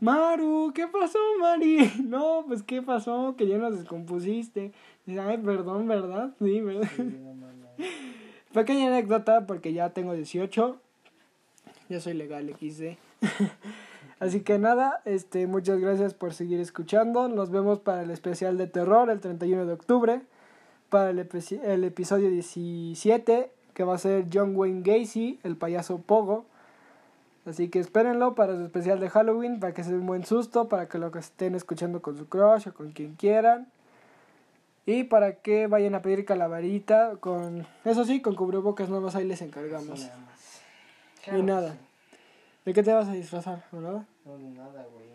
Maru, 0.00 0.72
¿qué 0.74 0.86
pasó, 0.86 1.18
Mari? 1.40 1.90
No, 2.04 2.44
pues, 2.46 2.62
¿qué 2.62 2.82
pasó? 2.82 3.34
Que 3.36 3.46
ya 3.46 3.58
nos 3.58 3.78
descompusiste. 3.78 4.72
Dice, 5.06 5.20
ay, 5.20 5.38
perdón, 5.38 5.88
¿verdad? 5.88 6.30
Sí, 6.38 6.60
¿verdad? 6.60 6.88
Sí, 6.96 7.02
no. 7.02 7.36
Pequeña 8.52 8.88
anécdota 8.88 9.46
porque 9.46 9.72
ya 9.72 9.90
tengo 9.90 10.12
18. 10.14 10.76
Ya 11.88 12.00
soy 12.00 12.14
legal 12.14 12.48
XD. 12.58 12.96
Así 14.18 14.40
que 14.40 14.58
nada, 14.58 15.02
este, 15.04 15.46
muchas 15.46 15.78
gracias 15.78 16.14
por 16.14 16.32
seguir 16.32 16.58
escuchando. 16.60 17.28
Nos 17.28 17.50
vemos 17.50 17.80
para 17.80 18.02
el 18.02 18.10
especial 18.10 18.56
de 18.56 18.66
terror 18.66 19.10
el 19.10 19.20
31 19.20 19.66
de 19.66 19.72
octubre. 19.74 20.22
Para 20.88 21.10
el, 21.10 21.18
epi- 21.18 21.60
el 21.62 21.84
episodio 21.84 22.30
17, 22.30 23.50
que 23.74 23.84
va 23.84 23.94
a 23.94 23.98
ser 23.98 24.26
John 24.32 24.56
Wayne 24.56 24.82
Gacy, 24.82 25.38
el 25.42 25.56
payaso 25.56 25.98
Pogo. 25.98 26.46
Así 27.46 27.68
que 27.68 27.78
espérenlo 27.78 28.34
para 28.34 28.56
su 28.56 28.64
especial 28.64 28.98
de 28.98 29.08
Halloween, 29.08 29.60
para 29.60 29.72
que 29.72 29.84
se 29.84 29.90
den 29.90 30.00
un 30.00 30.06
buen 30.06 30.24
susto, 30.24 30.68
para 30.68 30.88
que 30.88 30.98
lo 30.98 31.12
que 31.12 31.20
estén 31.20 31.54
escuchando 31.54 32.02
con 32.02 32.18
su 32.18 32.28
crush 32.28 32.68
o 32.68 32.74
con 32.74 32.90
quien 32.90 33.14
quieran. 33.14 33.68
Y 34.84 35.04
para 35.04 35.36
que 35.36 35.66
vayan 35.66 35.94
a 35.94 36.02
pedir 36.02 36.24
calaverita 36.24 37.16
con... 37.18 37.66
Eso 37.84 38.04
sí, 38.04 38.20
con 38.20 38.34
cubrebocas 38.34 38.88
nuevos 38.88 39.14
ahí 39.14 39.24
les 39.24 39.42
encargamos. 39.42 40.00
Sí, 40.00 40.06
nada 40.06 40.18
más. 40.18 41.38
Y 41.38 41.42
nada. 41.42 41.72
sí. 41.72 41.78
¿De 42.66 42.74
qué 42.74 42.82
te 42.82 42.92
vas 42.92 43.08
a 43.08 43.12
disfrazar, 43.12 43.64
verdad? 43.70 44.04
No, 44.24 44.38
de 44.38 44.50
nada, 44.50 44.84
güey. 44.92 45.06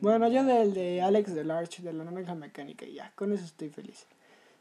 Bueno, 0.00 0.28
yo 0.28 0.44
del 0.44 0.74
de 0.74 1.00
Alex 1.02 1.34
del 1.34 1.50
Arch, 1.52 1.78
de 1.78 1.92
la 1.92 2.04
naranja 2.04 2.34
mecánica 2.34 2.84
y 2.84 2.94
ya, 2.94 3.12
con 3.14 3.32
eso 3.32 3.44
estoy 3.44 3.70
feliz. 3.70 4.06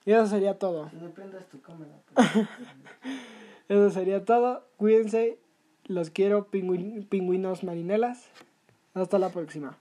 Y 0.06 0.12
eso 0.12 0.28
sería 0.28 0.58
todo. 0.58 0.90
Si 0.92 0.98
le 0.98 1.10
prendas 1.10 1.46
tu 1.48 1.60
cámara. 1.60 1.92
pues. 2.14 2.28
Eso 3.68 3.90
sería 3.90 4.24
todo. 4.24 4.68
Cuídense, 4.78 5.40
los 5.88 6.10
quiero, 6.10 6.50
pingüin- 6.52 7.08
pingüinos 7.08 7.64
marinelas. 7.64 8.28
Hasta 8.94 9.20
la 9.20 9.30
próxima. 9.30 9.78